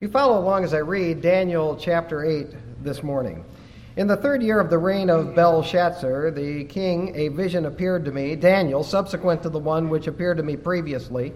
You 0.00 0.08
follow 0.08 0.38
along 0.38 0.62
as 0.62 0.74
I 0.74 0.78
read 0.78 1.22
Daniel 1.22 1.74
chapter 1.74 2.24
8 2.24 2.84
this 2.84 3.02
morning. 3.02 3.44
In 3.96 4.06
the 4.06 4.16
third 4.16 4.44
year 4.44 4.60
of 4.60 4.70
the 4.70 4.78
reign 4.78 5.10
of 5.10 5.34
Belshazzar, 5.34 6.30
the 6.30 6.66
king, 6.66 7.12
a 7.16 7.26
vision 7.26 7.66
appeared 7.66 8.04
to 8.04 8.12
me, 8.12 8.36
Daniel, 8.36 8.84
subsequent 8.84 9.42
to 9.42 9.48
the 9.48 9.58
one 9.58 9.88
which 9.88 10.06
appeared 10.06 10.36
to 10.36 10.44
me 10.44 10.56
previously. 10.56 11.32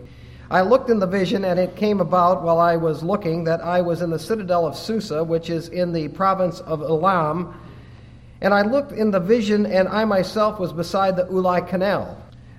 I 0.48 0.60
looked 0.60 0.90
in 0.90 1.00
the 1.00 1.08
vision, 1.08 1.44
and 1.44 1.58
it 1.58 1.74
came 1.74 2.00
about 2.00 2.44
while 2.44 2.60
I 2.60 2.76
was 2.76 3.02
looking 3.02 3.42
that 3.42 3.60
I 3.62 3.80
was 3.80 4.00
in 4.00 4.10
the 4.10 4.18
citadel 4.20 4.64
of 4.64 4.76
Susa, 4.76 5.24
which 5.24 5.50
is 5.50 5.68
in 5.68 5.92
the 5.92 6.06
province 6.06 6.60
of 6.60 6.82
Elam. 6.82 7.60
And 8.42 8.54
I 8.54 8.62
looked 8.62 8.92
in 8.92 9.10
the 9.10 9.18
vision, 9.18 9.66
and 9.66 9.88
I 9.88 10.04
myself 10.04 10.60
was 10.60 10.72
beside 10.72 11.16
the 11.16 11.24
Ulai 11.24 11.66
canal. 11.66 12.16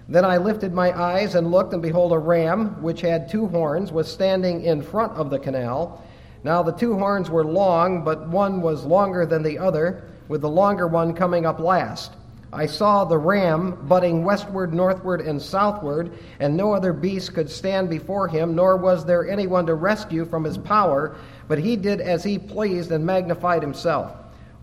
Then 0.09 0.25
I 0.25 0.37
lifted 0.37 0.73
my 0.73 0.91
eyes 0.99 1.35
and 1.35 1.51
looked, 1.51 1.73
and 1.73 1.81
behold, 1.81 2.11
a 2.11 2.17
ram, 2.17 2.81
which 2.81 3.01
had 3.01 3.29
two 3.29 3.47
horns, 3.47 3.91
was 3.91 4.11
standing 4.11 4.63
in 4.63 4.81
front 4.81 5.13
of 5.13 5.29
the 5.29 5.39
canal. 5.39 6.03
Now 6.43 6.61
the 6.61 6.73
two 6.73 6.97
horns 6.97 7.29
were 7.29 7.45
long, 7.45 8.03
but 8.03 8.27
one 8.27 8.61
was 8.61 8.83
longer 8.83 9.25
than 9.25 9.43
the 9.43 9.59
other, 9.59 10.03
with 10.27 10.41
the 10.41 10.49
longer 10.49 10.87
one 10.87 11.13
coming 11.13 11.45
up 11.45 11.59
last. 11.59 12.11
I 12.51 12.67
saw 12.67 13.03
the 13.03 13.17
ram 13.17 13.79
butting 13.87 14.23
westward, 14.23 14.73
northward, 14.73 15.21
and 15.21 15.41
southward, 15.41 16.11
and 16.39 16.55
no 16.55 16.73
other 16.73 16.93
beast 16.93 17.33
could 17.33 17.49
stand 17.49 17.89
before 17.89 18.27
him, 18.27 18.55
nor 18.55 18.77
was 18.77 19.05
there 19.05 19.27
anyone 19.27 19.65
to 19.65 19.73
rescue 19.73 20.25
from 20.25 20.43
his 20.43 20.57
power, 20.57 21.15
but 21.47 21.57
he 21.57 21.75
did 21.75 21.99
as 21.99 22.23
he 22.23 22.37
pleased 22.37 22.91
and 22.91 23.05
magnified 23.05 23.63
himself. 23.63 24.11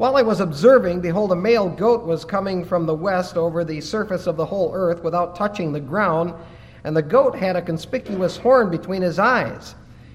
While 0.00 0.16
I 0.16 0.22
was 0.22 0.40
observing, 0.40 1.02
behold, 1.02 1.30
a 1.30 1.36
male 1.36 1.68
goat 1.68 2.06
was 2.06 2.24
coming 2.24 2.64
from 2.64 2.86
the 2.86 2.94
west 2.94 3.36
over 3.36 3.64
the 3.64 3.82
surface 3.82 4.26
of 4.26 4.38
the 4.38 4.46
whole 4.46 4.72
earth 4.74 5.04
without 5.04 5.36
touching 5.36 5.74
the 5.74 5.80
ground, 5.80 6.32
and 6.84 6.96
the 6.96 7.02
goat 7.02 7.34
had 7.36 7.54
a 7.54 7.60
conspicuous 7.60 8.38
horn 8.38 8.70
between 8.70 9.02
his 9.02 9.18
eyes. 9.18 9.74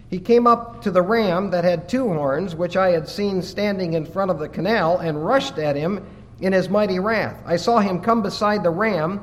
He 0.09 0.17
came 0.17 0.47
up 0.47 0.81
to 0.81 0.89
the 0.89 1.03
ram 1.03 1.51
that 1.51 1.63
had 1.63 1.87
two 1.87 2.07
horns, 2.07 2.55
which 2.55 2.75
I 2.75 2.93
had 2.93 3.07
seen 3.07 3.43
standing 3.43 3.93
in 3.93 4.07
front 4.07 4.31
of 4.31 4.39
the 4.39 4.49
canal, 4.49 4.97
and 4.97 5.23
rushed 5.23 5.59
at 5.59 5.75
him 5.75 6.03
in 6.41 6.51
his 6.51 6.67
mighty 6.67 6.97
wrath. 6.97 7.39
I 7.45 7.57
saw 7.57 7.77
him 7.77 8.01
come 8.01 8.23
beside 8.23 8.63
the 8.63 8.71
ram, 8.71 9.21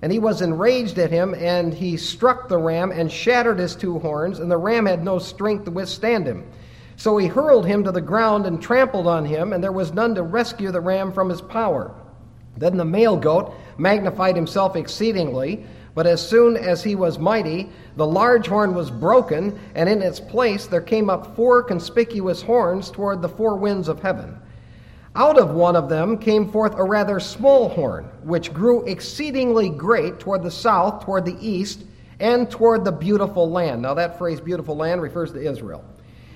and 0.00 0.12
he 0.12 0.20
was 0.20 0.42
enraged 0.42 0.96
at 1.00 1.10
him, 1.10 1.34
and 1.34 1.74
he 1.74 1.96
struck 1.96 2.48
the 2.48 2.58
ram 2.58 2.92
and 2.92 3.10
shattered 3.10 3.58
his 3.58 3.74
two 3.74 3.98
horns, 3.98 4.38
and 4.38 4.48
the 4.48 4.58
ram 4.58 4.86
had 4.86 5.02
no 5.02 5.18
strength 5.18 5.64
to 5.64 5.72
withstand 5.72 6.24
him. 6.24 6.44
So 6.96 7.16
he 7.16 7.26
hurled 7.26 7.66
him 7.66 7.84
to 7.84 7.92
the 7.92 8.00
ground 8.00 8.46
and 8.46 8.62
trampled 8.62 9.06
on 9.06 9.24
him, 9.24 9.52
and 9.52 9.62
there 9.62 9.72
was 9.72 9.92
none 9.92 10.14
to 10.14 10.22
rescue 10.22 10.70
the 10.70 10.80
ram 10.80 11.12
from 11.12 11.28
his 11.28 11.40
power. 11.40 11.94
Then 12.56 12.76
the 12.76 12.84
male 12.84 13.16
goat 13.16 13.54
magnified 13.78 14.36
himself 14.36 14.76
exceedingly, 14.76 15.66
but 15.94 16.06
as 16.06 16.26
soon 16.26 16.56
as 16.56 16.82
he 16.82 16.94
was 16.94 17.18
mighty, 17.18 17.70
the 17.96 18.06
large 18.06 18.46
horn 18.46 18.74
was 18.74 18.90
broken, 18.90 19.58
and 19.74 19.88
in 19.88 20.02
its 20.02 20.20
place 20.20 20.66
there 20.66 20.80
came 20.80 21.08
up 21.08 21.36
four 21.36 21.62
conspicuous 21.62 22.42
horns 22.42 22.90
toward 22.90 23.22
the 23.22 23.28
four 23.28 23.56
winds 23.56 23.88
of 23.88 24.02
heaven. 24.02 24.38
Out 25.16 25.38
of 25.38 25.50
one 25.50 25.76
of 25.76 25.88
them 25.88 26.18
came 26.18 26.50
forth 26.50 26.74
a 26.76 26.82
rather 26.82 27.20
small 27.20 27.68
horn, 27.68 28.04
which 28.24 28.52
grew 28.52 28.84
exceedingly 28.84 29.68
great 29.68 30.18
toward 30.18 30.42
the 30.42 30.50
south, 30.50 31.04
toward 31.04 31.24
the 31.24 31.38
east, 31.40 31.84
and 32.18 32.50
toward 32.50 32.84
the 32.84 32.92
beautiful 32.92 33.48
land. 33.48 33.82
Now, 33.82 33.94
that 33.94 34.18
phrase, 34.18 34.40
beautiful 34.40 34.76
land, 34.76 35.00
refers 35.00 35.32
to 35.32 35.40
Israel. 35.40 35.84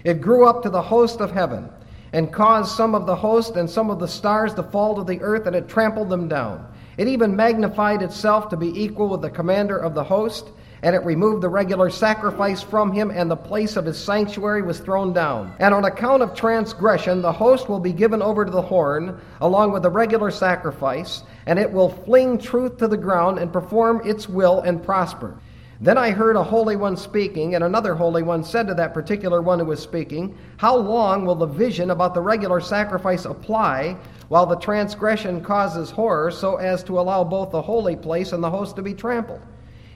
It 0.04 0.20
grew 0.20 0.46
up 0.46 0.62
to 0.62 0.70
the 0.70 0.82
host 0.82 1.20
of 1.20 1.32
heaven 1.32 1.68
and 2.12 2.32
caused 2.32 2.76
some 2.76 2.94
of 2.94 3.06
the 3.06 3.16
host 3.16 3.56
and 3.56 3.68
some 3.68 3.90
of 3.90 3.98
the 3.98 4.08
stars 4.08 4.54
to 4.54 4.62
fall 4.62 4.94
to 4.96 5.04
the 5.04 5.20
earth, 5.20 5.46
and 5.46 5.54
it 5.54 5.68
trampled 5.68 6.08
them 6.08 6.28
down. 6.28 6.66
It 6.96 7.08
even 7.08 7.36
magnified 7.36 8.02
itself 8.02 8.48
to 8.48 8.56
be 8.56 8.82
equal 8.82 9.08
with 9.08 9.22
the 9.22 9.30
commander 9.30 9.78
of 9.78 9.94
the 9.94 10.04
host, 10.04 10.48
and 10.82 10.94
it 10.94 11.04
removed 11.04 11.42
the 11.42 11.48
regular 11.48 11.90
sacrifice 11.90 12.62
from 12.62 12.92
him, 12.92 13.10
and 13.10 13.30
the 13.30 13.36
place 13.36 13.76
of 13.76 13.84
his 13.84 13.98
sanctuary 13.98 14.62
was 14.62 14.80
thrown 14.80 15.12
down. 15.12 15.52
And 15.58 15.74
on 15.74 15.84
account 15.84 16.22
of 16.22 16.34
transgression, 16.34 17.20
the 17.20 17.32
host 17.32 17.68
will 17.68 17.80
be 17.80 17.92
given 17.92 18.22
over 18.22 18.44
to 18.44 18.50
the 18.50 18.62
horn, 18.62 19.20
along 19.40 19.72
with 19.72 19.82
the 19.82 19.90
regular 19.90 20.30
sacrifice, 20.30 21.22
and 21.46 21.58
it 21.58 21.70
will 21.70 21.90
fling 21.90 22.38
truth 22.38 22.78
to 22.78 22.88
the 22.88 22.96
ground 22.96 23.38
and 23.38 23.52
perform 23.52 24.00
its 24.04 24.28
will 24.28 24.60
and 24.60 24.82
prosper. 24.82 25.36
Then 25.80 25.96
I 25.96 26.10
heard 26.10 26.34
a 26.34 26.42
holy 26.42 26.74
one 26.74 26.96
speaking, 26.96 27.54
and 27.54 27.62
another 27.62 27.94
holy 27.94 28.24
one 28.24 28.42
said 28.42 28.66
to 28.66 28.74
that 28.74 28.94
particular 28.94 29.40
one 29.40 29.60
who 29.60 29.66
was 29.66 29.80
speaking, 29.80 30.36
How 30.56 30.76
long 30.76 31.24
will 31.24 31.36
the 31.36 31.46
vision 31.46 31.92
about 31.92 32.14
the 32.14 32.20
regular 32.20 32.60
sacrifice 32.60 33.24
apply, 33.24 33.96
while 34.28 34.44
the 34.44 34.56
transgression 34.56 35.40
causes 35.40 35.90
horror, 35.90 36.32
so 36.32 36.56
as 36.56 36.82
to 36.84 36.98
allow 36.98 37.22
both 37.22 37.52
the 37.52 37.62
holy 37.62 37.94
place 37.94 38.32
and 38.32 38.42
the 38.42 38.50
host 38.50 38.74
to 38.74 38.82
be 38.82 38.92
trampled? 38.92 39.40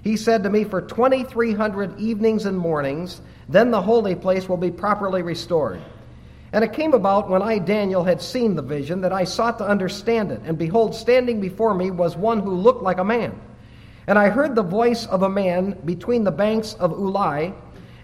He 0.04 0.16
said 0.16 0.44
to 0.44 0.50
me, 0.50 0.62
For 0.62 0.81
2,300 0.81 1.98
evenings 1.98 2.47
and 2.47 2.56
mornings, 2.56 3.21
then 3.48 3.72
the 3.72 3.82
holy 3.82 4.15
place 4.15 4.48
will 4.48 4.56
be 4.56 4.71
properly 4.71 5.22
restored. 5.22 5.81
And 6.53 6.62
it 6.62 6.75
came 6.75 6.94
about 6.94 7.28
when 7.28 7.42
I, 7.42 7.59
Daniel, 7.59 8.04
had 8.04 8.22
seen 8.22 8.54
the 8.54 8.62
vision 8.62 9.00
that 9.00 9.12
I 9.12 9.25
sought 9.25 9.59
to 9.59 9.66
understand 9.66 10.31
it, 10.31 10.42
and 10.44 10.56
behold, 10.56 10.94
standing 10.94 11.41
before 11.41 11.75
me 11.75 11.91
was 11.91 12.16
one 12.16 12.38
who 12.38 12.54
looked 12.54 12.84
like 12.84 12.98
a 12.98 13.04
man. 13.04 13.41
And 14.07 14.19
I 14.19 14.29
heard 14.29 14.55
the 14.55 14.63
voice 14.63 15.07
of 15.07 15.23
a 15.23 15.29
man 15.29 15.79
between 15.85 16.25
the 16.25 16.31
banks 16.31 16.75
of 16.75 16.93
Ulai, 16.93 17.55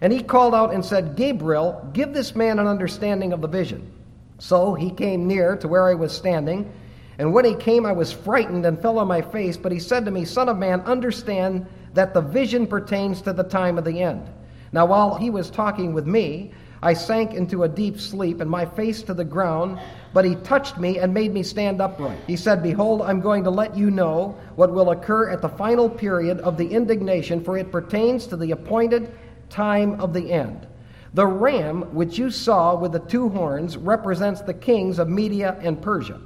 and 0.00 0.12
he 0.12 0.22
called 0.22 0.54
out 0.54 0.72
and 0.72 0.84
said, 0.84 1.16
Gabriel, 1.16 1.88
give 1.92 2.12
this 2.12 2.36
man 2.36 2.58
an 2.58 2.66
understanding 2.66 3.32
of 3.32 3.40
the 3.40 3.48
vision. 3.48 3.90
So 4.38 4.74
he 4.74 4.90
came 4.90 5.26
near 5.26 5.56
to 5.56 5.66
where 5.66 5.88
I 5.88 5.94
was 5.94 6.12
standing, 6.12 6.72
and 7.18 7.32
when 7.32 7.44
he 7.44 7.54
came, 7.54 7.84
I 7.84 7.92
was 7.92 8.12
frightened 8.12 8.64
and 8.64 8.80
fell 8.80 8.98
on 8.98 9.08
my 9.08 9.20
face. 9.20 9.56
But 9.56 9.72
he 9.72 9.80
said 9.80 10.04
to 10.04 10.12
me, 10.12 10.24
Son 10.24 10.48
of 10.48 10.56
man, 10.56 10.80
understand 10.82 11.66
that 11.94 12.14
the 12.14 12.20
vision 12.20 12.66
pertains 12.66 13.20
to 13.22 13.32
the 13.32 13.42
time 13.42 13.76
of 13.76 13.84
the 13.84 14.00
end. 14.00 14.30
Now, 14.70 14.86
while 14.86 15.16
he 15.16 15.30
was 15.30 15.50
talking 15.50 15.94
with 15.94 16.06
me, 16.06 16.52
I 16.82 16.94
sank 16.94 17.34
into 17.34 17.64
a 17.64 17.68
deep 17.68 18.00
sleep, 18.00 18.40
and 18.40 18.50
my 18.50 18.64
face 18.64 19.02
to 19.02 19.14
the 19.14 19.24
ground, 19.24 19.80
but 20.14 20.24
he 20.24 20.36
touched 20.36 20.78
me 20.78 20.98
and 20.98 21.12
made 21.12 21.32
me 21.32 21.42
stand 21.42 21.80
upright. 21.80 22.18
He 22.26 22.36
said, 22.36 22.62
Behold, 22.62 23.02
I'm 23.02 23.20
going 23.20 23.44
to 23.44 23.50
let 23.50 23.76
you 23.76 23.90
know 23.90 24.38
what 24.54 24.72
will 24.72 24.90
occur 24.90 25.30
at 25.30 25.42
the 25.42 25.48
final 25.48 25.90
period 25.90 26.38
of 26.40 26.56
the 26.56 26.68
indignation, 26.68 27.42
for 27.42 27.58
it 27.58 27.72
pertains 27.72 28.26
to 28.28 28.36
the 28.36 28.52
appointed 28.52 29.12
time 29.50 30.00
of 30.00 30.12
the 30.12 30.32
end. 30.32 30.66
The 31.14 31.26
ram 31.26 31.82
which 31.94 32.18
you 32.18 32.30
saw 32.30 32.76
with 32.76 32.92
the 32.92 33.00
two 33.00 33.28
horns 33.30 33.76
represents 33.76 34.42
the 34.42 34.54
kings 34.54 34.98
of 34.98 35.08
Media 35.08 35.58
and 35.60 35.80
Persia. 35.80 36.20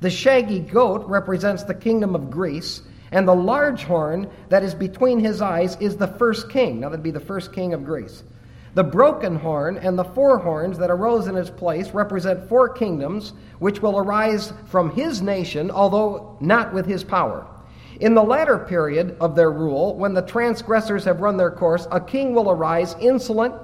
The 0.00 0.10
shaggy 0.10 0.60
goat 0.60 1.06
represents 1.08 1.64
the 1.64 1.74
kingdom 1.74 2.14
of 2.14 2.30
Greece, 2.30 2.82
and 3.10 3.26
the 3.26 3.34
large 3.34 3.82
horn 3.82 4.28
that 4.50 4.62
is 4.62 4.74
between 4.74 5.20
his 5.20 5.40
eyes 5.40 5.76
is 5.80 5.96
the 5.96 6.06
first 6.06 6.50
king. 6.50 6.80
Now, 6.80 6.90
that'd 6.90 7.02
be 7.02 7.10
the 7.10 7.18
first 7.18 7.52
king 7.52 7.72
of 7.72 7.84
Greece. 7.84 8.22
The 8.76 8.84
broken 8.84 9.36
horn 9.36 9.78
and 9.78 9.98
the 9.98 10.04
four 10.04 10.36
horns 10.36 10.76
that 10.76 10.90
arose 10.90 11.28
in 11.28 11.34
his 11.34 11.48
place 11.48 11.92
represent 11.92 12.46
four 12.46 12.68
kingdoms 12.68 13.32
which 13.58 13.80
will 13.80 13.96
arise 13.96 14.52
from 14.66 14.90
his 14.90 15.22
nation, 15.22 15.70
although 15.70 16.36
not 16.40 16.74
with 16.74 16.84
his 16.84 17.02
power. 17.02 17.46
In 18.00 18.12
the 18.12 18.22
latter 18.22 18.58
period 18.58 19.16
of 19.18 19.34
their 19.34 19.50
rule, 19.50 19.96
when 19.96 20.12
the 20.12 20.20
transgressors 20.20 21.06
have 21.06 21.22
run 21.22 21.38
their 21.38 21.50
course, 21.50 21.88
a 21.90 21.98
king 21.98 22.34
will 22.34 22.50
arise 22.50 22.94
insolent 23.00 23.54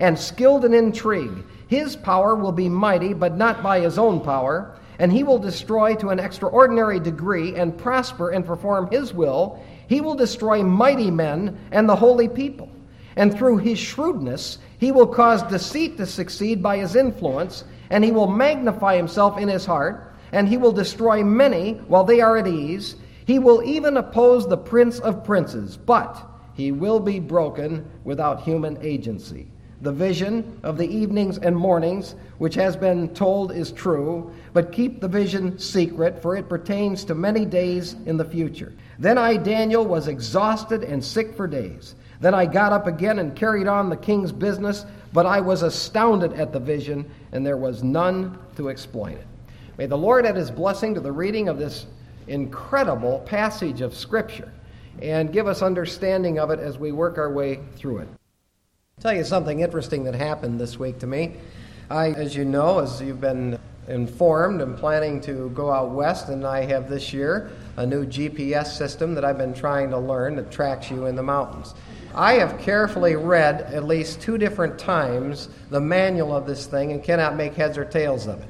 and 0.00 0.18
skilled 0.18 0.64
in 0.64 0.72
intrigue. 0.72 1.44
His 1.68 1.94
power 1.94 2.34
will 2.34 2.50
be 2.50 2.70
mighty, 2.70 3.12
but 3.12 3.36
not 3.36 3.62
by 3.62 3.80
his 3.80 3.98
own 3.98 4.22
power, 4.22 4.74
and 4.98 5.12
he 5.12 5.22
will 5.22 5.38
destroy 5.38 5.96
to 5.96 6.08
an 6.08 6.18
extraordinary 6.18 6.98
degree 6.98 7.56
and 7.56 7.76
prosper 7.76 8.30
and 8.30 8.46
perform 8.46 8.90
his 8.90 9.12
will. 9.12 9.62
He 9.86 10.00
will 10.00 10.14
destroy 10.14 10.62
mighty 10.62 11.10
men 11.10 11.58
and 11.72 11.86
the 11.86 11.96
holy 11.96 12.26
people. 12.26 12.70
And 13.16 13.36
through 13.36 13.58
his 13.58 13.78
shrewdness, 13.78 14.58
he 14.78 14.92
will 14.92 15.06
cause 15.06 15.42
deceit 15.42 15.96
to 15.98 16.06
succeed 16.06 16.62
by 16.62 16.78
his 16.78 16.96
influence, 16.96 17.64
and 17.90 18.02
he 18.04 18.10
will 18.10 18.26
magnify 18.26 18.96
himself 18.96 19.38
in 19.38 19.48
his 19.48 19.66
heart, 19.66 20.14
and 20.32 20.48
he 20.48 20.56
will 20.56 20.72
destroy 20.72 21.22
many 21.22 21.74
while 21.88 22.04
they 22.04 22.20
are 22.20 22.38
at 22.38 22.48
ease. 22.48 22.96
He 23.26 23.38
will 23.38 23.62
even 23.62 23.96
oppose 23.96 24.48
the 24.48 24.56
prince 24.56 24.98
of 24.98 25.24
princes, 25.24 25.76
but 25.76 26.26
he 26.54 26.72
will 26.72 27.00
be 27.00 27.20
broken 27.20 27.88
without 28.04 28.42
human 28.42 28.78
agency. 28.82 29.48
The 29.82 29.92
vision 29.92 30.60
of 30.62 30.78
the 30.78 30.88
evenings 30.88 31.38
and 31.38 31.56
mornings, 31.56 32.14
which 32.38 32.54
has 32.54 32.76
been 32.76 33.12
told, 33.14 33.50
is 33.50 33.72
true, 33.72 34.32
but 34.52 34.70
keep 34.70 35.00
the 35.00 35.08
vision 35.08 35.58
secret, 35.58 36.22
for 36.22 36.36
it 36.36 36.48
pertains 36.48 37.04
to 37.04 37.16
many 37.16 37.44
days 37.44 37.96
in 38.06 38.16
the 38.16 38.24
future. 38.24 38.72
Then 39.00 39.18
I, 39.18 39.36
Daniel, 39.36 39.84
was 39.84 40.06
exhausted 40.06 40.84
and 40.84 41.04
sick 41.04 41.34
for 41.34 41.48
days. 41.48 41.96
Then 42.22 42.34
I 42.34 42.46
got 42.46 42.72
up 42.72 42.86
again 42.86 43.18
and 43.18 43.34
carried 43.34 43.66
on 43.66 43.90
the 43.90 43.96
king's 43.96 44.30
business, 44.30 44.86
but 45.12 45.26
I 45.26 45.40
was 45.40 45.64
astounded 45.64 46.32
at 46.34 46.52
the 46.52 46.60
vision, 46.60 47.10
and 47.32 47.44
there 47.44 47.56
was 47.56 47.82
none 47.82 48.38
to 48.54 48.68
explain 48.68 49.18
it. 49.18 49.26
May 49.76 49.86
the 49.86 49.98
Lord 49.98 50.24
add 50.24 50.36
his 50.36 50.48
blessing 50.48 50.94
to 50.94 51.00
the 51.00 51.10
reading 51.10 51.48
of 51.48 51.58
this 51.58 51.86
incredible 52.28 53.18
passage 53.26 53.80
of 53.80 53.92
Scripture 53.92 54.52
and 55.00 55.32
give 55.32 55.48
us 55.48 55.62
understanding 55.62 56.38
of 56.38 56.50
it 56.50 56.60
as 56.60 56.78
we 56.78 56.92
work 56.92 57.18
our 57.18 57.32
way 57.32 57.58
through 57.74 57.98
it. 57.98 58.08
I'll 58.08 59.02
tell 59.02 59.14
you 59.14 59.24
something 59.24 59.58
interesting 59.58 60.04
that 60.04 60.14
happened 60.14 60.60
this 60.60 60.78
week 60.78 61.00
to 61.00 61.08
me. 61.08 61.38
I, 61.90 62.10
as 62.10 62.36
you 62.36 62.44
know, 62.44 62.78
as 62.78 63.02
you've 63.02 63.20
been 63.20 63.58
informed, 63.88 64.60
am 64.60 64.76
planning 64.76 65.20
to 65.22 65.50
go 65.50 65.72
out 65.72 65.90
west, 65.90 66.28
and 66.28 66.46
I 66.46 66.66
have 66.66 66.88
this 66.88 67.12
year 67.12 67.50
a 67.76 67.84
new 67.84 68.06
GPS 68.06 68.76
system 68.76 69.14
that 69.16 69.24
I've 69.24 69.38
been 69.38 69.54
trying 69.54 69.90
to 69.90 69.98
learn 69.98 70.36
that 70.36 70.52
tracks 70.52 70.88
you 70.88 71.06
in 71.06 71.16
the 71.16 71.22
mountains. 71.24 71.74
I 72.14 72.34
have 72.34 72.58
carefully 72.58 73.16
read 73.16 73.62
at 73.62 73.84
least 73.84 74.20
two 74.20 74.36
different 74.36 74.78
times 74.78 75.48
the 75.70 75.80
manual 75.80 76.36
of 76.36 76.46
this 76.46 76.66
thing 76.66 76.92
and 76.92 77.02
cannot 77.02 77.36
make 77.36 77.54
heads 77.54 77.78
or 77.78 77.84
tails 77.84 78.26
of 78.26 78.40
it. 78.40 78.48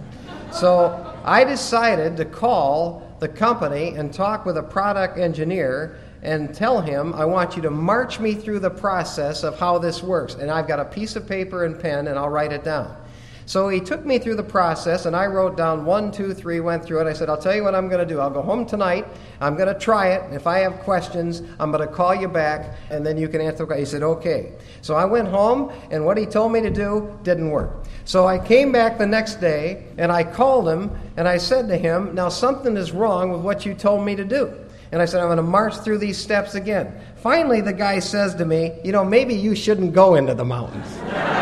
So 0.53 1.17
I 1.25 1.45
decided 1.45 2.17
to 2.17 2.25
call 2.25 3.17
the 3.21 3.29
company 3.29 3.95
and 3.95 4.13
talk 4.13 4.45
with 4.45 4.57
a 4.57 4.63
product 4.63 5.17
engineer 5.17 5.97
and 6.23 6.55
tell 6.55 6.81
him, 6.81 7.15
I 7.15 7.25
want 7.25 7.57
you 7.57 7.63
to 7.63 7.71
march 7.71 8.21
me 8.21 8.35
through 8.35 8.61
the 8.61 8.71
process 8.71 9.43
of 9.43 9.59
how 9.59 9.79
this 9.79 10.03
works. 10.03 10.35
And 10.35 10.51
I've 10.51 10.69
got 10.69 10.79
a 10.79 10.85
piece 10.85 11.17
of 11.17 11.27
paper 11.27 11.65
and 11.65 11.79
pen, 11.79 12.07
and 12.09 12.19
I'll 12.19 12.29
write 12.29 12.53
it 12.53 12.63
down. 12.65 12.97
So 13.53 13.69
he 13.69 13.81
took 13.81 14.07
me 14.07 14.19
through 14.19 14.37
the 14.37 14.43
process, 14.43 15.05
and 15.05 15.15
I 15.15 15.27
wrote 15.27 15.59
down 15.59 15.85
one, 15.85 16.11
two, 16.11 16.33
three, 16.33 16.61
went 16.61 16.83
through 16.83 17.03
it. 17.03 17.07
I 17.07 17.13
said, 17.13 17.29
I'll 17.29 17.37
tell 17.37 17.55
you 17.55 17.63
what 17.63 17.75
I'm 17.75 17.87
going 17.87 18.01
to 18.01 18.07
do. 18.07 18.19
I'll 18.19 18.31
go 18.31 18.41
home 18.41 18.65
tonight. 18.65 19.07
I'm 19.43 19.57
going 19.57 19.69
to 19.69 19.79
try 19.79 20.09
it. 20.13 20.33
If 20.33 20.47
I 20.47 20.61
have 20.61 20.79
questions, 20.79 21.43
I'm 21.61 21.71
going 21.71 21.87
to 21.87 21.95
call 21.95 22.15
you 22.15 22.29
back, 22.29 22.79
and 22.89 23.05
then 23.05 23.19
you 23.19 23.29
can 23.29 23.43
answer. 23.43 23.71
He 23.75 23.85
said, 23.85 24.03
okay. 24.03 24.55
So 24.81 24.95
I 24.95 25.05
went 25.05 25.29
home, 25.29 25.71
and 25.91 26.07
what 26.07 26.17
he 26.17 26.25
told 26.25 26.51
me 26.51 26.63
to 26.63 26.71
do 26.71 27.15
didn't 27.25 27.51
work. 27.51 27.85
So 28.07 28.27
I 28.27 28.39
came 28.39 28.73
back 28.73 28.97
the 28.97 29.07
next 29.07 29.35
day, 29.35 29.85
and 29.99 30.11
I 30.11 30.25
called 30.25 30.67
him, 30.67 30.91
and 31.19 31.29
I 31.29 31.37
said 31.37 31.69
to 31.69 31.77
him, 31.77 32.15
Now 32.15 32.31
something 32.31 32.75
is 32.75 32.93
wrong 32.93 33.33
with 33.33 33.43
what 33.43 33.67
you 33.67 33.75
told 33.75 34.03
me 34.03 34.17
to 34.17 34.25
do. 34.25 34.51
And 34.93 35.03
I 35.03 35.05
said, 35.05 35.21
I'm 35.21 35.27
going 35.27 35.37
to 35.37 35.43
march 35.43 35.77
through 35.77 35.99
these 35.99 36.17
steps 36.17 36.55
again. 36.55 36.99
Finally, 37.17 37.61
the 37.61 37.75
guy 37.75 37.99
says 37.99 38.35
to 38.37 38.47
me, 38.47 38.81
You 38.83 38.93
know, 38.93 39.05
maybe 39.05 39.35
you 39.35 39.55
shouldn't 39.55 39.93
go 39.93 40.15
into 40.15 40.35
the 40.35 40.47
mountains. 40.47 40.89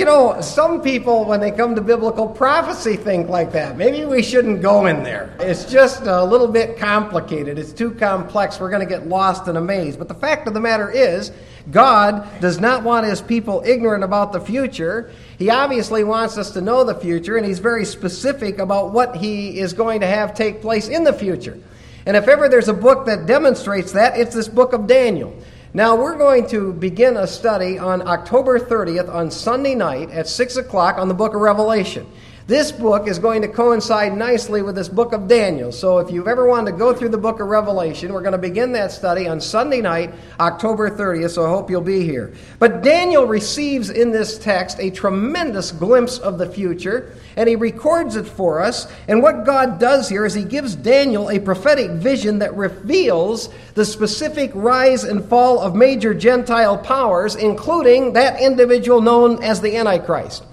you 0.00 0.06
know, 0.06 0.40
some 0.40 0.80
people, 0.80 1.26
when 1.26 1.40
they 1.40 1.50
come 1.50 1.74
to 1.74 1.82
biblical 1.82 2.26
prophecy, 2.26 2.96
think 2.96 3.28
like 3.28 3.52
that. 3.52 3.76
Maybe 3.76 4.06
we 4.06 4.22
shouldn't 4.22 4.62
go 4.62 4.86
in 4.86 5.02
there. 5.02 5.36
It's 5.40 5.66
just 5.66 6.04
a 6.04 6.24
little 6.24 6.48
bit 6.48 6.78
complicated. 6.78 7.58
It's 7.58 7.74
too 7.74 7.90
complex. 7.90 8.58
We're 8.58 8.70
going 8.70 8.80
to 8.80 8.88
get 8.88 9.08
lost 9.08 9.46
in 9.46 9.58
a 9.58 9.60
maze. 9.60 9.98
But 9.98 10.08
the 10.08 10.14
fact 10.14 10.48
of 10.48 10.54
the 10.54 10.60
matter 10.60 10.90
is, 10.90 11.32
God 11.70 12.26
does 12.40 12.58
not 12.58 12.82
want 12.82 13.04
his 13.04 13.20
people 13.20 13.62
ignorant 13.66 14.02
about 14.02 14.32
the 14.32 14.40
future. 14.40 15.12
He 15.38 15.50
obviously 15.50 16.02
wants 16.02 16.38
us 16.38 16.52
to 16.52 16.62
know 16.62 16.82
the 16.82 16.94
future, 16.94 17.36
and 17.36 17.44
he's 17.44 17.58
very 17.58 17.84
specific 17.84 18.58
about 18.58 18.92
what 18.92 19.16
he 19.16 19.58
is 19.60 19.74
going 19.74 20.00
to 20.00 20.06
have 20.06 20.32
take 20.32 20.62
place 20.62 20.88
in 20.88 21.04
the 21.04 21.12
future. 21.12 21.58
And 22.06 22.16
if 22.16 22.26
ever 22.26 22.48
there's 22.48 22.68
a 22.68 22.72
book 22.72 23.04
that 23.04 23.26
demonstrates 23.26 23.92
that, 23.92 24.18
it's 24.18 24.34
this 24.34 24.48
book 24.48 24.72
of 24.72 24.86
Daniel. 24.86 25.36
Now, 25.72 25.94
we're 25.94 26.18
going 26.18 26.48
to 26.48 26.72
begin 26.72 27.16
a 27.16 27.28
study 27.28 27.78
on 27.78 28.02
October 28.02 28.58
30th 28.58 29.08
on 29.08 29.30
Sunday 29.30 29.76
night 29.76 30.10
at 30.10 30.26
6 30.26 30.56
o'clock 30.56 30.98
on 30.98 31.06
the 31.06 31.14
book 31.14 31.32
of 31.32 31.40
Revelation. 31.40 32.08
This 32.50 32.72
book 32.72 33.06
is 33.06 33.20
going 33.20 33.42
to 33.42 33.48
coincide 33.48 34.16
nicely 34.16 34.60
with 34.60 34.74
this 34.74 34.88
book 34.88 35.12
of 35.12 35.28
Daniel. 35.28 35.70
So 35.70 35.98
if 35.98 36.10
you've 36.10 36.26
ever 36.26 36.48
wanted 36.48 36.72
to 36.72 36.76
go 36.76 36.92
through 36.92 37.10
the 37.10 37.16
book 37.16 37.38
of 37.38 37.46
Revelation, 37.46 38.12
we're 38.12 38.22
going 38.22 38.32
to 38.32 38.38
begin 38.38 38.72
that 38.72 38.90
study 38.90 39.28
on 39.28 39.40
Sunday 39.40 39.80
night, 39.80 40.12
October 40.40 40.90
30th, 40.90 41.30
so 41.30 41.46
I 41.46 41.48
hope 41.48 41.70
you'll 41.70 41.80
be 41.80 42.02
here. 42.02 42.34
But 42.58 42.82
Daniel 42.82 43.24
receives 43.24 43.88
in 43.88 44.10
this 44.10 44.36
text 44.36 44.80
a 44.80 44.90
tremendous 44.90 45.70
glimpse 45.70 46.18
of 46.18 46.38
the 46.38 46.46
future, 46.50 47.14
and 47.36 47.48
he 47.48 47.54
records 47.54 48.16
it 48.16 48.26
for 48.26 48.60
us. 48.60 48.92
And 49.06 49.22
what 49.22 49.46
God 49.46 49.78
does 49.78 50.08
here 50.08 50.26
is 50.26 50.34
he 50.34 50.42
gives 50.42 50.74
Daniel 50.74 51.30
a 51.30 51.38
prophetic 51.38 51.92
vision 51.92 52.40
that 52.40 52.56
reveals 52.56 53.48
the 53.74 53.84
specific 53.84 54.50
rise 54.56 55.04
and 55.04 55.24
fall 55.24 55.60
of 55.60 55.76
major 55.76 56.14
Gentile 56.14 56.78
powers, 56.78 57.36
including 57.36 58.14
that 58.14 58.40
individual 58.40 59.00
known 59.00 59.40
as 59.40 59.60
the 59.60 59.76
Antichrist. 59.76 60.46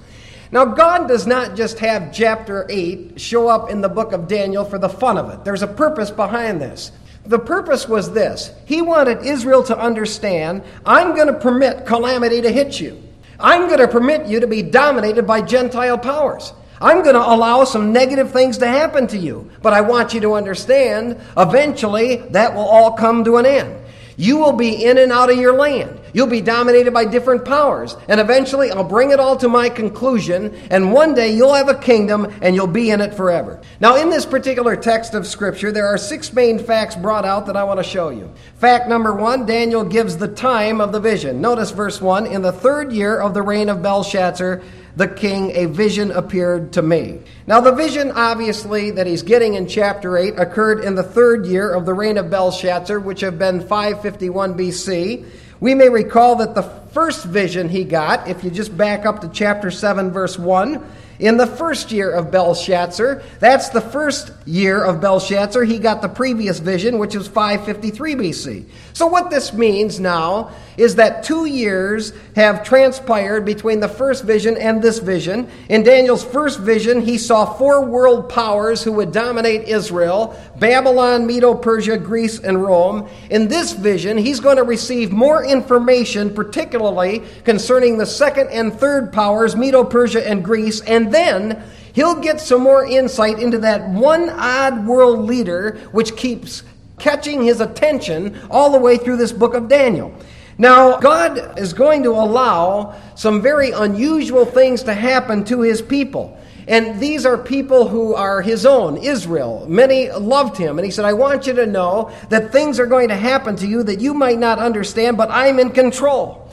Now, 0.51 0.65
God 0.65 1.07
does 1.07 1.27
not 1.27 1.55
just 1.55 1.79
have 1.79 2.13
chapter 2.13 2.65
8 2.69 3.19
show 3.19 3.47
up 3.47 3.69
in 3.69 3.81
the 3.81 3.89
book 3.89 4.13
of 4.13 4.27
Daniel 4.27 4.63
for 4.63 4.77
the 4.77 4.89
fun 4.89 5.17
of 5.17 5.29
it. 5.29 5.43
There's 5.43 5.61
a 5.61 5.67
purpose 5.67 6.09
behind 6.09 6.61
this. 6.61 6.91
The 7.25 7.39
purpose 7.39 7.89
was 7.89 8.11
this 8.13 8.53
He 8.65 8.81
wanted 8.81 9.25
Israel 9.25 9.61
to 9.63 9.77
understand 9.77 10.63
I'm 10.85 11.15
going 11.15 11.27
to 11.27 11.33
permit 11.33 11.85
calamity 11.85 12.41
to 12.41 12.51
hit 12.51 12.79
you, 12.79 13.01
I'm 13.39 13.67
going 13.67 13.79
to 13.79 13.87
permit 13.87 14.27
you 14.27 14.39
to 14.39 14.47
be 14.47 14.61
dominated 14.61 15.27
by 15.27 15.41
Gentile 15.41 15.97
powers. 15.97 16.53
I'm 16.79 17.01
going 17.01 17.15
to 17.15 17.21
allow 17.21 17.63
some 17.63 17.91
negative 17.91 18.31
things 18.31 18.59
to 18.59 18.67
happen 18.67 19.07
to 19.07 19.17
you, 19.17 19.49
but 19.63 19.73
I 19.73 19.81
want 19.81 20.13
you 20.13 20.21
to 20.21 20.35
understand 20.35 21.19
eventually 21.35 22.17
that 22.29 22.53
will 22.53 22.67
all 22.67 22.91
come 22.91 23.23
to 23.23 23.37
an 23.37 23.47
end. 23.47 23.75
You 24.19 24.37
will 24.37 24.53
be 24.53 24.83
in 24.83 24.97
and 24.97 25.11
out 25.11 25.31
of 25.31 25.37
your 25.37 25.53
land. 25.53 25.99
You'll 26.11 26.25
be 26.25 26.41
dominated 26.41 26.91
by 26.91 27.05
different 27.05 27.45
powers. 27.45 27.95
And 28.07 28.19
eventually, 28.19 28.71
I'll 28.71 28.83
bring 28.83 29.11
it 29.11 29.19
all 29.19 29.37
to 29.37 29.47
my 29.47 29.69
conclusion. 29.69 30.55
And 30.71 30.91
one 30.91 31.13
day, 31.13 31.35
you'll 31.35 31.53
have 31.53 31.69
a 31.69 31.75
kingdom 31.75 32.33
and 32.41 32.55
you'll 32.55 32.65
be 32.65 32.89
in 32.89 32.99
it 32.99 33.13
forever. 33.13 33.61
Now, 33.79 33.95
in 33.95 34.09
this 34.09 34.25
particular 34.25 34.75
text 34.75 35.13
of 35.13 35.27
Scripture, 35.27 35.71
there 35.71 35.85
are 35.85 35.99
six 35.99 36.33
main 36.33 36.57
facts 36.57 36.95
brought 36.95 37.25
out 37.25 37.45
that 37.45 37.55
I 37.55 37.63
want 37.63 37.79
to 37.79 37.83
show 37.83 38.09
you. 38.09 38.33
Fact 38.55 38.89
number 38.89 39.13
one 39.13 39.45
Daniel 39.45 39.83
gives 39.83 40.17
the 40.17 40.27
time 40.27 40.81
of 40.81 40.91
the 40.91 40.99
vision. 40.99 41.39
Notice 41.39 41.69
verse 41.69 42.01
one 42.01 42.25
In 42.25 42.41
the 42.41 42.51
third 42.51 42.91
year 42.91 43.19
of 43.19 43.35
the 43.35 43.43
reign 43.43 43.69
of 43.69 43.83
Belshazzar, 43.83 44.63
the 44.97 45.07
king, 45.07 45.51
a 45.55 45.65
vision 45.67 46.09
appeared 46.09 46.73
to 46.73 46.81
me. 46.81 47.19
Now, 47.45 47.61
the 47.61 47.71
vision, 47.71 48.11
obviously, 48.11 48.89
that 48.91 49.05
he's 49.05 49.21
getting 49.21 49.53
in 49.53 49.67
chapter 49.67 50.17
8 50.17 50.39
occurred 50.39 50.83
in 50.83 50.95
the 50.95 51.03
third 51.03 51.45
year 51.45 51.71
of 51.71 51.85
the 51.85 51.93
reign 51.93 52.17
of 52.17 52.31
Belshazzar, 52.31 52.99
which 52.99 53.21
have 53.21 53.37
been 53.37 53.61
551 53.61 54.57
BC. 54.57 55.23
We 55.59 55.75
may 55.75 55.89
recall 55.89 56.37
that 56.37 56.55
the 56.55 56.63
first 56.63 57.25
vision 57.25 57.69
he 57.69 57.83
got, 57.83 58.27
if 58.27 58.43
you 58.43 58.49
just 58.49 58.75
back 58.75 59.05
up 59.05 59.21
to 59.21 59.29
chapter 59.29 59.69
7, 59.69 60.09
verse 60.09 60.39
1, 60.39 60.83
in 61.19 61.37
the 61.37 61.47
first 61.47 61.91
year 61.91 62.11
of 62.11 62.31
Belshazzar. 62.31 63.21
That's 63.39 63.69
the 63.69 63.81
first 63.81 64.31
year 64.45 64.83
of 64.83 65.01
Belshazzar. 65.01 65.63
He 65.63 65.79
got 65.79 66.01
the 66.01 66.09
previous 66.09 66.59
vision, 66.59 66.99
which 66.99 67.15
was 67.15 67.27
553 67.27 68.15
BC. 68.15 68.65
So, 68.97 69.05
what 69.05 69.29
this 69.29 69.53
means 69.53 69.99
now 69.99 70.49
is 70.75 70.95
that 70.95 71.21
two 71.21 71.45
years 71.45 72.13
have 72.35 72.63
transpired 72.63 73.45
between 73.45 73.79
the 73.79 73.87
first 73.87 74.23
vision 74.23 74.57
and 74.57 74.81
this 74.81 74.97
vision. 74.97 75.51
In 75.69 75.83
Daniel's 75.83 76.23
first 76.23 76.59
vision, 76.59 77.01
he 77.01 77.19
saw 77.19 77.45
four 77.45 77.85
world 77.85 78.27
powers 78.27 78.81
who 78.81 78.91
would 78.93 79.11
dominate 79.11 79.67
Israel 79.67 80.35
Babylon, 80.57 81.27
Medo 81.27 81.53
Persia, 81.53 81.95
Greece, 81.95 82.39
and 82.39 82.63
Rome. 82.63 83.07
In 83.29 83.47
this 83.47 83.71
vision, 83.71 84.17
he's 84.17 84.39
going 84.39 84.57
to 84.57 84.63
receive 84.63 85.11
more 85.11 85.45
information, 85.45 86.33
particularly 86.33 87.21
concerning 87.43 87.99
the 87.99 88.05
second 88.07 88.49
and 88.49 88.73
third 88.73 89.13
powers, 89.13 89.55
Medo 89.55 89.83
Persia 89.83 90.27
and 90.27 90.43
Greece, 90.43 90.81
and 90.81 91.13
then 91.13 91.63
he'll 91.93 92.19
get 92.19 92.41
some 92.41 92.63
more 92.63 92.83
insight 92.83 93.37
into 93.37 93.59
that 93.59 93.87
one 93.89 94.27
odd 94.31 94.87
world 94.87 95.19
leader 95.19 95.77
which 95.91 96.15
keeps 96.15 96.63
catching 96.99 97.41
his 97.43 97.61
attention 97.61 98.39
all 98.49 98.71
the 98.71 98.79
way 98.79 98.97
through 98.97 99.17
this 99.17 99.31
book 99.31 99.53
of 99.53 99.67
Daniel. 99.67 100.13
Now, 100.57 100.97
God 100.97 101.59
is 101.59 101.73
going 101.73 102.03
to 102.03 102.09
allow 102.09 102.95
some 103.15 103.41
very 103.41 103.71
unusual 103.71 104.45
things 104.45 104.83
to 104.83 104.93
happen 104.93 105.43
to 105.45 105.61
his 105.61 105.81
people. 105.81 106.37
And 106.67 106.99
these 106.99 107.25
are 107.25 107.37
people 107.37 107.87
who 107.87 108.13
are 108.13 108.41
his 108.41 108.65
own, 108.65 108.97
Israel. 108.97 109.65
Many 109.69 110.11
loved 110.11 110.57
him. 110.57 110.77
And 110.77 110.85
he 110.85 110.91
said, 110.91 111.05
I 111.05 111.13
want 111.13 111.47
you 111.47 111.53
to 111.53 111.65
know 111.65 112.11
that 112.29 112.51
things 112.51 112.79
are 112.79 112.87
going 112.87 113.07
to 113.07 113.15
happen 113.15 113.55
to 113.57 113.67
you 113.67 113.83
that 113.83 114.01
you 114.01 114.13
might 114.13 114.39
not 114.39 114.59
understand, 114.59 115.15
but 115.15 115.29
I'm 115.31 115.59
in 115.59 115.69
control. 115.69 116.46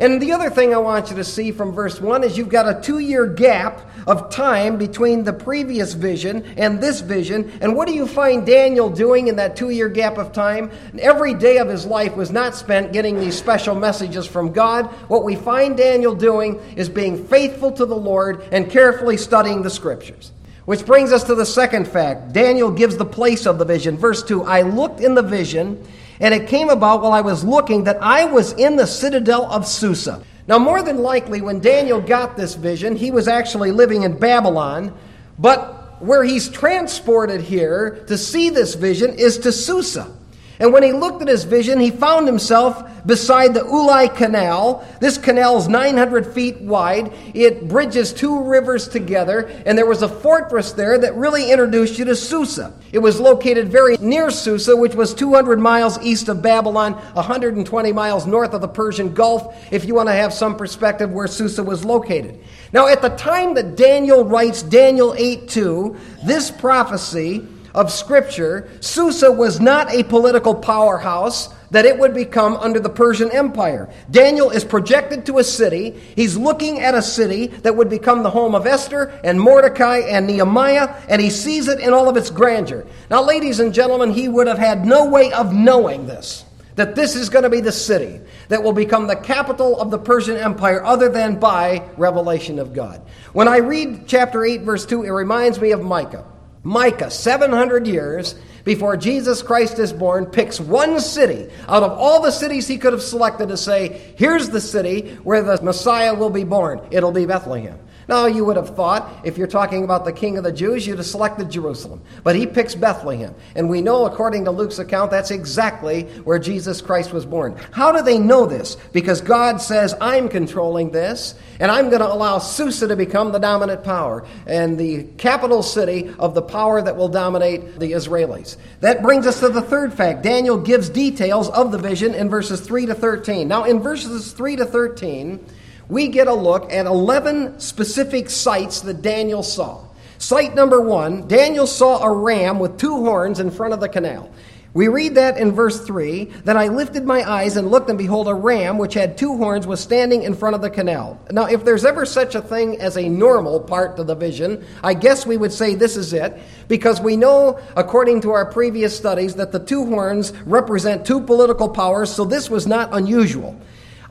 And 0.00 0.20
the 0.20 0.32
other 0.32 0.48
thing 0.48 0.72
I 0.72 0.78
want 0.78 1.10
you 1.10 1.16
to 1.16 1.24
see 1.24 1.52
from 1.52 1.72
verse 1.72 2.00
1 2.00 2.24
is 2.24 2.38
you've 2.38 2.48
got 2.48 2.66
a 2.66 2.80
two 2.80 3.00
year 3.00 3.26
gap 3.26 3.82
of 4.06 4.30
time 4.30 4.78
between 4.78 5.24
the 5.24 5.32
previous 5.34 5.92
vision 5.92 6.42
and 6.56 6.80
this 6.80 7.02
vision. 7.02 7.52
And 7.60 7.76
what 7.76 7.86
do 7.86 7.92
you 7.92 8.06
find 8.06 8.46
Daniel 8.46 8.88
doing 8.88 9.28
in 9.28 9.36
that 9.36 9.56
two 9.56 9.68
year 9.68 9.90
gap 9.90 10.16
of 10.16 10.32
time? 10.32 10.70
Every 10.98 11.34
day 11.34 11.58
of 11.58 11.68
his 11.68 11.84
life 11.84 12.16
was 12.16 12.30
not 12.30 12.54
spent 12.54 12.94
getting 12.94 13.20
these 13.20 13.36
special 13.36 13.74
messages 13.74 14.26
from 14.26 14.54
God. 14.54 14.86
What 15.08 15.22
we 15.22 15.36
find 15.36 15.76
Daniel 15.76 16.14
doing 16.14 16.58
is 16.76 16.88
being 16.88 17.26
faithful 17.26 17.70
to 17.72 17.84
the 17.84 17.94
Lord 17.94 18.42
and 18.52 18.70
carefully 18.70 19.18
studying 19.18 19.60
the 19.60 19.68
scriptures. 19.68 20.32
Which 20.64 20.86
brings 20.86 21.12
us 21.12 21.24
to 21.24 21.34
the 21.34 21.44
second 21.44 21.86
fact. 21.86 22.32
Daniel 22.32 22.70
gives 22.70 22.96
the 22.96 23.04
place 23.04 23.44
of 23.44 23.58
the 23.58 23.66
vision. 23.66 23.98
Verse 23.98 24.22
2 24.22 24.44
I 24.44 24.62
looked 24.62 25.00
in 25.00 25.14
the 25.14 25.22
vision 25.22 25.86
and 26.20 26.34
it 26.34 26.48
came 26.48 26.68
about 26.68 27.02
while 27.02 27.12
I 27.12 27.22
was 27.22 27.42
looking 27.42 27.84
that 27.84 28.02
I 28.02 28.24
was 28.24 28.52
in 28.52 28.76
the 28.76 28.86
citadel 28.86 29.50
of 29.50 29.66
Susa. 29.66 30.22
Now, 30.46 30.58
more 30.58 30.82
than 30.82 30.98
likely, 30.98 31.40
when 31.40 31.60
Daniel 31.60 32.00
got 32.00 32.36
this 32.36 32.54
vision, 32.54 32.96
he 32.96 33.10
was 33.10 33.26
actually 33.28 33.72
living 33.72 34.02
in 34.02 34.18
Babylon, 34.18 34.92
but 35.38 36.02
where 36.02 36.24
he's 36.24 36.48
transported 36.48 37.40
here 37.40 38.04
to 38.08 38.18
see 38.18 38.50
this 38.50 38.74
vision 38.74 39.14
is 39.14 39.38
to 39.38 39.52
Susa. 39.52 40.12
And 40.58 40.72
when 40.72 40.82
he 40.82 40.92
looked 40.92 41.22
at 41.22 41.28
his 41.28 41.44
vision, 41.44 41.80
he 41.80 41.90
found 41.90 42.26
himself 42.26 42.89
beside 43.06 43.54
the 43.54 43.60
Ulai 43.60 44.14
Canal. 44.14 44.86
This 45.00 45.18
canal 45.18 45.58
is 45.58 45.68
900 45.68 46.32
feet 46.32 46.60
wide. 46.60 47.12
It 47.34 47.68
bridges 47.68 48.12
two 48.12 48.42
rivers 48.44 48.88
together, 48.88 49.50
and 49.66 49.76
there 49.76 49.86
was 49.86 50.02
a 50.02 50.08
fortress 50.08 50.72
there 50.72 50.98
that 50.98 51.14
really 51.14 51.50
introduced 51.50 51.98
you 51.98 52.04
to 52.06 52.16
Susa. 52.16 52.72
It 52.92 52.98
was 52.98 53.20
located 53.20 53.68
very 53.68 53.96
near 53.98 54.30
Susa, 54.30 54.76
which 54.76 54.94
was 54.94 55.14
200 55.14 55.58
miles 55.58 55.98
east 56.02 56.28
of 56.28 56.42
Babylon, 56.42 56.94
120 56.94 57.92
miles 57.92 58.26
north 58.26 58.54
of 58.54 58.60
the 58.60 58.68
Persian 58.68 59.14
Gulf, 59.14 59.54
if 59.70 59.84
you 59.84 59.94
want 59.94 60.08
to 60.08 60.14
have 60.14 60.32
some 60.32 60.56
perspective 60.56 61.10
where 61.10 61.26
Susa 61.26 61.62
was 61.62 61.84
located. 61.84 62.38
Now, 62.72 62.86
at 62.86 63.02
the 63.02 63.10
time 63.10 63.54
that 63.54 63.76
Daniel 63.76 64.24
writes 64.24 64.62
Daniel 64.62 65.14
8 65.16 65.48
2, 65.48 65.96
this 66.24 66.50
prophecy 66.50 67.46
of 67.74 67.90
Scripture, 67.92 68.68
Susa 68.80 69.30
was 69.30 69.60
not 69.60 69.92
a 69.92 70.02
political 70.04 70.54
powerhouse 70.54 71.54
that 71.70 71.84
it 71.84 71.98
would 71.98 72.14
become 72.14 72.56
under 72.56 72.80
the 72.80 72.88
Persian 72.88 73.30
Empire. 73.30 73.88
Daniel 74.10 74.50
is 74.50 74.64
projected 74.64 75.26
to 75.26 75.38
a 75.38 75.44
city. 75.44 75.90
He's 76.16 76.36
looking 76.36 76.80
at 76.80 76.94
a 76.94 77.02
city 77.02 77.48
that 77.48 77.76
would 77.76 77.88
become 77.88 78.22
the 78.22 78.30
home 78.30 78.54
of 78.54 78.66
Esther 78.66 79.18
and 79.24 79.40
Mordecai 79.40 79.98
and 79.98 80.26
Nehemiah, 80.26 80.94
and 81.08 81.20
he 81.20 81.30
sees 81.30 81.68
it 81.68 81.80
in 81.80 81.92
all 81.92 82.08
of 82.08 82.16
its 82.16 82.30
grandeur. 82.30 82.86
Now, 83.10 83.22
ladies 83.22 83.60
and 83.60 83.72
gentlemen, 83.72 84.12
he 84.12 84.28
would 84.28 84.46
have 84.46 84.58
had 84.58 84.84
no 84.84 85.06
way 85.06 85.32
of 85.32 85.52
knowing 85.52 86.06
this. 86.06 86.44
That 86.76 86.94
this 86.94 87.14
is 87.14 87.28
going 87.28 87.42
to 87.42 87.50
be 87.50 87.60
the 87.60 87.72
city 87.72 88.20
that 88.48 88.62
will 88.62 88.72
become 88.72 89.06
the 89.06 89.16
capital 89.16 89.78
of 89.80 89.90
the 89.90 89.98
Persian 89.98 90.36
Empire, 90.36 90.82
other 90.82 91.08
than 91.08 91.38
by 91.38 91.88
revelation 91.96 92.58
of 92.58 92.72
God. 92.72 93.02
When 93.32 93.48
I 93.48 93.58
read 93.58 94.06
chapter 94.06 94.44
8, 94.44 94.62
verse 94.62 94.86
2, 94.86 95.02
it 95.02 95.10
reminds 95.10 95.60
me 95.60 95.72
of 95.72 95.82
Micah. 95.82 96.24
Micah, 96.62 97.10
700 97.10 97.86
years 97.86 98.34
before 98.64 98.96
Jesus 98.96 99.42
Christ 99.42 99.78
is 99.78 99.92
born, 99.92 100.26
picks 100.26 100.60
one 100.60 101.00
city 101.00 101.50
out 101.68 101.82
of 101.82 101.92
all 101.92 102.20
the 102.20 102.30
cities 102.30 102.68
he 102.68 102.78
could 102.78 102.92
have 102.92 103.02
selected 103.02 103.48
to 103.48 103.56
say, 103.56 104.14
here's 104.16 104.48
the 104.48 104.60
city 104.60 105.14
where 105.22 105.42
the 105.42 105.62
Messiah 105.62 106.14
will 106.14 106.30
be 106.30 106.44
born. 106.44 106.80
It'll 106.90 107.12
be 107.12 107.26
Bethlehem. 107.26 107.78
Now, 108.10 108.26
you 108.26 108.44
would 108.44 108.56
have 108.56 108.74
thought, 108.74 109.08
if 109.22 109.38
you're 109.38 109.46
talking 109.46 109.84
about 109.84 110.04
the 110.04 110.12
king 110.12 110.36
of 110.36 110.42
the 110.42 110.50
Jews, 110.50 110.84
you'd 110.84 110.98
have 110.98 111.06
selected 111.06 111.48
Jerusalem. 111.48 112.02
But 112.24 112.34
he 112.34 112.44
picks 112.44 112.74
Bethlehem. 112.74 113.36
And 113.54 113.70
we 113.70 113.80
know, 113.80 114.04
according 114.04 114.46
to 114.46 114.50
Luke's 114.50 114.80
account, 114.80 115.12
that's 115.12 115.30
exactly 115.30 116.02
where 116.24 116.40
Jesus 116.40 116.82
Christ 116.82 117.12
was 117.12 117.24
born. 117.24 117.56
How 117.70 117.92
do 117.92 118.02
they 118.02 118.18
know 118.18 118.46
this? 118.46 118.76
Because 118.92 119.20
God 119.20 119.62
says, 119.62 119.94
I'm 120.00 120.28
controlling 120.28 120.90
this, 120.90 121.36
and 121.60 121.70
I'm 121.70 121.88
going 121.88 122.00
to 122.00 122.12
allow 122.12 122.38
Susa 122.38 122.88
to 122.88 122.96
become 122.96 123.30
the 123.30 123.38
dominant 123.38 123.84
power 123.84 124.26
and 124.44 124.76
the 124.76 125.04
capital 125.16 125.62
city 125.62 126.12
of 126.18 126.34
the 126.34 126.42
power 126.42 126.82
that 126.82 126.96
will 126.96 127.08
dominate 127.08 127.78
the 127.78 127.92
Israelis. 127.92 128.56
That 128.80 129.02
brings 129.02 129.24
us 129.24 129.38
to 129.38 129.50
the 129.50 129.62
third 129.62 129.94
fact. 129.94 130.24
Daniel 130.24 130.58
gives 130.58 130.88
details 130.88 131.48
of 131.50 131.70
the 131.70 131.78
vision 131.78 132.14
in 132.14 132.28
verses 132.28 132.60
3 132.60 132.86
to 132.86 132.94
13. 132.96 133.46
Now, 133.46 133.62
in 133.62 133.78
verses 133.78 134.32
3 134.32 134.56
to 134.56 134.64
13, 134.64 135.46
we 135.90 136.08
get 136.08 136.28
a 136.28 136.34
look 136.34 136.72
at 136.72 136.86
11 136.86 137.60
specific 137.60 138.30
sights 138.30 138.80
that 138.82 139.02
Daniel 139.02 139.42
saw. 139.42 139.84
Sight 140.18 140.54
number 140.54 140.80
one 140.80 141.26
Daniel 141.26 141.66
saw 141.66 142.02
a 142.02 142.10
ram 142.10 142.58
with 142.58 142.78
two 142.78 142.96
horns 143.04 143.40
in 143.40 143.50
front 143.50 143.74
of 143.74 143.80
the 143.80 143.88
canal. 143.88 144.30
We 144.72 144.86
read 144.86 145.16
that 145.16 145.36
in 145.36 145.50
verse 145.50 145.84
3 145.84 146.26
Then 146.44 146.56
I 146.56 146.68
lifted 146.68 147.04
my 147.04 147.28
eyes 147.28 147.56
and 147.56 147.72
looked, 147.72 147.88
and 147.88 147.98
behold, 147.98 148.28
a 148.28 148.34
ram 148.34 148.78
which 148.78 148.94
had 148.94 149.18
two 149.18 149.36
horns 149.36 149.66
was 149.66 149.80
standing 149.80 150.22
in 150.22 150.34
front 150.34 150.54
of 150.54 150.62
the 150.62 150.70
canal. 150.70 151.20
Now, 151.32 151.46
if 151.46 151.64
there's 151.64 151.84
ever 151.84 152.06
such 152.06 152.36
a 152.36 152.40
thing 152.40 152.80
as 152.80 152.96
a 152.96 153.08
normal 153.08 153.58
part 153.58 153.96
to 153.96 154.04
the 154.04 154.14
vision, 154.14 154.64
I 154.84 154.94
guess 154.94 155.26
we 155.26 155.36
would 155.36 155.52
say 155.52 155.74
this 155.74 155.96
is 155.96 156.12
it, 156.12 156.38
because 156.68 157.00
we 157.00 157.16
know, 157.16 157.58
according 157.76 158.20
to 158.20 158.30
our 158.30 158.46
previous 158.46 158.96
studies, 158.96 159.34
that 159.34 159.50
the 159.50 159.58
two 159.58 159.86
horns 159.86 160.32
represent 160.46 161.04
two 161.04 161.20
political 161.20 161.68
powers, 161.68 162.14
so 162.14 162.24
this 162.24 162.48
was 162.48 162.68
not 162.68 162.90
unusual. 162.92 163.60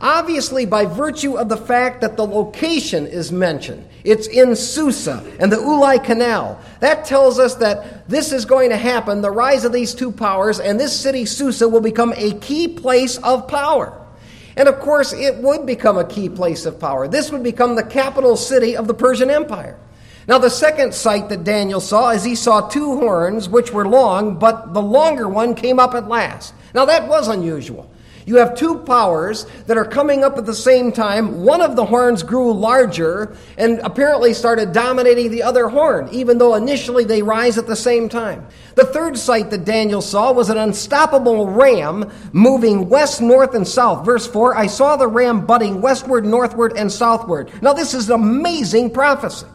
Obviously, 0.01 0.65
by 0.65 0.85
virtue 0.85 1.37
of 1.37 1.49
the 1.49 1.57
fact 1.57 1.99
that 2.01 2.15
the 2.15 2.25
location 2.25 3.05
is 3.05 3.33
mentioned, 3.33 3.85
it's 4.05 4.27
in 4.27 4.55
Susa 4.55 5.25
and 5.39 5.51
the 5.51 5.57
Ulai 5.57 6.01
Canal. 6.01 6.59
That 6.79 7.03
tells 7.03 7.37
us 7.37 7.55
that 7.55 8.07
this 8.07 8.31
is 8.31 8.45
going 8.45 8.69
to 8.69 8.77
happen, 8.77 9.21
the 9.21 9.31
rise 9.31 9.65
of 9.65 9.73
these 9.73 9.93
two 9.93 10.11
powers, 10.11 10.61
and 10.61 10.79
this 10.79 10.97
city, 10.97 11.25
Susa, 11.25 11.67
will 11.67 11.81
become 11.81 12.13
a 12.15 12.31
key 12.39 12.69
place 12.69 13.17
of 13.17 13.47
power. 13.49 13.93
And 14.55 14.69
of 14.69 14.79
course, 14.79 15.11
it 15.11 15.35
would 15.37 15.65
become 15.65 15.97
a 15.97 16.07
key 16.07 16.29
place 16.29 16.65
of 16.65 16.79
power. 16.79 17.07
This 17.07 17.29
would 17.31 17.43
become 17.43 17.75
the 17.75 17.83
capital 17.83 18.37
city 18.37 18.77
of 18.77 18.87
the 18.87 18.93
Persian 18.93 19.29
Empire. 19.29 19.77
Now, 20.29 20.37
the 20.37 20.49
second 20.49 20.93
sight 20.93 21.27
that 21.29 21.43
Daniel 21.43 21.81
saw 21.81 22.11
is 22.11 22.23
he 22.23 22.35
saw 22.35 22.61
two 22.61 22.97
horns, 22.97 23.49
which 23.49 23.73
were 23.73 23.87
long, 23.87 24.37
but 24.37 24.73
the 24.73 24.81
longer 24.81 25.27
one 25.27 25.55
came 25.55 25.79
up 25.79 25.93
at 25.93 26.07
last. 26.07 26.53
Now, 26.73 26.85
that 26.85 27.07
was 27.07 27.27
unusual. 27.27 27.89
You 28.29 28.35
have 28.35 28.53
two 28.53 28.77
powers 28.77 29.47
that 29.65 29.75
are 29.75 29.83
coming 29.83 30.23
up 30.23 30.37
at 30.37 30.45
the 30.45 30.53
same 30.53 30.91
time. 30.91 31.43
One 31.43 31.61
of 31.61 31.75
the 31.75 31.83
horns 31.83 32.21
grew 32.21 32.53
larger 32.53 33.35
and 33.57 33.79
apparently 33.79 34.35
started 34.35 34.71
dominating 34.71 35.31
the 35.31 35.41
other 35.41 35.67
horn, 35.67 36.09
even 36.11 36.37
though 36.37 36.53
initially 36.53 37.05
they 37.05 37.23
rise 37.23 37.57
at 37.57 37.65
the 37.65 37.75
same 37.75 38.07
time. 38.07 38.45
The 38.75 38.85
third 38.85 39.17
sight 39.17 39.49
that 39.49 39.65
Daniel 39.65 40.03
saw 40.03 40.31
was 40.31 40.51
an 40.51 40.59
unstoppable 40.59 41.47
ram 41.47 42.11
moving 42.31 42.87
west, 42.87 43.19
north, 43.19 43.55
and 43.55 43.67
south. 43.67 44.05
Verse 44.05 44.27
4 44.27 44.55
I 44.55 44.67
saw 44.67 44.95
the 44.95 45.07
ram 45.07 45.47
butting 45.47 45.81
westward, 45.81 46.23
northward, 46.23 46.73
and 46.77 46.91
southward. 46.91 47.49
Now, 47.63 47.73
this 47.73 47.95
is 47.95 48.11
an 48.11 48.21
amazing 48.21 48.91
prophecy. 48.91 49.47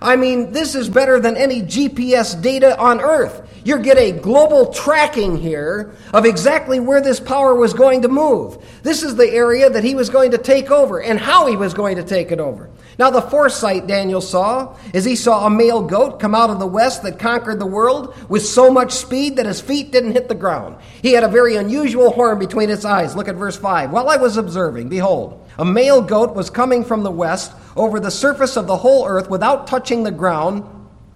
I 0.00 0.16
mean, 0.16 0.52
this 0.52 0.74
is 0.74 0.88
better 0.88 1.18
than 1.18 1.36
any 1.36 1.62
GPS 1.62 2.40
data 2.40 2.78
on 2.78 3.00
earth. 3.00 3.48
You 3.64 3.78
get 3.80 3.98
a 3.98 4.12
global 4.12 4.72
tracking 4.72 5.36
here 5.36 5.94
of 6.14 6.24
exactly 6.24 6.80
where 6.80 7.00
this 7.00 7.20
power 7.20 7.54
was 7.54 7.74
going 7.74 8.02
to 8.02 8.08
move. 8.08 8.64
This 8.82 9.02
is 9.02 9.16
the 9.16 9.28
area 9.28 9.68
that 9.68 9.84
he 9.84 9.94
was 9.94 10.08
going 10.08 10.30
to 10.30 10.38
take 10.38 10.70
over 10.70 11.02
and 11.02 11.18
how 11.18 11.46
he 11.46 11.56
was 11.56 11.74
going 11.74 11.96
to 11.96 12.02
take 12.02 12.30
it 12.30 12.40
over. 12.40 12.70
Now, 12.98 13.10
the 13.10 13.22
foresight 13.22 13.86
Daniel 13.86 14.20
saw 14.20 14.76
is 14.92 15.04
he 15.04 15.16
saw 15.16 15.46
a 15.46 15.50
male 15.50 15.82
goat 15.82 16.18
come 16.18 16.34
out 16.34 16.50
of 16.50 16.58
the 16.58 16.66
west 16.66 17.02
that 17.02 17.18
conquered 17.18 17.58
the 17.58 17.66
world 17.66 18.14
with 18.28 18.44
so 18.44 18.70
much 18.70 18.92
speed 18.92 19.36
that 19.36 19.46
his 19.46 19.60
feet 19.60 19.92
didn't 19.92 20.12
hit 20.12 20.28
the 20.28 20.34
ground. 20.34 20.78
He 21.02 21.12
had 21.12 21.24
a 21.24 21.28
very 21.28 21.56
unusual 21.56 22.10
horn 22.10 22.38
between 22.38 22.70
its 22.70 22.84
eyes. 22.84 23.14
Look 23.14 23.28
at 23.28 23.34
verse 23.34 23.56
5. 23.56 23.90
While 23.90 24.08
I 24.08 24.16
was 24.16 24.36
observing, 24.36 24.88
behold, 24.88 25.47
a 25.58 25.64
male 25.64 26.00
goat 26.00 26.34
was 26.34 26.50
coming 26.50 26.84
from 26.84 27.02
the 27.02 27.10
west 27.10 27.52
over 27.76 27.98
the 28.00 28.10
surface 28.10 28.56
of 28.56 28.66
the 28.66 28.76
whole 28.76 29.06
earth 29.06 29.28
without 29.28 29.66
touching 29.66 30.02
the 30.02 30.10
ground 30.10 30.64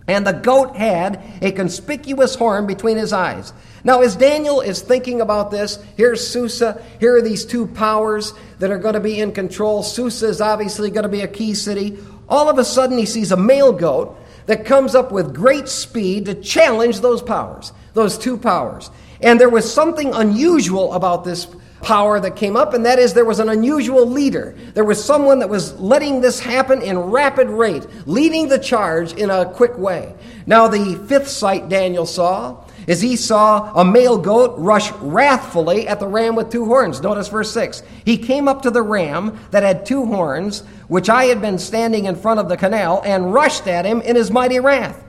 and 0.08 0.26
the 0.26 0.32
goat 0.32 0.76
had 0.76 1.22
a 1.40 1.52
conspicuous 1.52 2.34
horn 2.34 2.66
between 2.66 2.96
his 2.96 3.12
eyes. 3.12 3.52
Now, 3.84 4.02
as 4.02 4.16
Daniel 4.16 4.60
is 4.60 4.80
thinking 4.80 5.20
about 5.20 5.50
this, 5.50 5.78
here's 5.96 6.26
Susa. 6.26 6.82
Here 7.00 7.16
are 7.16 7.22
these 7.22 7.44
two 7.44 7.66
powers 7.66 8.34
that 8.58 8.70
are 8.70 8.78
going 8.78 8.94
to 8.94 9.00
be 9.00 9.20
in 9.20 9.32
control. 9.32 9.82
Susa 9.82 10.28
is 10.28 10.40
obviously 10.40 10.90
going 10.90 11.04
to 11.04 11.08
be 11.08 11.22
a 11.22 11.28
key 11.28 11.54
city. 11.54 11.98
All 12.28 12.48
of 12.48 12.58
a 12.58 12.64
sudden, 12.64 12.98
he 12.98 13.06
sees 13.06 13.32
a 13.32 13.36
male 13.36 13.72
goat 13.72 14.16
that 14.46 14.64
comes 14.64 14.94
up 14.94 15.12
with 15.12 15.34
great 15.34 15.68
speed 15.68 16.26
to 16.26 16.34
challenge 16.34 17.00
those 17.00 17.22
powers, 17.22 17.72
those 17.94 18.18
two 18.18 18.36
powers. 18.36 18.90
And 19.20 19.40
there 19.40 19.48
was 19.48 19.72
something 19.72 20.12
unusual 20.14 20.92
about 20.94 21.24
this 21.24 21.46
power 21.82 22.20
that 22.20 22.36
came 22.36 22.56
up, 22.56 22.72
and 22.72 22.86
that 22.86 22.98
is 22.98 23.12
there 23.12 23.24
was 23.24 23.40
an 23.40 23.48
unusual 23.48 24.06
leader. 24.06 24.54
There 24.74 24.84
was 24.84 25.04
someone 25.04 25.40
that 25.40 25.48
was 25.48 25.78
letting 25.78 26.20
this 26.20 26.40
happen 26.40 26.80
in 26.80 26.98
rapid 26.98 27.48
rate, 27.48 27.86
leading 28.06 28.48
the 28.48 28.58
charge 28.58 29.12
in 29.14 29.30
a 29.30 29.44
quick 29.44 29.76
way. 29.76 30.14
Now, 30.46 30.68
the 30.68 30.96
fifth 31.06 31.28
sight 31.28 31.68
Daniel 31.68 32.06
saw 32.06 32.64
is 32.86 33.00
he 33.00 33.16
saw 33.16 33.72
a 33.74 33.84
male 33.84 34.18
goat 34.18 34.54
rush 34.58 34.90
wrathfully 34.92 35.86
at 35.86 36.00
the 36.00 36.06
ram 36.06 36.34
with 36.34 36.50
two 36.50 36.64
horns. 36.64 37.00
Notice 37.00 37.28
verse 37.28 37.52
6. 37.52 37.82
He 38.04 38.18
came 38.18 38.48
up 38.48 38.62
to 38.62 38.70
the 38.70 38.82
ram 38.82 39.38
that 39.50 39.62
had 39.62 39.86
two 39.86 40.04
horns, 40.06 40.60
which 40.88 41.08
I 41.08 41.26
had 41.26 41.40
been 41.40 41.58
standing 41.58 42.06
in 42.06 42.16
front 42.16 42.40
of 42.40 42.48
the 42.48 42.56
canal, 42.56 43.02
and 43.04 43.32
rushed 43.32 43.66
at 43.66 43.84
him 43.84 44.00
in 44.00 44.16
his 44.16 44.30
mighty 44.30 44.58
wrath. 44.58 45.04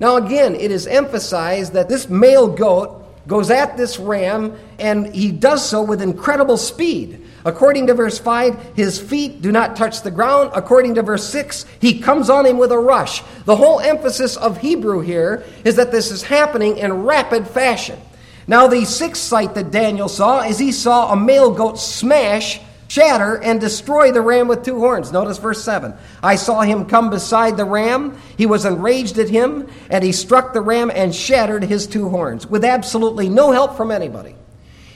Now, 0.00 0.16
again, 0.16 0.54
it 0.54 0.70
is 0.70 0.86
emphasized 0.86 1.74
that 1.74 1.88
this 1.88 2.08
male 2.08 2.48
goat 2.48 3.01
goes 3.26 3.50
at 3.50 3.76
this 3.76 3.98
ram, 3.98 4.56
and 4.78 5.14
he 5.14 5.30
does 5.30 5.68
so 5.68 5.82
with 5.82 6.02
incredible 6.02 6.56
speed. 6.56 7.24
According 7.44 7.88
to 7.88 7.94
verse 7.94 8.18
5, 8.18 8.74
his 8.76 9.00
feet 9.00 9.42
do 9.42 9.50
not 9.50 9.74
touch 9.74 10.02
the 10.02 10.10
ground. 10.10 10.50
According 10.54 10.94
to 10.94 11.02
verse 11.02 11.28
6, 11.28 11.66
he 11.80 11.98
comes 11.98 12.30
on 12.30 12.46
him 12.46 12.58
with 12.58 12.70
a 12.70 12.78
rush. 12.78 13.22
The 13.44 13.56
whole 13.56 13.80
emphasis 13.80 14.36
of 14.36 14.58
Hebrew 14.58 15.00
here 15.00 15.44
is 15.64 15.76
that 15.76 15.90
this 15.90 16.10
is 16.10 16.22
happening 16.22 16.78
in 16.78 17.02
rapid 17.02 17.48
fashion. 17.48 17.98
Now, 18.46 18.66
the 18.66 18.84
sixth 18.84 19.22
sight 19.22 19.54
that 19.54 19.70
Daniel 19.70 20.08
saw 20.08 20.42
is 20.42 20.58
he 20.58 20.72
saw 20.72 21.12
a 21.12 21.16
male 21.16 21.50
goat 21.50 21.78
smash 21.78 22.60
shatter 22.92 23.42
and 23.42 23.58
destroy 23.58 24.12
the 24.12 24.20
ram 24.20 24.48
with 24.48 24.62
two 24.62 24.78
horns. 24.78 25.12
Notice 25.12 25.38
verse 25.38 25.64
7. 25.64 25.94
I 26.22 26.36
saw 26.36 26.60
him 26.60 26.84
come 26.84 27.08
beside 27.08 27.56
the 27.56 27.64
ram. 27.64 28.18
He 28.36 28.44
was 28.44 28.66
enraged 28.66 29.16
at 29.16 29.30
him, 29.30 29.66
and 29.88 30.04
he 30.04 30.12
struck 30.12 30.52
the 30.52 30.60
ram 30.60 30.90
and 30.94 31.14
shattered 31.14 31.64
his 31.64 31.86
two 31.86 32.10
horns 32.10 32.46
with 32.46 32.66
absolutely 32.66 33.30
no 33.30 33.50
help 33.50 33.78
from 33.78 33.90
anybody. 33.90 34.34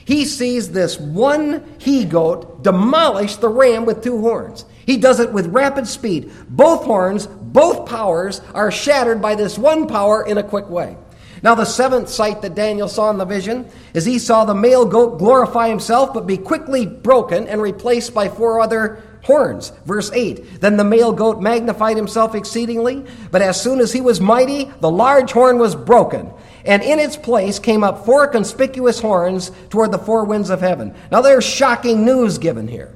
He 0.04 0.26
sees 0.26 0.70
this 0.70 1.00
one 1.00 1.64
he 1.78 2.04
goat 2.04 2.62
demolish 2.62 3.36
the 3.36 3.48
ram 3.48 3.86
with 3.86 4.04
two 4.04 4.20
horns. 4.20 4.66
He 4.84 4.98
does 4.98 5.18
it 5.18 5.32
with 5.32 5.46
rapid 5.46 5.86
speed. 5.86 6.30
Both 6.50 6.84
horns, 6.84 7.26
both 7.26 7.88
powers 7.88 8.42
are 8.52 8.70
shattered 8.70 9.22
by 9.22 9.36
this 9.36 9.56
one 9.56 9.88
power 9.88 10.24
in 10.24 10.36
a 10.36 10.42
quick 10.42 10.68
way. 10.68 10.98
Now, 11.46 11.54
the 11.54 11.64
seventh 11.64 12.08
sight 12.08 12.42
that 12.42 12.56
Daniel 12.56 12.88
saw 12.88 13.08
in 13.10 13.18
the 13.18 13.24
vision 13.24 13.70
is 13.94 14.04
he 14.04 14.18
saw 14.18 14.44
the 14.44 14.52
male 14.52 14.84
goat 14.84 15.20
glorify 15.20 15.68
himself, 15.68 16.12
but 16.12 16.26
be 16.26 16.36
quickly 16.36 16.86
broken 16.86 17.46
and 17.46 17.62
replaced 17.62 18.12
by 18.12 18.28
four 18.28 18.58
other 18.58 19.00
horns. 19.22 19.70
Verse 19.84 20.10
8 20.12 20.60
Then 20.60 20.76
the 20.76 20.82
male 20.82 21.12
goat 21.12 21.40
magnified 21.40 21.96
himself 21.96 22.34
exceedingly, 22.34 23.06
but 23.30 23.42
as 23.42 23.60
soon 23.60 23.78
as 23.78 23.92
he 23.92 24.00
was 24.00 24.20
mighty, 24.20 24.64
the 24.80 24.90
large 24.90 25.30
horn 25.30 25.60
was 25.60 25.76
broken. 25.76 26.32
And 26.64 26.82
in 26.82 26.98
its 26.98 27.16
place 27.16 27.60
came 27.60 27.84
up 27.84 28.04
four 28.04 28.26
conspicuous 28.26 28.98
horns 29.00 29.52
toward 29.70 29.92
the 29.92 29.98
four 29.98 30.24
winds 30.24 30.50
of 30.50 30.60
heaven. 30.60 30.96
Now, 31.12 31.20
there's 31.20 31.44
shocking 31.44 32.04
news 32.04 32.38
given 32.38 32.66
here. 32.66 32.92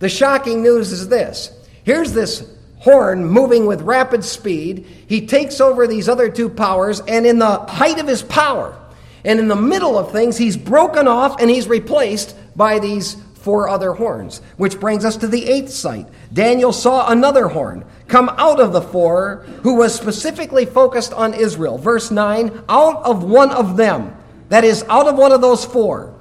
The 0.00 0.10
shocking 0.10 0.62
news 0.62 0.92
is 0.92 1.08
this 1.08 1.58
here's 1.84 2.12
this 2.12 2.53
horn 2.84 3.24
moving 3.24 3.66
with 3.66 3.80
rapid 3.80 4.22
speed. 4.22 4.86
He 5.06 5.26
takes 5.26 5.60
over 5.60 5.86
these 5.86 6.08
other 6.08 6.28
two 6.28 6.50
powers, 6.50 7.00
and 7.00 7.26
in 7.26 7.38
the 7.38 7.60
height 7.60 7.98
of 7.98 8.06
his 8.06 8.22
power, 8.22 8.78
and 9.24 9.40
in 9.40 9.48
the 9.48 9.56
middle 9.56 9.98
of 9.98 10.12
things, 10.12 10.36
he's 10.36 10.56
broken 10.56 11.08
off 11.08 11.40
and 11.40 11.50
he's 11.50 11.66
replaced 11.66 12.36
by 12.54 12.78
these 12.78 13.16
four 13.36 13.68
other 13.70 13.92
horns, 13.92 14.42
which 14.58 14.78
brings 14.78 15.04
us 15.04 15.16
to 15.16 15.26
the 15.26 15.46
eighth 15.46 15.70
sight. 15.70 16.06
Daniel 16.32 16.72
saw 16.72 17.10
another 17.10 17.48
horn 17.48 17.84
come 18.06 18.28
out 18.36 18.60
of 18.60 18.72
the 18.72 18.82
four 18.82 19.46
who 19.62 19.76
was 19.76 19.94
specifically 19.94 20.66
focused 20.66 21.12
on 21.14 21.32
Israel. 21.32 21.78
Verse 21.78 22.10
9 22.10 22.64
out 22.68 23.02
of 23.04 23.24
one 23.24 23.50
of 23.50 23.78
them, 23.78 24.14
that 24.50 24.64
is, 24.64 24.84
out 24.88 25.08
of 25.08 25.16
one 25.16 25.32
of 25.32 25.40
those 25.40 25.64
four, 25.64 26.14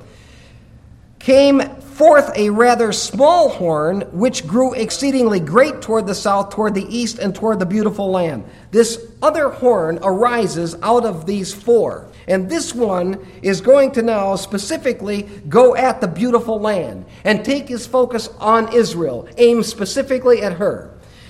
came 1.20 1.60
forth 1.94 2.32
a 2.36 2.50
rather 2.50 2.92
small 2.92 3.50
horn, 3.50 4.02
which 4.12 4.48
grew 4.48 4.74
exceedingly 4.74 5.40
great 5.40 5.82
toward 5.82 6.08
the 6.08 6.16
south, 6.16 6.50
toward 6.50 6.74
the 6.74 6.86
east, 6.86 7.20
and 7.20 7.34
toward 7.34 7.60
the 7.60 7.66
beautiful 7.66 8.12
land. 8.12 8.44
This 8.72 9.00
other 9.22 9.50
horn 9.50 10.00
arises 10.02 10.76
out 10.82 11.06
of 11.06 11.26
these 11.26 11.54
four. 11.54 12.08
And 12.28 12.50
this 12.50 12.74
one 12.74 13.26
is 13.42 13.62
going 13.62 13.92
to 13.92 14.02
now 14.02 14.36
specifically 14.36 15.24
go 15.50 15.76
at 15.76 16.02
the 16.02 16.08
beautiful 16.08 16.60
land 16.60 17.06
and 17.24 17.44
take 17.44 17.68
his 17.68 17.86
focus 17.86 18.30
on 18.40 18.74
Israel, 18.74 19.28
aim 19.38 19.64
specifically 19.64 20.42
at 20.42 20.54
her. 20.54 20.90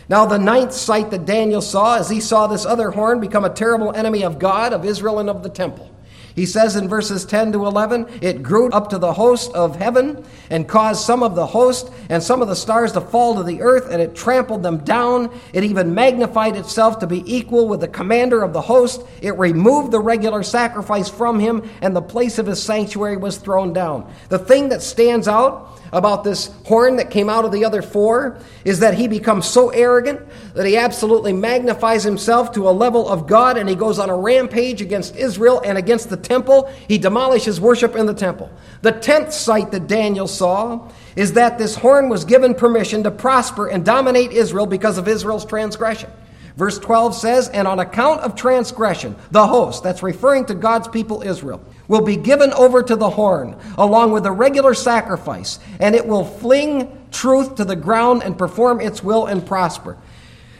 Now, 0.10 0.26
the 0.26 0.38
ninth 0.38 0.74
sight 0.74 1.12
that 1.12 1.26
Daniel 1.26 1.62
saw 1.62 1.98
as 1.98 2.10
he 2.10 2.20
saw 2.20 2.48
this 2.48 2.66
other 2.66 2.92
horn 2.92 3.20
become 3.20 3.46
a 3.46 3.50
terrible 3.50 3.94
enemy 3.94 4.24
of 4.24 4.38
God, 4.38 4.74
of 4.74 4.86
Israel, 4.86 5.20
and 5.20 5.30
of 5.30 5.44
the 5.44 5.50
temple. 5.50 5.93
He 6.36 6.46
says 6.46 6.76
in 6.76 6.88
verses 6.88 7.26
10 7.26 7.52
to 7.54 7.66
11, 7.66 8.20
it 8.22 8.42
grew 8.42 8.70
up 8.72 8.90
to 8.90 8.98
the 8.98 9.14
host 9.14 9.52
of 9.54 9.76
heaven 9.76 10.26
and 10.50 10.68
caused 10.68 11.06
some 11.06 11.22
of 11.22 11.36
the 11.36 11.46
host 11.46 11.92
and 12.10 12.22
some 12.24 12.42
of 12.42 12.48
the 12.48 12.56
stars 12.56 12.92
to 12.94 13.02
fall 13.02 13.36
to 13.36 13.44
the 13.44 13.62
earth, 13.62 13.88
and 13.92 14.02
it 14.02 14.16
trampled 14.16 14.64
them 14.64 14.80
down. 14.80 15.30
It 15.54 15.64
even 15.64 15.94
magnified 15.94 16.56
itself 16.56 17.00
to 17.00 17.08
be 17.08 17.24
equal 17.32 17.68
with 17.68 17.82
the 17.82 17.88
commander 17.88 18.42
of 18.42 18.54
the 18.54 18.62
host. 18.62 19.04
It 19.22 19.38
removed 19.38 19.92
the 19.92 20.00
regular 20.00 20.44
sacrifice 20.44 21.10
from 21.10 21.40
him, 21.40 21.70
and 21.82 21.96
the 21.96 22.02
place 22.02 22.40
of 22.40 22.48
his 22.48 22.62
sanctuary 22.62 23.18
was 23.18 23.38
thrown 23.38 23.74
down. 23.74 24.12
The 24.30 24.40
thing 24.40 24.70
that 24.70 24.82
stands 24.82 25.28
out 25.28 25.80
about 25.94 26.24
this 26.24 26.48
horn 26.66 26.98
that 26.98 27.12
came 27.12 27.30
out 27.30 27.46
of 27.46 27.52
the 27.52 27.64
other 27.64 27.82
four 27.82 28.38
is 28.66 28.80
that 28.80 28.96
he 28.96 29.08
becomes 29.08 29.48
so 29.48 29.70
arrogant 29.70 30.20
that 30.56 30.66
he 30.66 30.76
absolutely 30.76 31.32
magnifies 31.32 32.04
himself 32.04 32.52
to 32.52 32.68
a 32.68 32.72
level 32.72 33.08
of 33.08 33.28
God 33.28 33.58
and 33.58 33.70
he 33.70 33.76
goes 33.76 34.00
on 34.00 34.10
a 34.10 34.18
rampage 34.18 34.82
against 34.82 35.16
Israel 35.16 35.62
and 35.64 35.78
against 35.78 36.10
the 36.10 36.18
temple. 36.18 36.70
He 36.88 36.98
demolishes 36.98 37.62
worship 37.62 37.96
in 37.96 38.08
the 38.08 38.14
temple. 38.14 38.52
The 38.82 38.92
tenth 38.92 39.32
sight 39.32 39.72
that 39.72 39.88
Daniel 39.88 40.28
saw 40.28 40.90
is 41.16 41.34
that 41.34 41.58
this 41.58 41.76
horn 41.76 42.10
was 42.10 42.26
given 42.26 42.56
permission 42.56 43.04
to 43.04 43.12
prosper 43.12 43.68
and 43.68 43.86
dominate 43.86 44.32
Israel 44.32 44.66
because 44.66 44.98
of 44.98 45.08
Israel's 45.08 45.46
transgression. 45.46 46.10
Verse 46.56 46.78
12 46.80 47.16
says, 47.16 47.50
And 47.50 47.68
on 47.68 47.80
account 47.80 48.22
of 48.22 48.36
transgression, 48.36 49.16
the 49.32 49.48
host, 49.48 49.84
that's 49.84 50.04
referring 50.04 50.46
to 50.46 50.56
God's 50.56 50.88
people 50.88 51.22
Israel, 51.22 51.64
will 51.88 52.02
be 52.02 52.16
given 52.16 52.52
over 52.54 52.82
to 52.82 52.96
the 52.96 53.10
horn, 53.10 53.58
along 53.78 54.12
with 54.12 54.26
a 54.26 54.32
regular 54.32 54.74
sacrifice, 54.74 55.60
and 55.80 55.96
it 55.96 56.08
will 56.08 56.26
fling 56.26 57.08
truth 57.12 57.56
to 57.56 57.66
the 57.66 57.76
ground 57.76 58.24
and 58.24 58.38
perform 58.38 58.82
its 58.82 59.04
will 59.04 59.26
and 59.26 59.46
prosper. 59.46 59.98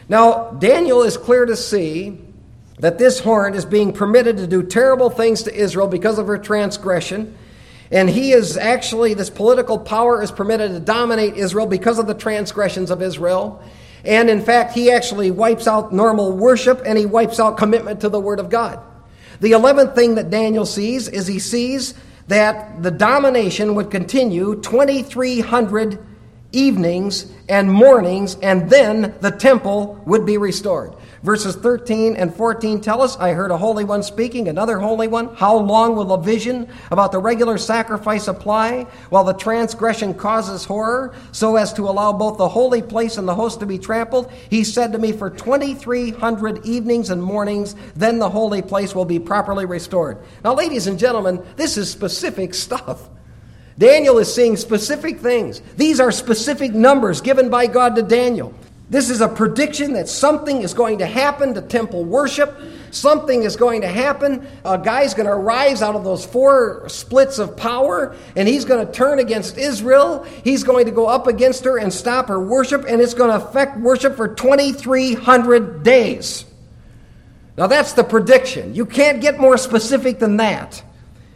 Now, 0.08 0.50
Daniel 0.52 1.02
is 1.02 1.16
clear 1.16 1.46
to 1.46 1.56
see 1.56 2.18
that 2.78 2.98
this 2.98 3.20
horn 3.20 3.54
is 3.54 3.64
being 3.64 3.92
permitted 3.92 4.36
to 4.38 4.46
do 4.46 4.62
terrible 4.62 5.08
things 5.08 5.44
to 5.44 5.54
Israel 5.54 5.88
because 5.88 6.18
of 6.18 6.26
her 6.26 6.38
transgression. 6.38 7.36
And 7.90 8.10
he 8.10 8.32
is 8.32 8.56
actually, 8.56 9.14
this 9.14 9.30
political 9.30 9.78
power 9.78 10.22
is 10.22 10.30
permitted 10.30 10.72
to 10.72 10.80
dominate 10.80 11.36
Israel 11.36 11.66
because 11.66 11.98
of 11.98 12.06
the 12.06 12.14
transgressions 12.14 12.90
of 12.90 13.00
Israel. 13.00 13.62
And 14.04 14.28
in 14.28 14.42
fact, 14.42 14.74
he 14.74 14.90
actually 14.90 15.30
wipes 15.30 15.66
out 15.66 15.92
normal 15.92 16.32
worship 16.32 16.82
and 16.84 16.98
he 16.98 17.06
wipes 17.06 17.40
out 17.40 17.56
commitment 17.56 18.00
to 18.00 18.08
the 18.08 18.20
Word 18.20 18.40
of 18.40 18.50
God. 18.50 18.80
The 19.40 19.52
eleventh 19.52 19.94
thing 19.94 20.14
that 20.16 20.30
Daniel 20.30 20.66
sees 20.66 21.08
is 21.08 21.26
he 21.26 21.38
sees 21.38 21.94
that 22.28 22.82
the 22.82 22.90
domination 22.90 23.74
would 23.74 23.90
continue 23.90 24.60
2,300 24.60 25.98
evenings 26.52 27.26
and 27.48 27.70
mornings, 27.70 28.36
and 28.42 28.70
then 28.70 29.14
the 29.20 29.30
temple 29.30 30.00
would 30.06 30.24
be 30.24 30.38
restored. 30.38 30.94
Verses 31.24 31.56
13 31.56 32.16
and 32.16 32.34
14 32.34 32.82
tell 32.82 33.00
us, 33.00 33.16
I 33.16 33.32
heard 33.32 33.50
a 33.50 33.56
holy 33.56 33.84
one 33.84 34.02
speaking, 34.02 34.46
another 34.46 34.78
holy 34.78 35.08
one. 35.08 35.34
How 35.34 35.56
long 35.56 35.96
will 35.96 36.04
the 36.04 36.18
vision 36.18 36.68
about 36.90 37.12
the 37.12 37.18
regular 37.18 37.56
sacrifice 37.56 38.28
apply 38.28 38.82
while 39.08 39.24
the 39.24 39.32
transgression 39.32 40.12
causes 40.12 40.66
horror, 40.66 41.14
so 41.32 41.56
as 41.56 41.72
to 41.72 41.88
allow 41.88 42.12
both 42.12 42.36
the 42.36 42.50
holy 42.50 42.82
place 42.82 43.16
and 43.16 43.26
the 43.26 43.34
host 43.34 43.60
to 43.60 43.66
be 43.66 43.78
trampled? 43.78 44.30
He 44.50 44.64
said 44.64 44.92
to 44.92 44.98
me, 44.98 45.12
For 45.12 45.30
2,300 45.30 46.66
evenings 46.66 47.08
and 47.08 47.22
mornings, 47.22 47.74
then 47.96 48.18
the 48.18 48.28
holy 48.28 48.60
place 48.60 48.94
will 48.94 49.06
be 49.06 49.18
properly 49.18 49.64
restored. 49.64 50.18
Now, 50.44 50.52
ladies 50.52 50.88
and 50.88 50.98
gentlemen, 50.98 51.42
this 51.56 51.78
is 51.78 51.90
specific 51.90 52.52
stuff. 52.52 53.08
Daniel 53.78 54.18
is 54.18 54.32
seeing 54.32 54.58
specific 54.58 55.20
things. 55.20 55.62
These 55.78 56.00
are 56.00 56.12
specific 56.12 56.74
numbers 56.74 57.22
given 57.22 57.48
by 57.48 57.66
God 57.66 57.96
to 57.96 58.02
Daniel. 58.02 58.52
This 58.90 59.08
is 59.08 59.22
a 59.22 59.28
prediction 59.28 59.94
that 59.94 60.08
something 60.08 60.60
is 60.60 60.74
going 60.74 60.98
to 60.98 61.06
happen 61.06 61.54
to 61.54 61.62
temple 61.62 62.04
worship. 62.04 62.54
Something 62.90 63.42
is 63.42 63.56
going 63.56 63.80
to 63.80 63.88
happen. 63.88 64.46
A 64.64 64.76
guy's 64.76 65.14
going 65.14 65.26
to 65.26 65.34
rise 65.34 65.80
out 65.80 65.96
of 65.96 66.04
those 66.04 66.26
four 66.26 66.86
splits 66.88 67.38
of 67.38 67.56
power, 67.56 68.14
and 68.36 68.46
he's 68.46 68.66
going 68.66 68.86
to 68.86 68.92
turn 68.92 69.18
against 69.18 69.56
Israel. 69.56 70.24
He's 70.44 70.64
going 70.64 70.84
to 70.84 70.90
go 70.90 71.06
up 71.06 71.26
against 71.26 71.64
her 71.64 71.78
and 71.78 71.92
stop 71.92 72.28
her 72.28 72.38
worship, 72.38 72.84
and 72.86 73.00
it's 73.00 73.14
going 73.14 73.30
to 73.30 73.46
affect 73.46 73.78
worship 73.78 74.16
for 74.16 74.28
2,300 74.28 75.82
days. 75.82 76.44
Now, 77.56 77.68
that's 77.68 77.94
the 77.94 78.04
prediction. 78.04 78.74
You 78.74 78.84
can't 78.84 79.20
get 79.20 79.40
more 79.40 79.56
specific 79.56 80.18
than 80.18 80.36
that. 80.36 80.82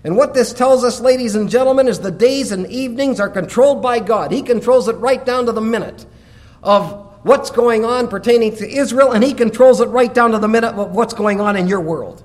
And 0.04 0.16
what 0.16 0.34
this 0.34 0.52
tells 0.52 0.84
us, 0.84 1.00
ladies 1.00 1.34
and 1.34 1.48
gentlemen, 1.48 1.88
is 1.88 2.00
the 2.00 2.10
days 2.10 2.52
and 2.52 2.66
evenings 2.66 3.20
are 3.20 3.28
controlled 3.28 3.82
by 3.82 4.00
God. 4.00 4.32
He 4.32 4.42
controls 4.42 4.88
it 4.88 4.96
right 4.96 5.24
down 5.24 5.46
to 5.46 5.52
the 5.52 5.60
minute 5.60 6.04
of 6.62 7.07
what's 7.22 7.50
going 7.50 7.84
on 7.84 8.08
pertaining 8.08 8.56
to 8.56 8.68
Israel, 8.68 9.12
and 9.12 9.22
he 9.24 9.34
controls 9.34 9.80
it 9.80 9.88
right 9.88 10.12
down 10.12 10.32
to 10.32 10.38
the 10.38 10.48
minute 10.48 10.74
of 10.74 10.92
what's 10.92 11.14
going 11.14 11.40
on 11.40 11.56
in 11.56 11.66
your 11.66 11.80
world. 11.80 12.22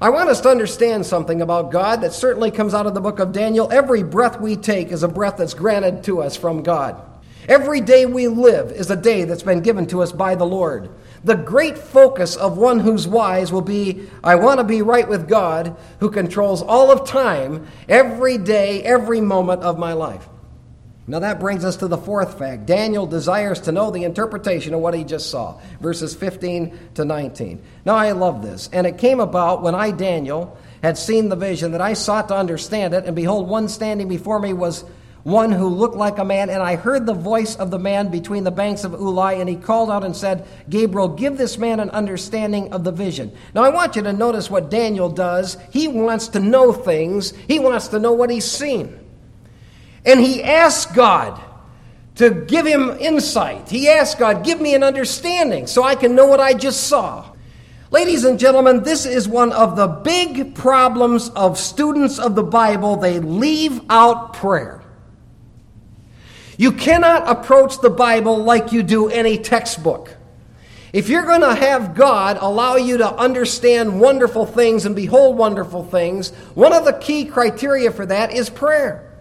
I 0.00 0.10
want 0.10 0.28
us 0.28 0.40
to 0.42 0.50
understand 0.50 1.06
something 1.06 1.40
about 1.40 1.70
God 1.70 2.02
that 2.02 2.12
certainly 2.12 2.50
comes 2.50 2.74
out 2.74 2.86
of 2.86 2.94
the 2.94 3.00
book 3.00 3.20
of 3.20 3.32
Daniel. 3.32 3.72
Every 3.72 4.02
breath 4.02 4.40
we 4.40 4.56
take 4.56 4.88
is 4.88 5.02
a 5.02 5.08
breath 5.08 5.38
that's 5.38 5.54
granted 5.54 6.04
to 6.04 6.20
us 6.20 6.36
from 6.36 6.62
God. 6.62 7.00
Every 7.48 7.80
day 7.80 8.06
we 8.06 8.28
live 8.28 8.70
is 8.70 8.90
a 8.90 8.96
day 8.96 9.24
that's 9.24 9.42
been 9.42 9.60
given 9.60 9.86
to 9.88 10.02
us 10.02 10.12
by 10.12 10.34
the 10.34 10.46
Lord. 10.46 10.90
The 11.24 11.36
great 11.36 11.78
focus 11.78 12.36
of 12.36 12.58
one 12.58 12.80
who's 12.80 13.06
wise 13.06 13.52
will 13.52 13.62
be 13.62 14.08
I 14.22 14.34
want 14.34 14.58
to 14.58 14.64
be 14.64 14.82
right 14.82 15.08
with 15.08 15.28
God, 15.28 15.76
who 16.00 16.10
controls 16.10 16.62
all 16.62 16.90
of 16.90 17.06
time, 17.06 17.66
every 17.88 18.36
day, 18.36 18.82
every 18.82 19.20
moment 19.20 19.62
of 19.62 19.78
my 19.78 19.92
life. 19.92 20.28
Now 21.06 21.18
that 21.18 21.38
brings 21.38 21.64
us 21.64 21.76
to 21.76 21.88
the 21.88 21.98
fourth 21.98 22.38
fact. 22.38 22.64
Daniel 22.64 23.06
desires 23.06 23.60
to 23.62 23.72
know 23.72 23.90
the 23.90 24.04
interpretation 24.04 24.72
of 24.72 24.80
what 24.80 24.94
he 24.94 25.04
just 25.04 25.30
saw, 25.30 25.60
verses 25.80 26.14
15 26.14 26.78
to 26.94 27.04
19. 27.04 27.62
Now 27.84 27.96
I 27.96 28.12
love 28.12 28.42
this. 28.42 28.70
And 28.72 28.86
it 28.86 28.96
came 28.96 29.20
about 29.20 29.62
when 29.62 29.74
I, 29.74 29.90
Daniel, 29.90 30.56
had 30.82 30.96
seen 30.96 31.28
the 31.28 31.36
vision 31.36 31.72
that 31.72 31.82
I 31.82 31.92
sought 31.92 32.28
to 32.28 32.36
understand 32.36 32.94
it, 32.94 33.04
and 33.04 33.14
behold, 33.14 33.48
one 33.48 33.68
standing 33.68 34.08
before 34.08 34.38
me 34.38 34.54
was 34.54 34.84
one 35.24 35.50
who 35.52 35.68
looked 35.68 35.96
like 35.96 36.18
a 36.18 36.24
man, 36.24 36.50
and 36.50 36.62
I 36.62 36.76
heard 36.76 37.06
the 37.06 37.14
voice 37.14 37.56
of 37.56 37.70
the 37.70 37.78
man 37.78 38.08
between 38.10 38.44
the 38.44 38.50
banks 38.50 38.84
of 38.84 38.92
Ulai, 38.92 39.40
and 39.40 39.48
he 39.48 39.56
called 39.56 39.90
out 39.90 40.04
and 40.04 40.14
said, 40.14 40.46
Gabriel, 40.68 41.08
give 41.08 41.38
this 41.38 41.56
man 41.58 41.80
an 41.80 41.90
understanding 41.90 42.72
of 42.72 42.84
the 42.84 42.92
vision. 42.92 43.32
Now 43.54 43.62
I 43.62 43.70
want 43.70 43.96
you 43.96 44.02
to 44.02 44.12
notice 44.12 44.50
what 44.50 44.70
Daniel 44.70 45.08
does. 45.08 45.56
He 45.70 45.88
wants 45.88 46.28
to 46.28 46.40
know 46.40 46.72
things, 46.72 47.32
he 47.48 47.58
wants 47.58 47.88
to 47.88 47.98
know 47.98 48.12
what 48.12 48.30
he's 48.30 48.44
seen. 48.44 49.03
And 50.04 50.20
he 50.20 50.42
asked 50.42 50.94
God 50.94 51.40
to 52.16 52.30
give 52.30 52.66
him 52.66 52.90
insight. 53.00 53.68
He 53.68 53.88
asked 53.88 54.18
God, 54.18 54.44
Give 54.44 54.60
me 54.60 54.74
an 54.74 54.82
understanding 54.82 55.66
so 55.66 55.82
I 55.82 55.94
can 55.94 56.14
know 56.14 56.26
what 56.26 56.40
I 56.40 56.54
just 56.54 56.86
saw. 56.86 57.30
Ladies 57.90 58.24
and 58.24 58.38
gentlemen, 58.38 58.82
this 58.82 59.06
is 59.06 59.28
one 59.28 59.52
of 59.52 59.76
the 59.76 59.86
big 59.86 60.54
problems 60.54 61.28
of 61.30 61.58
students 61.58 62.18
of 62.18 62.34
the 62.34 62.42
Bible. 62.42 62.96
They 62.96 63.20
leave 63.20 63.80
out 63.88 64.32
prayer. 64.34 64.82
You 66.56 66.72
cannot 66.72 67.28
approach 67.28 67.80
the 67.80 67.90
Bible 67.90 68.38
like 68.38 68.72
you 68.72 68.82
do 68.82 69.08
any 69.08 69.38
textbook. 69.38 70.16
If 70.92 71.08
you're 71.08 71.26
going 71.26 71.40
to 71.40 71.54
have 71.54 71.94
God 71.94 72.38
allow 72.40 72.76
you 72.76 72.98
to 72.98 73.12
understand 73.14 74.00
wonderful 74.00 74.46
things 74.46 74.86
and 74.86 74.94
behold 74.94 75.36
wonderful 75.36 75.82
things, 75.84 76.30
one 76.54 76.72
of 76.72 76.84
the 76.84 76.92
key 76.92 77.24
criteria 77.24 77.90
for 77.90 78.06
that 78.06 78.32
is 78.32 78.48
prayer. 78.48 79.13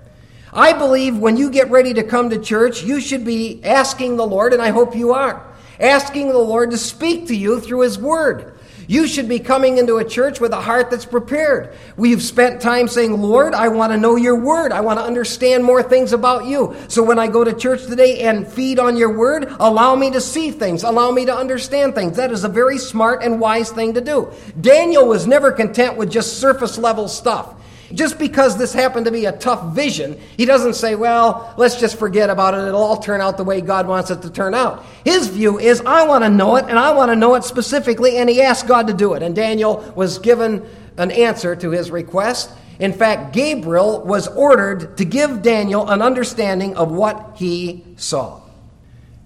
I 0.54 0.74
believe 0.74 1.18
when 1.18 1.38
you 1.38 1.50
get 1.50 1.72
ready 1.72 1.94
to 1.96 2.04
come 2.04 2.30
to 2.30 2.40
church, 2.40 2.84
you 2.84 3.02
should 3.02 3.26
be 3.26 3.64
asking 3.64 4.18
the 4.18 4.28
Lord, 4.28 4.54
and 4.54 4.62
I 4.62 4.70
hope 4.70 4.96
you 4.96 5.14
are, 5.14 5.46
asking 5.80 6.28
the 6.28 6.38
Lord 6.38 6.72
to 6.72 6.78
speak 6.78 7.28
to 7.28 7.36
you 7.36 7.60
through 7.60 7.82
His 7.82 7.98
Word. 7.98 8.54
You 8.88 9.08
should 9.08 9.30
be 9.30 9.40
coming 9.40 9.78
into 9.78 9.98
a 9.98 10.06
church 10.06 10.40
with 10.40 10.52
a 10.52 10.60
heart 10.60 10.92
that's 10.92 11.06
prepared. 11.06 11.74
We've 11.96 12.22
spent 12.22 12.62
time 12.62 12.88
saying, 12.88 13.22
Lord, 13.22 13.54
I 13.54 13.70
want 13.70 13.94
to 13.94 13.98
know 13.98 14.16
your 14.16 14.36
word. 14.36 14.72
I 14.72 14.82
want 14.82 15.00
to 15.00 15.06
understand 15.06 15.64
more 15.64 15.82
things 15.82 16.12
about 16.12 16.46
you. 16.46 16.76
So 16.90 17.02
when 17.02 17.18
I 17.18 17.28
go 17.28 17.44
to 17.44 17.54
church 17.54 17.86
today 17.86 18.22
and 18.22 18.48
feed 18.48 18.80
on 18.80 18.98
your 18.98 19.18
word, 19.18 19.48
allow 19.60 19.96
me 19.96 20.12
to 20.12 20.22
see 20.22 20.52
things, 20.52 20.84
allow 20.84 21.12
me 21.12 21.26
to 21.26 21.36
understand 21.36 21.96
things. 21.96 22.18
That 22.18 22.32
is 22.32 22.44
a 22.44 22.50
very 22.50 22.78
smart 22.78 23.24
and 23.24 23.40
wise 23.40 23.72
thing 23.72 23.94
to 23.94 24.02
do. 24.02 24.32
Daniel 24.60 25.08
was 25.08 25.28
never 25.28 25.52
content 25.52 25.96
with 25.96 26.12
just 26.12 26.40
surface 26.40 26.78
level 26.78 27.08
stuff. 27.08 27.56
Just 27.94 28.18
because 28.18 28.58
this 28.58 28.74
happened 28.74 29.06
to 29.06 29.12
be 29.12 29.26
a 29.26 29.32
tough 29.32 29.76
vision, 29.76 30.20
he 30.36 30.46
doesn't 30.46 30.74
say, 30.74 30.96
well, 30.96 31.54
let's 31.58 31.80
just 31.80 32.00
forget 32.00 32.30
about 32.30 32.56
it. 32.56 32.68
It'll 32.68 32.82
all 32.82 32.98
turn 32.98 33.22
out 33.22 33.38
the 33.38 33.44
way 33.44 33.62
God 33.62 33.88
wants 33.88 34.10
it 34.10 34.22
to 34.24 34.32
turn 34.32 34.56
out. 34.56 34.84
His 35.06 35.28
view 35.28 35.60
is, 35.60 35.82
I 35.82 36.08
want 36.08 36.24
to 36.24 36.30
know 36.30 36.56
it, 36.56 36.66
and 36.68 36.80
I 36.80 36.92
want 36.94 37.12
to 37.12 37.16
know 37.16 37.36
it 37.36 37.44
specifically, 37.44 38.18
and 38.18 38.30
he 38.30 38.42
asked 38.42 38.68
God 38.68 38.88
to 38.88 38.94
do 38.94 39.14
it. 39.14 39.22
And 39.22 39.36
Daniel 39.36 39.94
was 39.96 40.18
given 40.18 40.68
an 40.98 41.12
answer 41.12 41.56
to 41.56 41.70
his 41.70 41.92
request. 41.92 42.50
In 42.80 42.94
fact, 42.94 43.34
Gabriel 43.34 44.02
was 44.02 44.28
ordered 44.28 44.98
to 44.98 45.06
give 45.06 45.44
Daniel 45.44 45.88
an 45.88 46.02
understanding 46.02 46.76
of 46.76 46.92
what 46.92 47.34
he 47.36 47.84
saw. 47.96 48.42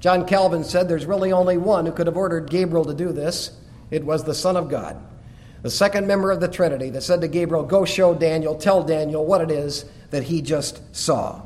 John 0.01 0.27
Calvin 0.27 0.63
said 0.63 0.89
there's 0.89 1.05
really 1.05 1.31
only 1.31 1.57
one 1.57 1.85
who 1.85 1.91
could 1.93 2.07
have 2.07 2.17
ordered 2.17 2.49
Gabriel 2.49 2.85
to 2.85 2.93
do 2.93 3.13
this. 3.13 3.51
It 3.89 4.03
was 4.03 4.25
the 4.25 4.35
Son 4.35 4.57
of 4.57 4.69
God 4.69 5.01
the 5.61 5.69
second 5.69 6.07
member 6.07 6.31
of 6.31 6.39
the 6.39 6.47
Trinity, 6.47 6.89
that 6.91 7.01
said 7.01 7.21
to 7.21 7.27
Gabriel, 7.27 7.63
Go 7.63 7.85
show 7.85 8.13
Daniel, 8.13 8.55
tell 8.55 8.83
Daniel 8.83 9.25
what 9.25 9.41
it 9.41 9.51
is 9.51 9.85
that 10.11 10.23
he 10.23 10.41
just 10.41 10.95
saw. 10.95 11.41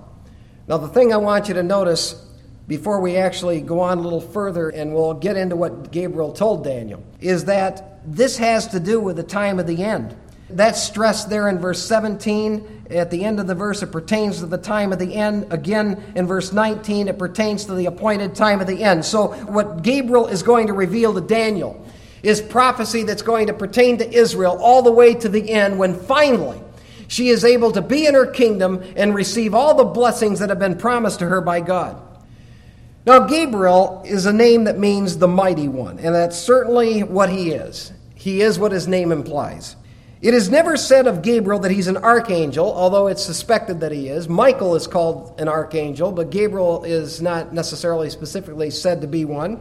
Now, 0.67 0.77
the 0.77 0.87
thing 0.87 1.13
I 1.13 1.17
want 1.17 1.47
you 1.47 1.53
to 1.55 1.63
notice 1.63 2.25
before 2.67 3.01
we 3.01 3.17
actually 3.17 3.61
go 3.61 3.79
on 3.79 3.97
a 3.97 4.01
little 4.01 4.21
further 4.21 4.69
and 4.69 4.93
we'll 4.93 5.13
get 5.13 5.35
into 5.35 5.55
what 5.55 5.91
Gabriel 5.91 6.31
told 6.31 6.63
Daniel 6.63 7.03
is 7.19 7.45
that 7.45 7.99
this 8.05 8.37
has 8.37 8.67
to 8.67 8.79
do 8.79 8.99
with 8.99 9.17
the 9.17 9.23
time 9.23 9.59
of 9.59 9.67
the 9.67 9.83
end. 9.83 10.15
That's 10.49 10.81
stressed 10.81 11.29
there 11.29 11.49
in 11.49 11.59
verse 11.59 11.83
17. 11.85 12.85
At 12.89 13.09
the 13.09 13.23
end 13.23 13.39
of 13.39 13.47
the 13.47 13.55
verse, 13.55 13.81
it 13.83 13.91
pertains 13.91 14.39
to 14.39 14.45
the 14.45 14.57
time 14.57 14.91
of 14.91 14.99
the 14.99 15.15
end. 15.15 15.47
Again, 15.51 16.01
in 16.15 16.27
verse 16.27 16.51
19, 16.51 17.07
it 17.07 17.17
pertains 17.17 17.65
to 17.65 17.73
the 17.73 17.85
appointed 17.85 18.35
time 18.35 18.59
of 18.59 18.67
the 18.67 18.83
end. 18.83 19.05
So, 19.05 19.29
what 19.45 19.81
Gabriel 19.81 20.27
is 20.27 20.43
going 20.43 20.67
to 20.67 20.73
reveal 20.73 21.13
to 21.13 21.21
Daniel 21.21 21.85
is 22.23 22.41
prophecy 22.41 23.03
that's 23.03 23.21
going 23.21 23.47
to 23.47 23.53
pertain 23.53 23.97
to 23.97 24.13
Israel 24.13 24.57
all 24.61 24.81
the 24.81 24.91
way 24.91 25.13
to 25.15 25.29
the 25.29 25.51
end 25.51 25.77
when 25.79 25.95
finally 25.95 26.61
she 27.07 27.29
is 27.29 27.43
able 27.43 27.71
to 27.71 27.81
be 27.81 28.05
in 28.05 28.13
her 28.13 28.25
kingdom 28.25 28.83
and 28.95 29.13
receive 29.13 29.53
all 29.53 29.75
the 29.75 29.83
blessings 29.83 30.39
that 30.39 30.49
have 30.49 30.59
been 30.59 30.77
promised 30.77 31.19
to 31.19 31.27
her 31.27 31.41
by 31.41 31.59
God. 31.59 32.01
Now, 33.05 33.25
Gabriel 33.25 34.03
is 34.05 34.27
a 34.27 34.33
name 34.33 34.65
that 34.65 34.77
means 34.77 35.17
the 35.17 35.27
mighty 35.27 35.67
one, 35.67 35.97
and 35.99 36.13
that's 36.13 36.37
certainly 36.37 37.01
what 37.01 37.29
he 37.29 37.51
is. 37.51 37.91
He 38.15 38.41
is 38.41 38.59
what 38.59 38.71
his 38.71 38.87
name 38.87 39.11
implies. 39.11 39.75
It 40.21 40.35
is 40.35 40.51
never 40.51 40.77
said 40.77 41.07
of 41.07 41.23
Gabriel 41.23 41.59
that 41.61 41.71
he's 41.71 41.87
an 41.87 41.97
archangel, 41.97 42.71
although 42.71 43.07
it's 43.07 43.25
suspected 43.25 43.79
that 43.79 43.91
he 43.91 44.07
is. 44.07 44.29
Michael 44.29 44.75
is 44.75 44.85
called 44.85 45.33
an 45.39 45.47
archangel, 45.47 46.11
but 46.11 46.29
Gabriel 46.29 46.83
is 46.83 47.23
not 47.23 47.53
necessarily 47.53 48.11
specifically 48.11 48.69
said 48.69 49.01
to 49.01 49.07
be 49.07 49.25
one. 49.25 49.59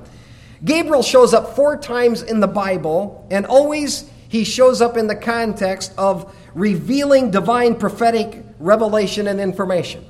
Gabriel 0.64 1.02
shows 1.02 1.32
up 1.32 1.56
four 1.56 1.76
times 1.76 2.22
in 2.22 2.40
the 2.40 2.48
Bible, 2.48 3.26
and 3.30 3.46
always 3.46 4.08
he 4.28 4.44
shows 4.44 4.80
up 4.80 4.96
in 4.96 5.06
the 5.06 5.16
context 5.16 5.92
of 5.96 6.34
revealing 6.54 7.30
divine 7.30 7.74
prophetic 7.74 8.44
revelation 8.58 9.26
and 9.26 9.40
information. 9.40 10.04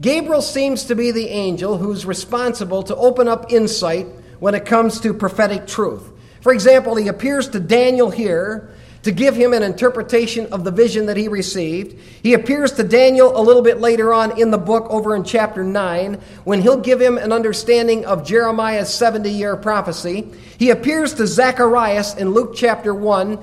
Gabriel 0.00 0.42
seems 0.42 0.84
to 0.84 0.94
be 0.94 1.10
the 1.10 1.28
angel 1.28 1.76
who's 1.76 2.06
responsible 2.06 2.82
to 2.84 2.96
open 2.96 3.28
up 3.28 3.52
insight 3.52 4.06
when 4.40 4.54
it 4.54 4.64
comes 4.64 5.00
to 5.00 5.12
prophetic 5.14 5.66
truth. 5.66 6.10
For 6.40 6.52
example, 6.52 6.96
he 6.96 7.08
appears 7.08 7.48
to 7.50 7.60
Daniel 7.60 8.10
here 8.10 8.70
to 9.02 9.12
give 9.12 9.34
him 9.34 9.52
an 9.52 9.62
interpretation 9.62 10.46
of 10.52 10.64
the 10.64 10.70
vision 10.70 11.06
that 11.06 11.16
he 11.16 11.28
received. 11.28 11.98
He 12.22 12.34
appears 12.34 12.72
to 12.72 12.84
Daniel 12.84 13.36
a 13.36 13.42
little 13.42 13.62
bit 13.62 13.80
later 13.80 14.14
on 14.14 14.40
in 14.40 14.50
the 14.50 14.58
book, 14.58 14.86
over 14.90 15.16
in 15.16 15.24
chapter 15.24 15.64
9, 15.64 16.20
when 16.44 16.62
he'll 16.62 16.80
give 16.80 17.00
him 17.00 17.18
an 17.18 17.32
understanding 17.32 18.04
of 18.04 18.24
Jeremiah's 18.24 18.92
70 18.92 19.30
year 19.30 19.56
prophecy. 19.56 20.30
He 20.58 20.70
appears 20.70 21.14
to 21.14 21.26
Zacharias 21.26 22.14
in 22.16 22.30
Luke 22.30 22.54
chapter 22.54 22.94
1 22.94 23.38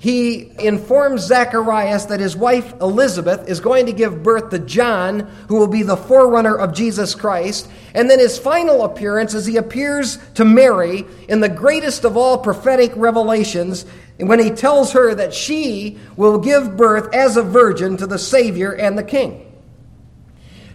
he 0.00 0.50
informs 0.58 1.26
Zacharias 1.26 2.06
that 2.06 2.20
his 2.20 2.34
wife 2.34 2.72
Elizabeth 2.80 3.50
is 3.50 3.60
going 3.60 3.84
to 3.84 3.92
give 3.92 4.22
birth 4.22 4.48
to 4.48 4.58
John, 4.58 5.20
who 5.48 5.56
will 5.56 5.66
be 5.66 5.82
the 5.82 5.94
forerunner 5.94 6.56
of 6.56 6.72
Jesus 6.72 7.14
Christ. 7.14 7.68
And 7.94 8.08
then 8.08 8.18
his 8.18 8.38
final 8.38 8.82
appearance 8.84 9.34
is 9.34 9.44
he 9.44 9.58
appears 9.58 10.18
to 10.36 10.46
Mary 10.46 11.04
in 11.28 11.40
the 11.40 11.50
greatest 11.50 12.06
of 12.06 12.16
all 12.16 12.38
prophetic 12.38 12.92
revelations 12.96 13.84
when 14.28 14.38
he 14.38 14.50
tells 14.50 14.92
her 14.92 15.14
that 15.14 15.32
she 15.32 15.98
will 16.16 16.38
give 16.38 16.76
birth 16.76 17.14
as 17.14 17.36
a 17.36 17.42
virgin 17.42 17.96
to 17.96 18.06
the 18.06 18.18
Savior 18.18 18.72
and 18.72 18.96
the 18.96 19.02
King. 19.02 19.46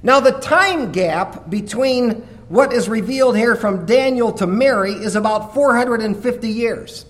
Now, 0.03 0.19
the 0.19 0.31
time 0.31 0.91
gap 0.91 1.49
between 1.49 2.11
what 2.47 2.73
is 2.73 2.87
revealed 2.87 3.35
here 3.35 3.55
from 3.55 3.85
Daniel 3.85 4.31
to 4.33 4.45
Mary 4.45 4.93
is 4.93 5.15
about 5.15 5.53
450 5.53 6.47
years. 6.47 7.05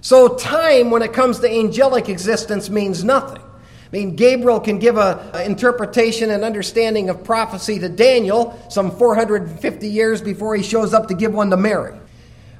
So, 0.00 0.36
time 0.36 0.90
when 0.90 1.02
it 1.02 1.12
comes 1.12 1.38
to 1.40 1.50
angelic 1.50 2.08
existence 2.08 2.68
means 2.68 3.04
nothing. 3.04 3.40
I 3.40 3.96
mean, 3.96 4.16
Gabriel 4.16 4.58
can 4.58 4.80
give 4.80 4.98
an 4.98 5.42
interpretation 5.42 6.30
and 6.30 6.42
understanding 6.42 7.08
of 7.08 7.22
prophecy 7.22 7.78
to 7.78 7.88
Daniel 7.88 8.60
some 8.68 8.90
450 8.90 9.88
years 9.88 10.20
before 10.20 10.56
he 10.56 10.64
shows 10.64 10.92
up 10.92 11.06
to 11.08 11.14
give 11.14 11.32
one 11.32 11.50
to 11.50 11.56
Mary. 11.56 11.96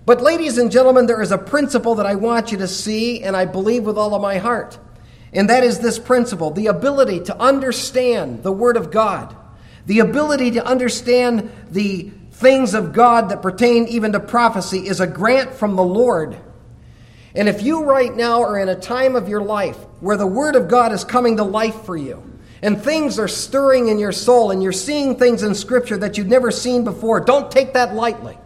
But, 0.06 0.20
ladies 0.20 0.58
and 0.58 0.70
gentlemen, 0.70 1.06
there 1.06 1.22
is 1.22 1.32
a 1.32 1.38
principle 1.38 1.94
that 1.94 2.06
I 2.06 2.14
want 2.14 2.52
you 2.52 2.58
to 2.58 2.68
see, 2.68 3.22
and 3.22 3.34
I 3.34 3.46
believe 3.46 3.84
with 3.84 3.96
all 3.96 4.14
of 4.14 4.20
my 4.20 4.36
heart. 4.36 4.78
And 5.32 5.48
that 5.48 5.64
is 5.64 5.78
this 5.80 5.98
principle 5.98 6.50
the 6.50 6.66
ability 6.66 7.20
to 7.20 7.38
understand 7.38 8.42
the 8.42 8.52
Word 8.52 8.76
of 8.76 8.90
God, 8.90 9.34
the 9.86 10.00
ability 10.00 10.52
to 10.52 10.64
understand 10.64 11.50
the 11.70 12.10
things 12.32 12.74
of 12.74 12.92
God 12.92 13.30
that 13.30 13.42
pertain 13.42 13.88
even 13.88 14.12
to 14.12 14.20
prophecy 14.20 14.86
is 14.86 15.00
a 15.00 15.06
grant 15.06 15.54
from 15.54 15.76
the 15.76 15.84
Lord. 15.84 16.36
And 17.34 17.48
if 17.48 17.62
you 17.62 17.84
right 17.84 18.14
now 18.14 18.42
are 18.42 18.58
in 18.58 18.68
a 18.68 18.78
time 18.78 19.16
of 19.16 19.28
your 19.28 19.42
life 19.42 19.76
where 20.00 20.16
the 20.16 20.26
Word 20.26 20.54
of 20.54 20.68
God 20.68 20.92
is 20.92 21.02
coming 21.02 21.38
to 21.38 21.44
life 21.44 21.82
for 21.82 21.96
you, 21.96 22.22
and 22.62 22.80
things 22.80 23.18
are 23.18 23.28
stirring 23.28 23.88
in 23.88 23.98
your 23.98 24.12
soul, 24.12 24.50
and 24.50 24.62
you're 24.62 24.72
seeing 24.72 25.16
things 25.16 25.42
in 25.42 25.54
Scripture 25.54 25.96
that 25.96 26.16
you've 26.16 26.26
never 26.26 26.50
seen 26.50 26.84
before, 26.84 27.20
don't 27.20 27.50
take 27.50 27.72
that 27.72 27.94
lightly. 27.94 28.38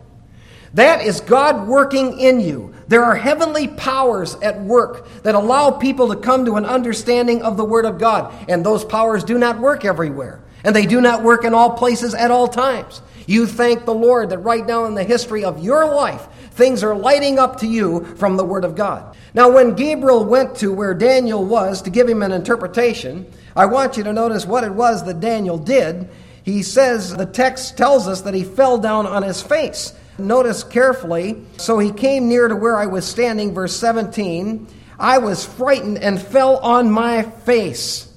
That 0.75 1.03
is 1.03 1.21
God 1.21 1.67
working 1.67 2.19
in 2.19 2.41
you. 2.41 2.75
There 2.89 3.05
are 3.05 3.17
heavenly 3.17 3.69
powers 3.69 4.35
at 4.37 4.61
work 4.61 5.09
that 5.23 5.35
allow 5.35 5.71
people 5.71 6.09
to 6.09 6.17
come 6.17 6.45
to 6.45 6.57
an 6.57 6.65
understanding 6.65 7.43
of 7.43 7.57
the 7.57 7.65
Word 7.65 7.85
of 7.85 7.99
God. 7.99 8.33
And 8.49 8.65
those 8.65 8.85
powers 8.85 9.25
do 9.25 9.39
not 9.39 9.59
work 9.59 9.85
everywhere. 9.85 10.41
And 10.65 10.75
they 10.75 10.87
do 10.87 11.01
not 11.01 11.23
work 11.23 11.45
in 11.45 11.55
all 11.55 11.71
places 11.77 12.15
at 12.15 12.31
all 12.31 12.49
times. 12.49 13.01
You 13.27 13.47
thank 13.47 13.85
the 13.85 13.95
Lord 13.95 14.31
that 14.31 14.39
right 14.39 14.67
now 14.67 14.87
in 14.87 14.95
the 14.95 15.05
history 15.05 15.45
of 15.45 15.63
your 15.63 15.87
life, 15.95 16.27
things 16.53 16.83
are 16.83 16.97
lighting 16.97 17.39
up 17.39 17.61
to 17.61 17.67
you 17.67 18.05
from 18.17 18.37
the 18.37 18.45
Word 18.45 18.65
of 18.65 18.75
God. 18.75 19.17
Now, 19.35 19.51
when 19.51 19.75
Gabriel 19.75 20.25
went 20.25 20.57
to 20.57 20.73
where 20.73 20.95
Daniel 20.95 21.45
was 21.45 21.83
to 21.83 21.91
give 21.91 22.09
him 22.09 22.23
an 22.23 22.33
interpretation, 22.33 23.31
I 23.55 23.67
want 23.67 23.97
you 23.97 24.05
to 24.05 24.13
notice 24.13 24.47
what 24.47 24.65
it 24.65 24.73
was 24.73 25.05
that 25.05 25.21
Daniel 25.21 25.59
did. 25.59 26.09
He 26.43 26.63
says, 26.63 27.15
the 27.15 27.27
text 27.27 27.77
tells 27.77 28.09
us 28.09 28.23
that 28.23 28.35
he 28.35 28.45
fell 28.45 28.79
down 28.79 29.07
on 29.07 29.23
his 29.23 29.43
face. 29.43 29.93
Notice 30.19 30.65
carefully. 30.65 31.45
So 31.57 31.79
he 31.79 31.93
came 31.93 32.29
near 32.29 32.49
to 32.49 32.57
where 32.57 32.77
I 32.77 32.87
was 32.87 33.07
standing, 33.07 33.55
verse 33.55 33.77
17. 33.77 34.67
I 34.99 35.19
was 35.19 35.45
frightened 35.45 35.99
and 35.99 36.21
fell 36.21 36.57
on 36.59 36.91
my 36.91 37.23
face. 37.23 38.13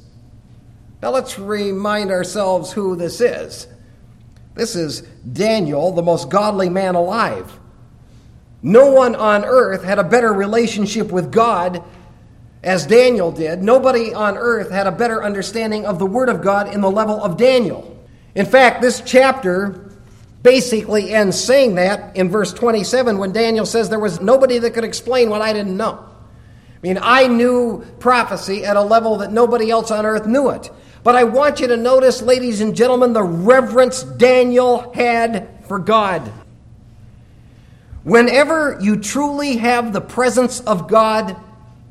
Now 1.02 1.12
let's 1.12 1.38
remind 1.38 2.12
ourselves 2.12 2.72
who 2.72 2.96
this 2.96 3.22
is. 3.22 3.68
This 4.56 4.76
is 4.76 5.02
Daniel, 5.02 5.92
the 5.92 6.02
most 6.02 6.30
godly 6.30 6.70
man 6.70 6.96
alive. 6.96 7.60
No 8.64 8.92
one 8.92 9.16
on 9.16 9.46
earth 9.46 9.84
had 9.84 9.98
a 9.98 10.04
better 10.04 10.34
relationship 10.34 11.12
with 11.12 11.32
God 11.32 11.84
as 12.64 12.86
Daniel 12.86 13.32
did. 13.32 13.64
Nobody 13.64 14.14
on 14.14 14.38
earth 14.38 14.70
had 14.70 14.86
a 14.88 14.92
better 14.92 15.24
understanding 15.24 15.86
of 15.86 15.98
the 16.00 16.06
Word 16.06 16.30
of 16.30 16.42
God 16.42 16.74
in 16.74 16.82
the 16.82 16.92
level 16.92 17.24
of 17.24 17.38
Daniel. 17.38 17.98
In 18.36 18.46
fact, 18.46 18.82
this 18.82 19.02
chapter 19.02 19.91
basically 20.44 21.14
ends 21.14 21.40
saying 21.40 21.76
that 21.76 22.16
in 22.16 22.30
verse 22.30 22.54
27 22.54 23.18
when 23.18 23.32
Daniel 23.32 23.66
says 23.66 23.90
there 23.90 24.00
was 24.00 24.22
nobody 24.22 24.58
that 24.60 24.74
could 24.74 24.84
explain 24.84 25.30
what 25.30 25.42
I 25.42 25.54
didn't 25.54 25.78
know. 25.78 26.04
I 26.04 26.80
mean, 26.82 27.00
I 27.02 27.28
knew 27.28 27.86
prophecy 28.00 28.66
at 28.66 28.76
a 28.76 28.82
level 28.82 29.18
that 29.18 29.32
nobody 29.32 29.70
else 29.70 29.92
on 29.92 30.06
earth 30.06 30.26
knew 30.26 30.50
it. 30.50 30.72
But 31.04 31.16
I 31.16 31.24
want 31.24 31.60
you 31.60 31.68
to 31.68 31.78
notice, 31.78 32.22
ladies 32.22 32.62
and 32.62 32.76
gentlemen, 32.76 33.14
the 33.14 33.24
reverence 33.24 34.04
Daniel 34.04 34.92
had 34.94 35.66
for 35.68 35.80
God. 35.80 36.32
Whenever 38.04 38.80
you 38.82 38.98
truly 38.98 39.58
have 39.58 39.94
the 39.94 40.02
presence 40.02 40.60
of 40.62 40.88
God 40.88 41.36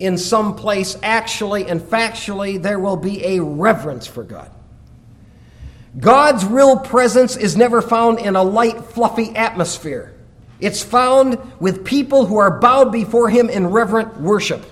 in 0.00 0.18
some 0.18 0.56
place, 0.56 0.96
actually 1.02 1.66
and 1.66 1.80
factually, 1.80 2.60
there 2.60 2.80
will 2.80 2.96
be 2.96 3.24
a 3.24 3.40
reverence 3.40 4.06
for 4.06 4.24
God. 4.24 4.50
God's 5.98 6.44
real 6.44 6.78
presence 6.78 7.36
is 7.36 7.56
never 7.56 7.82
found 7.82 8.20
in 8.20 8.36
a 8.36 8.42
light, 8.42 8.84
fluffy 8.84 9.34
atmosphere. 9.34 10.14
It's 10.60 10.82
found 10.82 11.38
with 11.58 11.84
people 11.84 12.26
who 12.26 12.36
are 12.36 12.60
bowed 12.60 12.92
before 12.92 13.28
him 13.28 13.48
in 13.48 13.66
reverent 13.66 14.20
worship. 14.20 14.64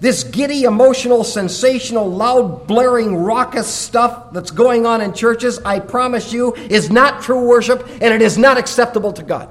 This 0.00 0.24
giddy, 0.24 0.64
emotional, 0.64 1.24
sensational, 1.24 2.10
loud, 2.10 2.66
blaring, 2.66 3.16
raucous 3.16 3.66
stuff 3.66 4.32
that's 4.32 4.50
going 4.50 4.86
on 4.86 5.00
in 5.00 5.14
churches, 5.14 5.58
I 5.64 5.80
promise 5.80 6.32
you, 6.32 6.54
is 6.54 6.90
not 6.90 7.22
true 7.22 7.46
worship 7.46 7.86
and 7.88 8.12
it 8.12 8.20
is 8.20 8.36
not 8.36 8.58
acceptable 8.58 9.12
to 9.14 9.22
God. 9.22 9.48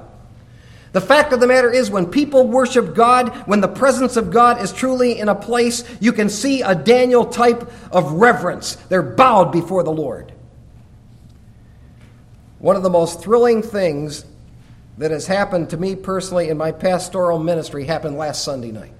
The 0.92 1.00
fact 1.00 1.32
of 1.32 1.40
the 1.40 1.46
matter 1.46 1.70
is, 1.70 1.90
when 1.90 2.06
people 2.06 2.46
worship 2.46 2.94
God, 2.94 3.28
when 3.46 3.60
the 3.60 3.68
presence 3.68 4.16
of 4.16 4.30
God 4.30 4.62
is 4.62 4.72
truly 4.72 5.18
in 5.18 5.28
a 5.28 5.34
place, 5.34 5.84
you 6.00 6.12
can 6.12 6.28
see 6.28 6.62
a 6.62 6.74
Daniel 6.74 7.26
type 7.26 7.70
of 7.92 8.12
reverence. 8.12 8.76
They're 8.88 9.02
bowed 9.02 9.52
before 9.52 9.82
the 9.82 9.92
Lord. 9.92 10.32
One 12.58 12.76
of 12.76 12.82
the 12.82 12.90
most 12.90 13.22
thrilling 13.22 13.62
things 13.62 14.24
that 14.98 15.10
has 15.10 15.26
happened 15.26 15.70
to 15.70 15.76
me 15.76 15.94
personally 15.94 16.48
in 16.48 16.56
my 16.56 16.72
pastoral 16.72 17.38
ministry 17.38 17.84
happened 17.84 18.16
last 18.16 18.44
Sunday 18.44 18.72
night. 18.72 18.92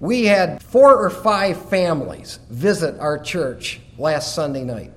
We 0.00 0.24
had 0.24 0.62
four 0.62 0.96
or 0.96 1.10
five 1.10 1.68
families 1.68 2.38
visit 2.48 2.98
our 2.98 3.18
church 3.18 3.80
last 3.98 4.34
Sunday 4.34 4.64
night 4.64 4.92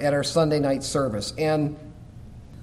at 0.00 0.14
our 0.14 0.24
Sunday 0.24 0.58
night 0.58 0.82
service. 0.82 1.34
And 1.38 1.76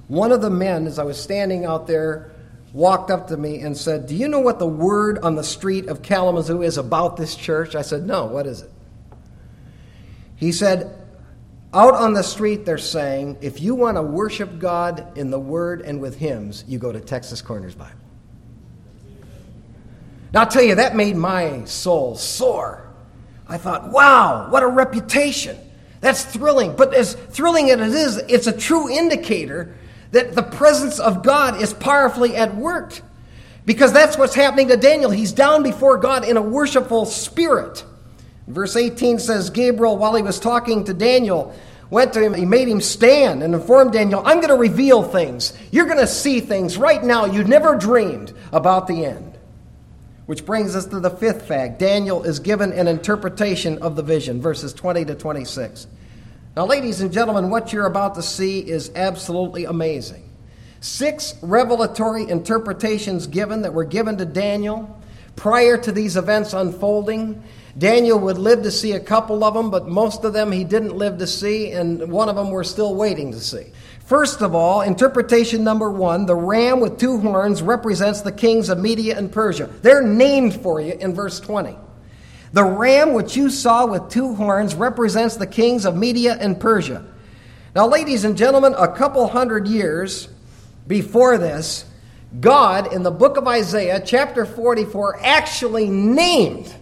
one 0.07 0.31
of 0.31 0.41
the 0.41 0.49
men, 0.49 0.87
as 0.87 0.99
I 0.99 1.03
was 1.03 1.21
standing 1.21 1.63
out 1.65 1.87
there, 1.87 2.31
walked 2.73 3.09
up 3.09 3.27
to 3.29 3.37
me 3.37 3.61
and 3.61 3.77
said, 3.77 4.07
Do 4.07 4.15
you 4.15 4.27
know 4.27 4.39
what 4.39 4.59
the 4.59 4.67
word 4.67 5.19
on 5.19 5.35
the 5.35 5.43
street 5.43 5.87
of 5.87 6.01
Kalamazoo 6.01 6.61
is 6.61 6.77
about 6.77 7.17
this 7.17 7.35
church? 7.35 7.75
I 7.75 7.83
said, 7.83 8.05
No, 8.05 8.25
what 8.25 8.47
is 8.47 8.61
it? 8.61 8.71
He 10.35 10.51
said, 10.51 10.93
Out 11.75 11.93
on 11.93 12.13
the 12.13 12.23
street, 12.23 12.63
they're 12.63 12.77
saying, 12.77 13.39
if 13.41 13.59
you 13.59 13.75
want 13.75 13.97
to 13.97 14.01
worship 14.01 14.59
God 14.59 15.17
in 15.17 15.29
the 15.29 15.39
word 15.39 15.81
and 15.81 15.99
with 15.99 16.17
hymns, 16.17 16.63
you 16.69 16.79
go 16.79 16.93
to 16.93 17.01
Texas 17.01 17.41
Corners 17.41 17.75
Bible. 17.75 17.99
Now, 20.31 20.41
I'll 20.43 20.47
tell 20.47 20.63
you, 20.63 20.75
that 20.75 20.95
made 20.95 21.17
my 21.17 21.65
soul 21.65 22.15
soar. 22.15 22.89
I 23.45 23.57
thought, 23.57 23.91
wow, 23.91 24.49
what 24.49 24.63
a 24.63 24.67
reputation. 24.67 25.57
That's 25.99 26.23
thrilling. 26.23 26.77
But 26.77 26.93
as 26.93 27.13
thrilling 27.13 27.69
as 27.69 27.81
it 27.81 27.93
is, 27.93 28.17
it's 28.29 28.47
a 28.47 28.57
true 28.57 28.89
indicator 28.89 29.75
that 30.11 30.33
the 30.33 30.43
presence 30.43 30.97
of 30.99 31.23
God 31.23 31.61
is 31.61 31.73
powerfully 31.73 32.37
at 32.37 32.55
work. 32.55 33.01
Because 33.65 33.91
that's 33.91 34.17
what's 34.17 34.33
happening 34.33 34.69
to 34.69 34.77
Daniel. 34.77 35.11
He's 35.11 35.33
down 35.33 35.61
before 35.61 35.97
God 35.97 36.23
in 36.25 36.37
a 36.37 36.41
worshipful 36.41 37.05
spirit. 37.05 37.83
Verse 38.47 38.75
18 38.75 39.19
says 39.19 39.49
Gabriel, 39.49 39.97
while 39.97 40.15
he 40.15 40.21
was 40.21 40.39
talking 40.39 40.83
to 40.83 40.93
Daniel, 40.93 41.55
went 41.89 42.13
to 42.13 42.21
him, 42.21 42.33
he 42.33 42.45
made 42.45 42.67
him 42.67 42.81
stand 42.81 43.41
and 43.41 43.53
informed 43.55 43.93
Daniel, 43.93 44.21
I'm 44.25 44.37
going 44.37 44.49
to 44.49 44.55
reveal 44.55 45.03
things. 45.03 45.53
You're 45.71 45.85
going 45.85 45.99
to 45.99 46.07
see 46.07 46.39
things 46.39 46.77
right 46.77 47.03
now 47.03 47.25
you 47.25 47.43
never 47.43 47.75
dreamed 47.75 48.33
about 48.51 48.87
the 48.87 49.05
end. 49.05 49.37
Which 50.25 50.45
brings 50.45 50.75
us 50.75 50.85
to 50.87 50.99
the 50.99 51.11
fifth 51.11 51.47
fact. 51.47 51.77
Daniel 51.79 52.23
is 52.23 52.39
given 52.39 52.73
an 52.73 52.87
interpretation 52.87 53.77
of 53.79 53.95
the 53.95 54.01
vision, 54.01 54.41
verses 54.41 54.73
20 54.73 55.05
to 55.05 55.15
26. 55.15 55.87
Now, 56.55 56.65
ladies 56.65 57.01
and 57.01 57.11
gentlemen, 57.11 57.49
what 57.49 57.73
you're 57.73 57.85
about 57.85 58.15
to 58.15 58.23
see 58.23 58.59
is 58.59 58.91
absolutely 58.95 59.65
amazing. 59.65 60.23
Six 60.79 61.35
revelatory 61.41 62.29
interpretations 62.29 63.27
given 63.27 63.63
that 63.63 63.73
were 63.73 63.85
given 63.85 64.17
to 64.17 64.25
Daniel 64.25 65.01
prior 65.35 65.77
to 65.77 65.91
these 65.91 66.15
events 66.15 66.53
unfolding. 66.53 67.43
Daniel 67.77 68.17
would 68.19 68.37
live 68.37 68.63
to 68.63 68.71
see 68.71 68.93
a 68.93 68.99
couple 68.99 69.43
of 69.43 69.53
them, 69.53 69.69
but 69.69 69.87
most 69.87 70.23
of 70.23 70.31
them 70.31 70.51
he 70.51 70.63
didn't 70.63 70.95
live 70.95 71.17
to 71.17 71.27
see, 71.27 71.71
and 71.71 72.09
one 72.09 72.29
of 72.29 72.37
them 72.37 72.49
we're 72.49 72.63
still 72.63 72.95
waiting 72.95 73.33
to 73.33 73.39
see. 73.39 73.65
First 74.05 74.41
of 74.41 74.55
all, 74.55 74.81
interpretation 74.81 75.63
number 75.63 75.91
one 75.91 76.25
the 76.25 76.35
ram 76.35 76.79
with 76.79 76.97
two 76.97 77.19
horns 77.19 77.61
represents 77.61 78.21
the 78.21 78.31
kings 78.31 78.69
of 78.69 78.77
Media 78.77 79.17
and 79.17 79.29
Persia. 79.31 79.69
They're 79.81 80.01
named 80.01 80.61
for 80.61 80.79
you 80.79 80.93
in 80.93 81.13
verse 81.13 81.39
20. 81.41 81.75
The 82.53 82.63
ram 82.63 83.11
which 83.11 83.35
you 83.35 83.49
saw 83.49 83.85
with 83.85 84.09
two 84.09 84.35
horns 84.35 84.75
represents 84.75 85.35
the 85.35 85.47
kings 85.47 85.85
of 85.85 85.97
Media 85.97 86.37
and 86.39 86.57
Persia. 86.57 87.05
Now, 87.75 87.87
ladies 87.87 88.23
and 88.23 88.37
gentlemen, 88.37 88.73
a 88.77 88.87
couple 88.87 89.27
hundred 89.27 89.67
years 89.67 90.29
before 90.87 91.37
this, 91.37 91.83
God 92.39 92.93
in 92.93 93.03
the 93.03 93.11
book 93.11 93.35
of 93.35 93.47
Isaiah, 93.47 93.99
chapter 93.99 94.45
44, 94.45 95.19
actually 95.21 95.89
named 95.89 96.73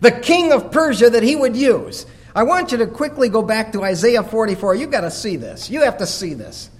the 0.00 0.10
king 0.10 0.52
of 0.52 0.70
Persia 0.70 1.10
that 1.10 1.22
he 1.22 1.36
would 1.36 1.56
use. 1.56 2.06
I 2.34 2.42
want 2.42 2.70
you 2.70 2.78
to 2.78 2.86
quickly 2.86 3.28
go 3.28 3.42
back 3.42 3.72
to 3.72 3.82
Isaiah 3.82 4.22
44. 4.22 4.74
You've 4.74 4.90
got 4.90 5.00
to 5.02 5.10
see 5.10 5.36
this. 5.36 5.70
You 5.70 5.82
have 5.82 5.98
to 5.98 6.06
see 6.06 6.34
this. 6.34 6.70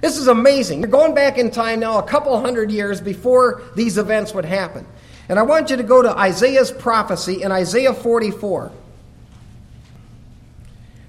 This 0.00 0.16
is 0.16 0.28
amazing. 0.28 0.80
You're 0.80 0.88
going 0.88 1.14
back 1.14 1.36
in 1.36 1.50
time 1.50 1.80
now 1.80 1.98
a 1.98 2.02
couple 2.02 2.38
hundred 2.40 2.70
years 2.70 3.00
before 3.00 3.62
these 3.74 3.98
events 3.98 4.32
would 4.34 4.44
happen. 4.44 4.86
And 5.28 5.38
I 5.38 5.42
want 5.42 5.70
you 5.70 5.76
to 5.76 5.82
go 5.82 6.00
to 6.00 6.16
Isaiah's 6.16 6.70
prophecy 6.70 7.42
in 7.42 7.52
Isaiah 7.52 7.92
44. 7.92 8.72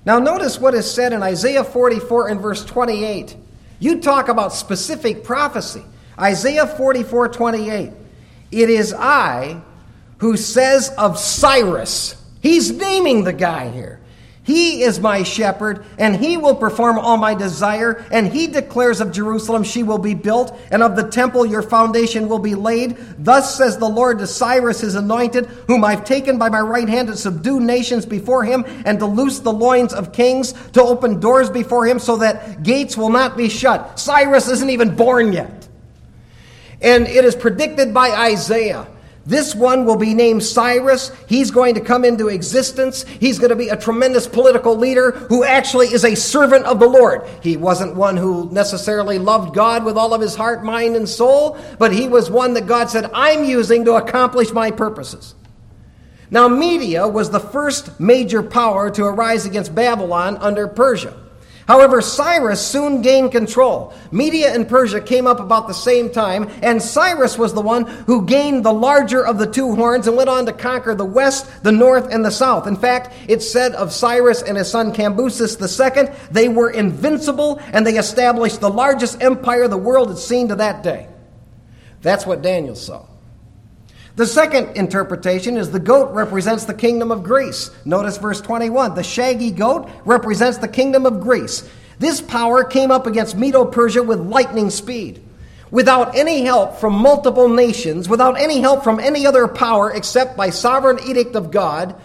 Now, 0.03 0.17
notice 0.17 0.59
what 0.59 0.73
is 0.73 0.91
said 0.91 1.13
in 1.13 1.21
Isaiah 1.21 1.63
44 1.63 2.29
and 2.29 2.41
verse 2.41 2.65
28. 2.65 3.35
You 3.79 4.01
talk 4.01 4.29
about 4.29 4.53
specific 4.53 5.23
prophecy. 5.23 5.83
Isaiah 6.19 6.67
44 6.67 7.29
28. 7.29 7.91
It 8.51 8.69
is 8.69 8.93
I 8.93 9.61
who 10.21 10.37
says 10.37 10.89
of 10.99 11.17
Cyrus, 11.17 12.15
He's 12.41 12.71
naming 12.71 13.23
the 13.23 13.33
guy 13.33 13.69
here. 13.69 13.99
He 14.43 14.83
is 14.83 14.99
my 14.99 15.23
shepherd, 15.23 15.85
and 15.97 16.15
he 16.15 16.37
will 16.37 16.55
perform 16.55 16.99
all 16.99 17.17
my 17.17 17.33
desire. 17.33 18.05
And 18.11 18.27
he 18.27 18.47
declares 18.47 19.01
of 19.01 19.11
Jerusalem, 19.11 19.63
she 19.63 19.81
will 19.81 19.97
be 19.97 20.13
built, 20.13 20.55
and 20.71 20.83
of 20.83 20.95
the 20.95 21.09
temple, 21.09 21.45
your 21.45 21.61
foundation 21.63 22.27
will 22.27 22.39
be 22.39 22.55
laid. 22.55 22.97
Thus 23.17 23.55
says 23.55 23.77
the 23.77 23.89
Lord 23.89 24.19
to 24.19 24.27
Cyrus, 24.27 24.81
his 24.81 24.95
anointed, 24.95 25.45
whom 25.67 25.83
I've 25.83 26.05
taken 26.05 26.37
by 26.37 26.49
my 26.49 26.61
right 26.61 26.89
hand 26.89 27.07
to 27.07 27.17
subdue 27.17 27.59
nations 27.59 28.05
before 28.05 28.43
him, 28.43 28.63
and 28.85 28.99
to 28.99 29.05
loose 29.05 29.39
the 29.39 29.53
loins 29.53 29.93
of 29.93 30.13
kings, 30.13 30.53
to 30.73 30.83
open 30.83 31.19
doors 31.19 31.49
before 31.49 31.85
him, 31.87 31.97
so 31.97 32.17
that 32.17 32.61
gates 32.61 32.95
will 32.95 33.09
not 33.09 33.37
be 33.37 33.49
shut. 33.49 33.99
Cyrus 33.99 34.47
isn't 34.47 34.69
even 34.69 34.95
born 34.95 35.33
yet. 35.33 35.67
And 36.79 37.07
it 37.07 37.25
is 37.25 37.35
predicted 37.35 37.93
by 37.93 38.09
Isaiah 38.09 38.87
this 39.25 39.53
one 39.53 39.85
will 39.85 39.97
be 39.97 40.13
named 40.13 40.43
Cyrus. 40.43 41.11
He's 41.27 41.51
going 41.51 41.75
to 41.75 41.81
come 41.81 42.03
into 42.03 42.27
existence. 42.27 43.03
He's 43.03 43.37
going 43.37 43.51
to 43.51 43.55
be 43.55 43.69
a 43.69 43.77
tremendous 43.77 44.25
political 44.25 44.75
leader 44.75 45.11
who 45.11 45.43
actually 45.43 45.93
is 45.93 46.03
a 46.03 46.15
servant 46.15 46.65
of 46.65 46.79
the 46.79 46.87
Lord. 46.87 47.27
He 47.43 47.55
wasn't 47.55 47.95
one 47.95 48.17
who 48.17 48.49
necessarily 48.51 49.19
loved 49.19 49.53
God 49.53 49.85
with 49.85 49.95
all 49.95 50.13
of 50.13 50.21
his 50.21 50.35
heart, 50.35 50.63
mind, 50.63 50.95
and 50.95 51.07
soul, 51.07 51.57
but 51.77 51.93
he 51.93 52.07
was 52.07 52.31
one 52.31 52.55
that 52.55 52.65
God 52.65 52.89
said, 52.89 53.11
I'm 53.13 53.43
using 53.43 53.85
to 53.85 53.93
accomplish 53.93 54.51
my 54.51 54.71
purposes. 54.71 55.35
Now, 56.31 56.47
Media 56.47 57.07
was 57.07 57.29
the 57.29 57.39
first 57.39 57.99
major 57.99 58.41
power 58.41 58.89
to 58.91 59.05
arise 59.05 59.45
against 59.45 59.75
Babylon 59.75 60.37
under 60.37 60.67
Persia. 60.67 61.20
However, 61.71 62.01
Cyrus 62.01 62.59
soon 62.59 63.01
gained 63.01 63.31
control. 63.31 63.93
Media 64.11 64.53
and 64.53 64.67
Persia 64.67 64.99
came 64.99 65.25
up 65.25 65.39
about 65.39 65.69
the 65.69 65.73
same 65.73 66.09
time, 66.09 66.49
and 66.61 66.81
Cyrus 66.81 67.37
was 67.37 67.53
the 67.53 67.61
one 67.61 67.85
who 67.85 68.25
gained 68.25 68.65
the 68.65 68.73
larger 68.73 69.25
of 69.25 69.37
the 69.37 69.49
two 69.49 69.73
horns 69.75 70.05
and 70.05 70.17
went 70.17 70.27
on 70.27 70.45
to 70.47 70.51
conquer 70.51 70.93
the 70.93 71.05
west, 71.05 71.63
the 71.63 71.71
north, 71.71 72.11
and 72.11 72.25
the 72.25 72.29
south. 72.29 72.67
In 72.67 72.75
fact, 72.75 73.13
it 73.29 73.41
said 73.41 73.71
of 73.75 73.93
Cyrus 73.93 74.41
and 74.41 74.57
his 74.57 74.69
son 74.69 74.91
Cambyses 74.91 75.55
II, 75.61 76.13
they 76.29 76.49
were 76.49 76.71
invincible 76.71 77.61
and 77.71 77.87
they 77.87 77.97
established 77.97 78.59
the 78.59 78.69
largest 78.69 79.23
empire 79.23 79.69
the 79.69 79.77
world 79.77 80.09
had 80.09 80.17
seen 80.17 80.49
to 80.49 80.55
that 80.55 80.83
day. 80.83 81.07
That's 82.01 82.25
what 82.25 82.41
Daniel 82.41 82.75
saw. 82.75 83.05
The 84.15 84.25
second 84.25 84.75
interpretation 84.75 85.55
is 85.55 85.71
the 85.71 85.79
goat 85.79 86.13
represents 86.13 86.65
the 86.65 86.73
kingdom 86.73 87.11
of 87.11 87.23
Greece. 87.23 87.71
Notice 87.85 88.17
verse 88.17 88.41
21. 88.41 88.95
The 88.95 89.03
shaggy 89.03 89.51
goat 89.51 89.89
represents 90.03 90.57
the 90.57 90.67
kingdom 90.67 91.05
of 91.05 91.21
Greece. 91.21 91.67
This 91.97 92.19
power 92.19 92.63
came 92.63 92.91
up 92.91 93.07
against 93.07 93.37
Medo 93.37 93.63
Persia 93.63 94.03
with 94.03 94.19
lightning 94.19 94.69
speed. 94.69 95.23
Without 95.69 96.17
any 96.17 96.43
help 96.43 96.75
from 96.75 96.93
multiple 96.93 97.47
nations, 97.47 98.09
without 98.09 98.37
any 98.37 98.59
help 98.59 98.83
from 98.83 98.99
any 98.99 99.25
other 99.25 99.47
power 99.47 99.89
except 99.91 100.35
by 100.35 100.49
sovereign 100.49 100.99
edict 101.07 101.35
of 101.35 101.49
God, 101.49 101.95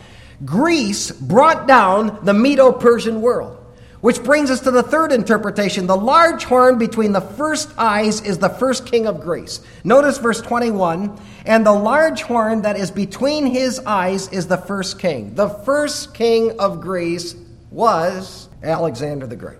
Greece 0.45 1.11
brought 1.11 1.66
down 1.66 2.21
the 2.25 2.35
Medo 2.35 2.71
Persian 2.71 3.21
world. 3.21 3.65
Which 4.00 4.22
brings 4.22 4.50
us 4.50 4.61
to 4.61 4.70
the 4.70 4.82
third 4.82 5.11
interpretation. 5.11 5.87
The 5.87 5.96
large 5.96 6.44
horn 6.44 6.78
between 6.78 7.12
the 7.12 7.20
first 7.20 7.70
eyes 7.78 8.20
is 8.20 8.38
the 8.38 8.50
first 8.50 8.87
king 8.87 9.06
of 9.06 9.20
Greece. 9.20 9.61
Notice 9.85 10.18
verse 10.18 10.40
21 10.40 11.18
and 11.46 11.64
the 11.64 11.72
large 11.72 12.22
horn 12.22 12.62
that 12.62 12.76
is 12.76 12.90
between 12.90 13.46
his 13.46 13.78
eyes 13.80 14.28
is 14.28 14.48
the 14.48 14.59
first 14.59 14.98
king. 14.98 15.35
The 15.35 15.48
first 15.48 16.12
king 16.12 16.59
of 16.59 16.80
Greece 16.80 17.35
was 17.70 18.48
Alexander 18.62 19.26
the 19.26 19.37
Great. 19.37 19.59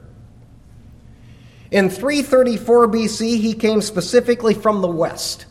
In 1.71 1.91
334 1.91 2.89
BC, 2.89 3.41
he 3.41 3.53
came 3.53 3.81
specifically 3.83 4.55
from 4.55 4.83
the 4.83 4.89
west, 4.89 5.47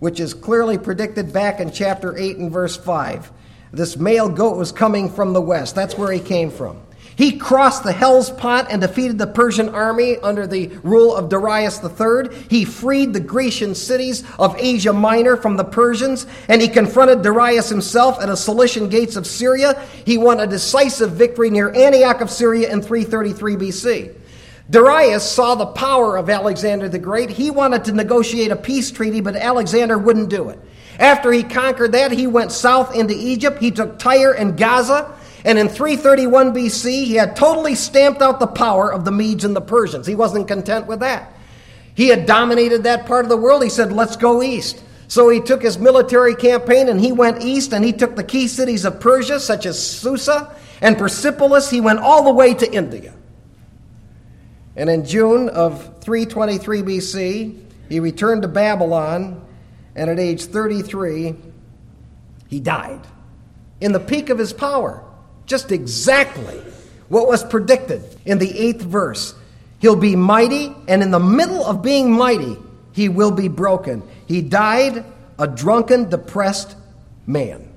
which 0.00 0.18
is 0.18 0.34
clearly 0.34 0.78
predicted 0.78 1.32
back 1.32 1.60
in 1.60 1.70
chapter 1.70 2.16
8 2.16 2.38
and 2.38 2.50
verse 2.50 2.76
5. 2.76 3.30
This 3.72 3.96
male 3.96 4.28
goat 4.28 4.56
was 4.56 4.72
coming 4.72 5.08
from 5.08 5.32
the 5.32 5.40
west. 5.40 5.74
That's 5.74 5.96
where 5.96 6.12
he 6.12 6.20
came 6.20 6.50
from. 6.50 6.80
He 7.22 7.38
crossed 7.38 7.84
the 7.84 7.92
Hellespont 7.92 8.66
and 8.68 8.82
defeated 8.82 9.16
the 9.16 9.28
Persian 9.28 9.68
army 9.68 10.16
under 10.24 10.44
the 10.44 10.72
rule 10.82 11.14
of 11.14 11.28
Darius 11.28 11.78
III. 11.80 12.36
He 12.50 12.64
freed 12.64 13.12
the 13.12 13.20
Grecian 13.20 13.76
cities 13.76 14.24
of 14.40 14.56
Asia 14.58 14.92
Minor 14.92 15.36
from 15.36 15.56
the 15.56 15.62
Persians, 15.62 16.26
and 16.48 16.60
he 16.60 16.66
confronted 16.66 17.22
Darius 17.22 17.68
himself 17.68 18.20
at 18.20 18.26
the 18.26 18.36
Cilician 18.36 18.88
gates 18.88 19.14
of 19.14 19.28
Syria. 19.28 19.80
He 20.04 20.18
won 20.18 20.40
a 20.40 20.48
decisive 20.48 21.12
victory 21.12 21.48
near 21.48 21.72
Antioch 21.72 22.22
of 22.22 22.28
Syria 22.28 22.72
in 22.72 22.82
333 22.82 23.54
BC. 23.54 24.14
Darius 24.68 25.22
saw 25.22 25.54
the 25.54 25.66
power 25.66 26.16
of 26.16 26.28
Alexander 26.28 26.88
the 26.88 26.98
Great. 26.98 27.30
He 27.30 27.52
wanted 27.52 27.84
to 27.84 27.92
negotiate 27.92 28.50
a 28.50 28.56
peace 28.56 28.90
treaty, 28.90 29.20
but 29.20 29.36
Alexander 29.36 29.96
wouldn't 29.96 30.28
do 30.28 30.48
it. 30.48 30.58
After 30.98 31.30
he 31.30 31.44
conquered 31.44 31.92
that, 31.92 32.10
he 32.10 32.26
went 32.26 32.50
south 32.50 32.96
into 32.96 33.14
Egypt. 33.16 33.60
He 33.60 33.70
took 33.70 34.00
Tyre 34.00 34.32
and 34.32 34.58
Gaza. 34.58 35.14
And 35.44 35.58
in 35.58 35.68
331 35.68 36.54
BC, 36.54 37.04
he 37.04 37.14
had 37.14 37.34
totally 37.34 37.74
stamped 37.74 38.22
out 38.22 38.38
the 38.38 38.46
power 38.46 38.92
of 38.92 39.04
the 39.04 39.10
Medes 39.10 39.44
and 39.44 39.56
the 39.56 39.60
Persians. 39.60 40.06
He 40.06 40.14
wasn't 40.14 40.48
content 40.48 40.86
with 40.86 41.00
that. 41.00 41.32
He 41.94 42.08
had 42.08 42.26
dominated 42.26 42.84
that 42.84 43.06
part 43.06 43.24
of 43.24 43.28
the 43.28 43.36
world. 43.36 43.62
He 43.62 43.68
said, 43.68 43.92
let's 43.92 44.16
go 44.16 44.42
east. 44.42 44.82
So 45.08 45.28
he 45.28 45.40
took 45.40 45.60
his 45.60 45.78
military 45.78 46.34
campaign 46.34 46.88
and 46.88 46.98
he 46.98 47.12
went 47.12 47.42
east 47.42 47.72
and 47.72 47.84
he 47.84 47.92
took 47.92 48.16
the 48.16 48.24
key 48.24 48.48
cities 48.48 48.84
of 48.84 48.98
Persia, 49.00 49.40
such 49.40 49.66
as 49.66 49.84
Susa 49.84 50.56
and 50.80 50.96
Persepolis. 50.96 51.68
He 51.68 51.80
went 51.80 51.98
all 51.98 52.24
the 52.24 52.32
way 52.32 52.54
to 52.54 52.72
India. 52.72 53.12
And 54.74 54.88
in 54.88 55.04
June 55.04 55.50
of 55.50 56.00
323 56.00 56.82
BC, 56.82 57.62
he 57.90 58.00
returned 58.00 58.40
to 58.40 58.48
Babylon, 58.48 59.44
and 59.94 60.08
at 60.08 60.18
age 60.18 60.46
33, 60.46 61.34
he 62.48 62.60
died 62.60 63.06
in 63.82 63.92
the 63.92 64.00
peak 64.00 64.30
of 64.30 64.38
his 64.38 64.54
power. 64.54 65.04
Just 65.52 65.70
exactly 65.70 66.62
what 67.10 67.28
was 67.28 67.44
predicted 67.44 68.02
in 68.24 68.38
the 68.38 68.58
eighth 68.58 68.80
verse. 68.80 69.34
He'll 69.80 69.96
be 69.96 70.16
mighty, 70.16 70.74
and 70.88 71.02
in 71.02 71.10
the 71.10 71.20
middle 71.20 71.62
of 71.62 71.82
being 71.82 72.10
mighty, 72.10 72.56
he 72.92 73.10
will 73.10 73.32
be 73.32 73.48
broken. 73.48 74.02
He 74.26 74.40
died 74.40 75.04
a 75.38 75.46
drunken, 75.46 76.08
depressed 76.08 76.74
man. 77.26 77.70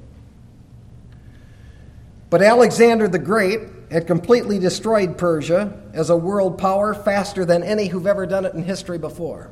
But 2.30 2.44
Alexander 2.44 3.10
the 3.10 3.20
Great 3.20 3.60
had 3.92 4.08
completely 4.08 4.58
destroyed 4.58 5.18
Persia 5.18 5.78
as 5.92 6.10
a 6.10 6.16
world 6.16 6.58
power 6.58 6.94
faster 6.94 7.44
than 7.44 7.62
any 7.62 7.88
who've 7.88 8.08
ever 8.08 8.26
done 8.26 8.46
it 8.46 8.54
in 8.54 8.64
history 8.64 8.98
before. 8.98 9.52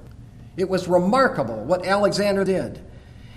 It 0.55 0.69
was 0.69 0.87
remarkable 0.87 1.61
what 1.65 1.85
Alexander 1.85 2.45
did. 2.45 2.79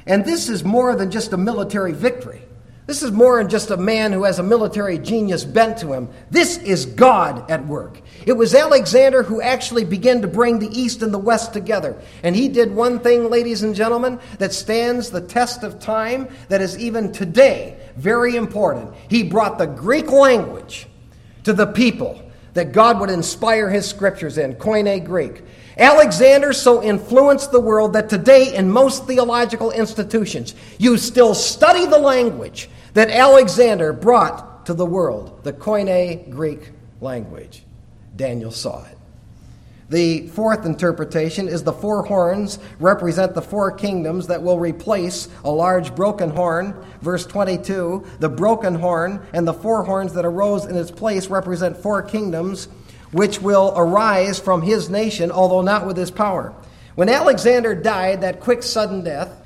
And 0.07 0.25
this 0.25 0.49
is 0.49 0.63
more 0.63 0.95
than 0.95 1.11
just 1.11 1.33
a 1.33 1.37
military 1.37 1.91
victory. 1.91 2.43
This 2.87 3.03
is 3.03 3.11
more 3.11 3.39
than 3.39 3.51
just 3.51 3.71
a 3.71 3.77
man 3.77 4.13
who 4.13 4.23
has 4.23 4.39
a 4.39 4.45
military 4.45 4.97
genius 4.99 5.45
bent 5.45 5.79
to 5.79 5.93
him. 5.93 6.09
This 6.31 6.59
is 6.59 6.87
God 6.87 7.51
at 7.51 7.67
work. 7.67 8.01
It 8.25 8.35
was 8.35 8.55
Alexander 8.55 9.25
who 9.25 9.43
actually 9.43 9.85
began 9.85 10.23
to 10.23 10.29
bring 10.29 10.61
the 10.61 10.71
East 10.71 11.03
and 11.03 11.13
the 11.13 11.19
West 11.19 11.53
together. 11.53 12.01
And 12.23 12.37
he 12.37 12.49
did 12.49 12.73
one 12.73 13.01
thing, 13.01 13.29
ladies 13.29 13.65
and 13.65 13.75
gentlemen, 13.75 14.21
that 14.39 14.53
stands 14.53 15.11
the 15.11 15.21
test 15.21 15.65
of 15.65 15.81
time, 15.81 16.29
that 16.49 16.61
is 16.61 16.79
even 16.79 17.11
today 17.11 17.77
very 17.97 18.37
important. 18.37 18.95
He 19.09 19.25
brought 19.25 19.59
the 19.59 19.67
Greek 19.67 20.13
language 20.13 20.87
to 21.43 21.53
the 21.53 21.67
people 21.67 22.23
that 22.55 22.71
God 22.71 23.01
would 23.01 23.11
inspire 23.11 23.69
his 23.69 23.87
scriptures 23.87 24.39
in, 24.39 24.55
Koine 24.55 25.05
Greek. 25.05 25.43
Alexander 25.77 26.53
so 26.53 26.83
influenced 26.83 27.51
the 27.51 27.61
world 27.61 27.93
that 27.95 28.09
today, 28.09 28.55
in 28.55 28.71
most 28.71 29.07
theological 29.07 29.73
institutions, 29.73 30.55
you 30.79 30.97
still 30.97 31.35
study 31.35 31.85
the 31.85 31.99
language 31.99 32.71
that 32.97 33.11
Alexander 33.11 33.93
brought 33.93 34.65
to 34.65 34.73
the 34.73 34.87
world, 34.87 35.41
the 35.43 35.53
Koine 35.53 36.31
Greek 36.31 36.71
language. 37.03 37.63
Daniel 38.17 38.51
saw 38.51 38.87
it. 38.87 38.97
The 39.91 40.29
fourth 40.29 40.65
interpretation 40.65 41.47
is 41.47 41.63
the 41.63 41.75
four 41.75 42.05
horns 42.05 42.59
represent 42.81 43.35
the 43.35 43.43
four 43.43 43.71
kingdoms 43.71 44.29
that 44.29 44.43
will 44.43 44.59
replace 44.59 45.29
a 45.45 45.51
large 45.51 45.95
broken 45.95 46.31
horn. 46.31 46.75
Verse 47.03 47.27
22 47.27 48.03
the 48.19 48.31
broken 48.31 48.77
horn 48.77 49.21
and 49.35 49.47
the 49.47 49.53
four 49.53 49.83
horns 49.85 50.15
that 50.15 50.25
arose 50.25 50.65
in 50.65 50.75
its 50.75 50.91
place 50.91 51.27
represent 51.27 51.77
four 51.77 52.03
kingdoms 52.03 52.67
which 53.13 53.43
will 53.43 53.75
arise 53.77 54.41
from 54.41 54.63
his 54.63 54.89
nation, 54.89 55.31
although 55.31 55.61
not 55.61 55.87
with 55.87 55.99
his 55.99 56.11
power. 56.11 56.55
When 56.95 57.11
Alexander 57.11 57.75
died, 57.75 58.23
that 58.23 58.41
quick, 58.41 58.63
sudden 58.63 59.05
death, 59.05 59.46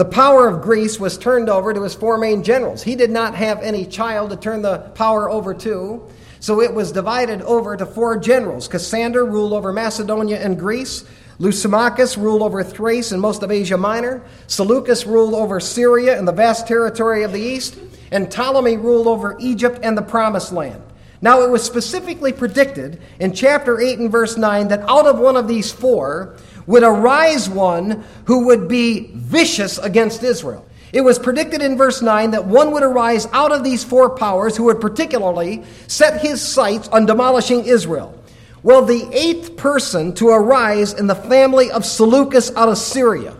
the 0.00 0.04
power 0.06 0.48
of 0.48 0.62
Greece 0.62 0.98
was 0.98 1.18
turned 1.18 1.50
over 1.50 1.74
to 1.74 1.82
his 1.82 1.94
four 1.94 2.16
main 2.16 2.42
generals. 2.42 2.82
He 2.82 2.96
did 2.96 3.10
not 3.10 3.34
have 3.34 3.60
any 3.60 3.84
child 3.84 4.30
to 4.30 4.36
turn 4.38 4.62
the 4.62 4.78
power 4.94 5.28
over 5.28 5.52
to, 5.52 6.02
so 6.38 6.62
it 6.62 6.72
was 6.72 6.90
divided 6.90 7.42
over 7.42 7.76
to 7.76 7.84
four 7.84 8.16
generals. 8.16 8.66
Cassander 8.66 9.26
ruled 9.26 9.52
over 9.52 9.74
Macedonia 9.74 10.42
and 10.42 10.58
Greece. 10.58 11.04
Lysimachus 11.38 12.16
ruled 12.16 12.40
over 12.40 12.64
Thrace 12.64 13.12
and 13.12 13.20
most 13.20 13.42
of 13.42 13.50
Asia 13.50 13.76
Minor. 13.76 14.22
Seleucus 14.46 15.04
ruled 15.04 15.34
over 15.34 15.60
Syria 15.60 16.18
and 16.18 16.26
the 16.26 16.32
vast 16.32 16.66
territory 16.66 17.22
of 17.22 17.34
the 17.34 17.42
east. 17.42 17.78
And 18.10 18.30
Ptolemy 18.30 18.78
ruled 18.78 19.06
over 19.06 19.36
Egypt 19.38 19.80
and 19.82 19.98
the 19.98 20.02
Promised 20.02 20.50
Land. 20.50 20.82
Now, 21.20 21.42
it 21.42 21.50
was 21.50 21.62
specifically 21.62 22.32
predicted 22.32 23.02
in 23.18 23.34
chapter 23.34 23.78
8 23.78 23.98
and 23.98 24.10
verse 24.10 24.38
9 24.38 24.68
that 24.68 24.80
out 24.88 25.06
of 25.06 25.18
one 25.18 25.36
of 25.36 25.46
these 25.46 25.70
four 25.70 26.36
would 26.70 26.84
arise 26.84 27.48
one 27.48 28.04
who 28.26 28.46
would 28.46 28.68
be 28.68 29.10
vicious 29.12 29.78
against 29.78 30.22
Israel. 30.22 30.64
It 30.92 31.00
was 31.00 31.18
predicted 31.18 31.62
in 31.62 31.76
verse 31.76 32.00
9 32.00 32.30
that 32.30 32.46
one 32.46 32.70
would 32.70 32.84
arise 32.84 33.26
out 33.32 33.50
of 33.50 33.64
these 33.64 33.82
four 33.82 34.10
powers 34.10 34.56
who 34.56 34.64
would 34.64 34.80
particularly 34.80 35.64
set 35.88 36.20
his 36.20 36.40
sights 36.40 36.86
on 36.88 37.06
demolishing 37.06 37.64
Israel. 37.64 38.16
Well, 38.62 38.84
the 38.84 39.08
eighth 39.12 39.56
person 39.56 40.14
to 40.14 40.28
arise 40.28 40.92
in 40.92 41.08
the 41.08 41.14
family 41.16 41.72
of 41.72 41.84
Seleucus 41.84 42.54
out 42.54 42.68
of 42.68 42.78
Syria 42.78 43.36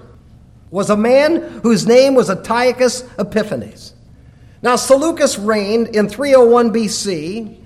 was 0.72 0.90
a 0.90 0.96
man 0.96 1.60
whose 1.62 1.86
name 1.86 2.16
was 2.16 2.30
Antiochus 2.30 3.04
Epiphanes. 3.16 3.94
Now, 4.60 4.74
Seleucus 4.74 5.38
reigned 5.38 5.94
in 5.94 6.08
301 6.08 6.72
BC, 6.72 7.59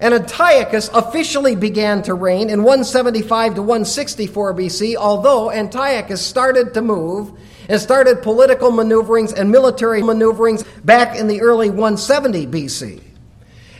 and 0.00 0.14
Antiochus 0.14 0.88
officially 0.94 1.56
began 1.56 2.02
to 2.02 2.14
reign 2.14 2.50
in 2.50 2.62
175 2.62 3.56
to 3.56 3.62
164 3.62 4.54
BC, 4.54 4.94
although 4.94 5.50
Antiochus 5.50 6.24
started 6.24 6.74
to 6.74 6.82
move 6.82 7.32
and 7.68 7.80
started 7.80 8.22
political 8.22 8.70
maneuverings 8.70 9.32
and 9.32 9.50
military 9.50 10.02
maneuverings 10.02 10.62
back 10.84 11.16
in 11.16 11.26
the 11.26 11.40
early 11.40 11.68
170 11.68 12.46
BC. 12.46 13.02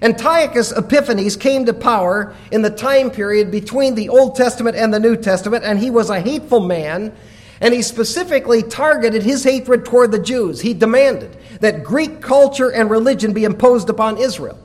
Antiochus 0.02 0.72
Epiphanes 0.72 1.36
came 1.36 1.66
to 1.66 1.72
power 1.72 2.34
in 2.52 2.62
the 2.62 2.70
time 2.70 3.10
period 3.10 3.50
between 3.50 3.94
the 3.94 4.08
Old 4.08 4.36
Testament 4.36 4.76
and 4.76 4.92
the 4.92 5.00
New 5.00 5.16
Testament, 5.16 5.64
and 5.64 5.78
he 5.78 5.90
was 5.90 6.10
a 6.10 6.20
hateful 6.20 6.60
man, 6.60 7.12
and 7.60 7.74
he 7.74 7.82
specifically 7.82 8.62
targeted 8.62 9.22
his 9.22 9.42
hatred 9.42 9.84
toward 9.84 10.12
the 10.12 10.18
Jews. 10.18 10.60
He 10.60 10.74
demanded 10.74 11.36
that 11.60 11.82
Greek 11.82 12.20
culture 12.20 12.70
and 12.70 12.90
religion 12.90 13.32
be 13.32 13.44
imposed 13.44 13.88
upon 13.88 14.18
Israel. 14.18 14.58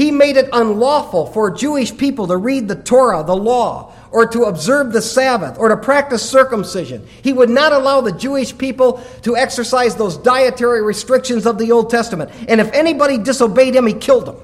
He 0.00 0.10
made 0.10 0.38
it 0.38 0.48
unlawful 0.54 1.26
for 1.26 1.50
Jewish 1.50 1.94
people 1.94 2.26
to 2.28 2.36
read 2.38 2.68
the 2.68 2.74
Torah, 2.74 3.22
the 3.22 3.36
law, 3.36 3.92
or 4.10 4.26
to 4.28 4.44
observe 4.44 4.94
the 4.94 5.02
Sabbath, 5.02 5.58
or 5.58 5.68
to 5.68 5.76
practice 5.76 6.26
circumcision. 6.26 7.06
He 7.20 7.34
would 7.34 7.50
not 7.50 7.74
allow 7.74 8.00
the 8.00 8.10
Jewish 8.10 8.56
people 8.56 9.04
to 9.24 9.36
exercise 9.36 9.96
those 9.96 10.16
dietary 10.16 10.80
restrictions 10.80 11.44
of 11.44 11.58
the 11.58 11.70
Old 11.70 11.90
Testament. 11.90 12.30
And 12.48 12.62
if 12.62 12.72
anybody 12.72 13.18
disobeyed 13.18 13.76
him, 13.76 13.86
he 13.86 13.92
killed 13.92 14.24
them. 14.24 14.36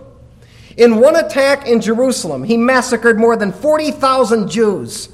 In 0.77 1.01
one 1.01 1.17
attack 1.17 1.67
in 1.67 1.81
Jerusalem, 1.81 2.45
he 2.45 2.59
massacred 2.59 3.17
more 3.17 3.35
than 3.35 3.51
40,000 3.51 4.51
Jews. 4.51 5.09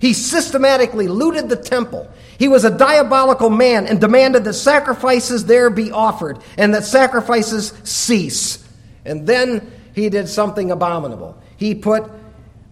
He 0.00 0.12
systematically 0.12 1.06
looted 1.06 1.48
the 1.48 1.54
temple. 1.54 2.10
He 2.36 2.48
was 2.48 2.64
a 2.64 2.76
diabolical 2.76 3.48
man 3.48 3.86
and 3.86 4.00
demanded 4.00 4.42
that 4.42 4.54
sacrifices 4.54 5.44
there 5.44 5.70
be 5.70 5.92
offered 5.92 6.40
and 6.58 6.74
that 6.74 6.82
sacrifices 6.82 7.72
cease. 7.84 8.58
And 9.04 9.26
then 9.26 9.70
he 9.94 10.10
did 10.10 10.28
something 10.28 10.70
abominable. 10.70 11.40
He 11.56 11.74
put 11.74 12.10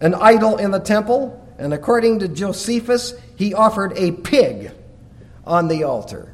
an 0.01 0.13
idol 0.13 0.57
in 0.57 0.71
the 0.71 0.79
temple, 0.79 1.39
and 1.57 1.73
according 1.73 2.19
to 2.19 2.27
Josephus, 2.27 3.13
he 3.35 3.53
offered 3.53 3.93
a 3.95 4.11
pig 4.11 4.71
on 5.45 5.69
the 5.69 5.83
altar. 5.83 6.33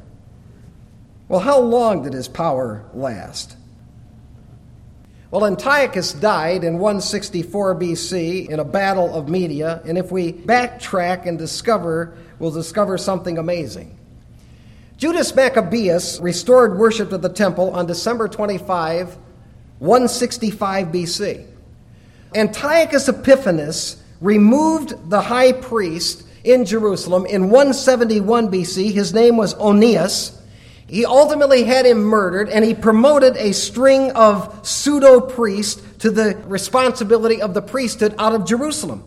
Well, 1.28 1.40
how 1.40 1.60
long 1.60 2.02
did 2.02 2.12
his 2.12 2.26
power 2.26 2.84
last? 2.92 3.56
Well, 5.30 5.46
Antiochus 5.46 6.12
died 6.12 6.64
in 6.64 6.80
164 6.80 7.76
BC 7.76 8.48
in 8.48 8.58
a 8.58 8.64
battle 8.64 9.14
of 9.14 9.28
Media, 9.28 9.80
and 9.84 9.96
if 9.96 10.10
we 10.10 10.32
backtrack 10.32 11.26
and 11.26 11.38
discover, 11.38 12.14
we'll 12.40 12.50
discover 12.50 12.98
something 12.98 13.38
amazing. 13.38 13.96
Judas 14.96 15.32
Maccabeus 15.32 16.18
restored 16.18 16.76
worship 16.76 17.10
to 17.10 17.18
the 17.18 17.28
temple 17.28 17.70
on 17.70 17.86
December 17.86 18.26
25, 18.26 19.16
165 19.80 20.88
BC. 20.88 21.46
Antiochus 22.34 23.08
Epiphanes 23.08 23.96
removed 24.20 25.10
the 25.10 25.20
high 25.20 25.52
priest 25.52 26.22
in 26.44 26.64
Jerusalem 26.64 27.26
in 27.26 27.50
171 27.50 28.50
BC. 28.50 28.92
His 28.92 29.12
name 29.12 29.36
was 29.36 29.54
Onias. 29.54 30.38
He 30.86 31.04
ultimately 31.04 31.64
had 31.64 31.86
him 31.86 32.02
murdered, 32.02 32.48
and 32.48 32.64
he 32.64 32.74
promoted 32.74 33.36
a 33.36 33.52
string 33.52 34.10
of 34.12 34.66
pseudo 34.66 35.20
priests 35.20 35.82
to 36.00 36.10
the 36.10 36.36
responsibility 36.46 37.40
of 37.40 37.54
the 37.54 37.62
priesthood 37.62 38.14
out 38.18 38.34
of 38.34 38.44
Jerusalem. 38.44 39.04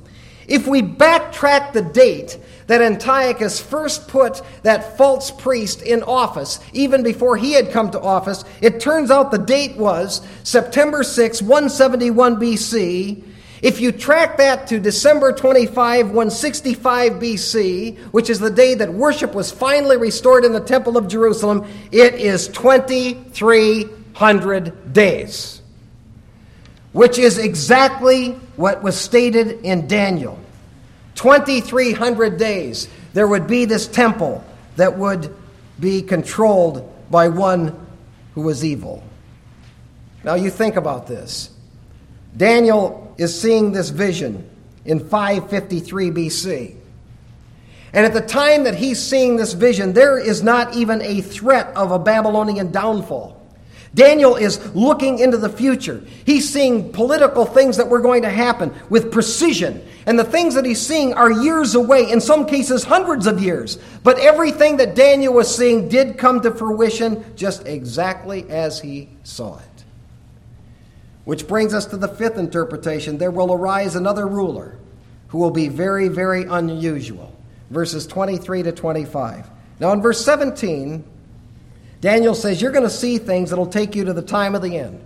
If 0.48 0.68
we 0.68 0.82
backtrack 0.82 1.74
the 1.74 1.82
date 1.82 2.40
that 2.68 2.82
Antiochus 2.82 3.60
first 3.60 4.08
put 4.08 4.42
that 4.64 4.98
false 4.98 5.30
priest 5.32 5.82
in 5.82 6.04
office, 6.04 6.62
even 6.74 7.04
before 7.04 7.36
he 7.38 7.54
had 7.54 7.72
come 7.72 7.90
to 7.92 8.02
office, 8.02 8.44
it 8.62 8.80
turns 8.80 9.12
out 9.12 9.32
the 9.32 9.38
date 9.38 9.76
was 9.78 10.22
September 10.44 11.04
6, 11.04 11.42
171 11.42 12.38
BC. 12.38 13.24
If 13.62 13.80
you 13.80 13.92
track 13.94 14.38
that 14.38 14.68
to 14.68 14.80
December 14.80 15.32
25, 15.32 16.08
165 16.08 17.14
BC, 17.14 17.98
which 18.12 18.30
is 18.30 18.40
the 18.40 18.52
day 18.52 18.76
that 18.76 18.94
worship 18.94 19.34
was 19.34 19.52
finally 19.52 19.98
restored 19.98 20.44
in 20.44 20.52
the 20.52 20.60
Temple 20.60 20.98
of 20.98 21.08
Jerusalem, 21.08 21.66
it 21.92 22.16
is 22.16 22.50
2,300 22.50 24.94
days 24.94 25.62
which 26.94 27.18
is 27.18 27.40
exactly 27.40 28.40
what 28.56 28.84
was 28.84 29.00
stated 29.00 29.62
in 29.64 29.88
Daniel. 29.88 30.40
2,300 31.16 32.38
days, 32.38 32.88
there 33.14 33.28
would 33.28 33.48
be 33.48 33.66
this 33.66 33.88
temple 33.88 34.44
that 34.76 34.98
would 34.98 35.36
be 35.80 36.02
controlled 36.02 36.92
by 37.10 37.28
one 37.28 37.86
who 38.34 38.42
was 38.42 38.64
evil. 38.66 39.04
Now, 40.24 40.36
you 40.36 40.50
think 40.50 40.76
about 40.76 41.08
this. 41.08 41.50
Daniel 42.36 43.14
is 43.18 43.40
seeing 43.40 43.72
this 43.72 43.90
vision 43.90 44.50
in 44.86 45.00
553 45.00 46.12
BC. 46.12 46.76
And 47.94 48.06
at 48.06 48.14
the 48.14 48.22
time 48.22 48.64
that 48.64 48.74
he's 48.74 49.00
seeing 49.00 49.36
this 49.36 49.54
vision, 49.54 49.94
there 49.94 50.18
is 50.18 50.42
not 50.42 50.76
even 50.76 51.02
a 51.04 51.22
threat 51.22 51.68
of 51.76 51.92
a 51.92 52.00
Babylonian 52.00 52.72
downfall. 52.72 53.40
Daniel 53.96 54.36
is 54.36 54.74
looking 54.76 55.20
into 55.20 55.38
the 55.38 55.50
future. 55.50 56.04
He's 56.26 56.52
seeing 56.52 56.92
political 56.92 57.46
things 57.46 57.78
that 57.78 57.88
were 57.88 58.00
going 58.00 58.24
to 58.24 58.30
happen 58.30 58.74
with 58.90 59.12
precision. 59.12 59.86
And 60.08 60.18
the 60.18 60.24
things 60.24 60.56
that 60.56 60.66
he's 60.66 60.82
seeing 60.82 61.14
are 61.14 61.32
years 61.32 61.76
away, 61.76 62.12
in 62.12 62.20
some 62.20 62.48
cases, 62.48 62.84
hundreds 62.84 63.28
of 63.28 63.42
years. 63.42 63.78
But 64.04 64.18
everything 64.18 64.78
that 64.78 64.96
Daniel 64.96 65.34
was 65.34 65.56
seeing 65.56 65.90
did 65.90 66.18
come 66.18 66.42
to 66.42 66.52
fruition 66.52 67.24
just 67.36 67.68
exactly 67.68 68.50
as 68.50 68.82
he 68.82 69.10
saw 69.24 69.60
it. 69.60 69.84
Which 71.26 71.48
brings 71.48 71.74
us 71.74 71.86
to 71.88 71.98
the 71.98 72.08
fifth 72.08 72.38
interpretation 72.38 73.18
there 73.18 73.32
will 73.32 73.54
arise 73.54 73.96
another 73.96 74.28
ruler 74.28 74.78
who 75.28 75.38
will 75.38 75.52
be 75.52 75.68
very, 75.68 76.08
very 76.08 76.44
unusual. 76.44 77.34
Verses 77.70 78.08
23 78.08 78.64
to 78.64 78.72
25. 78.72 79.50
Now, 79.80 79.92
in 79.94 80.02
verse 80.02 80.24
17, 80.26 81.04
Daniel 82.04 82.36
says, 82.36 82.62
You're 82.62 82.74
going 82.74 82.84
to 82.84 82.90
see 82.90 83.18
things 83.18 83.50
that'll 83.50 83.66
take 83.66 83.96
you 83.96 84.04
to 84.04 84.12
the 84.12 84.22
time 84.22 84.56
of 84.56 84.62
the 84.62 84.78
end. 84.78 85.02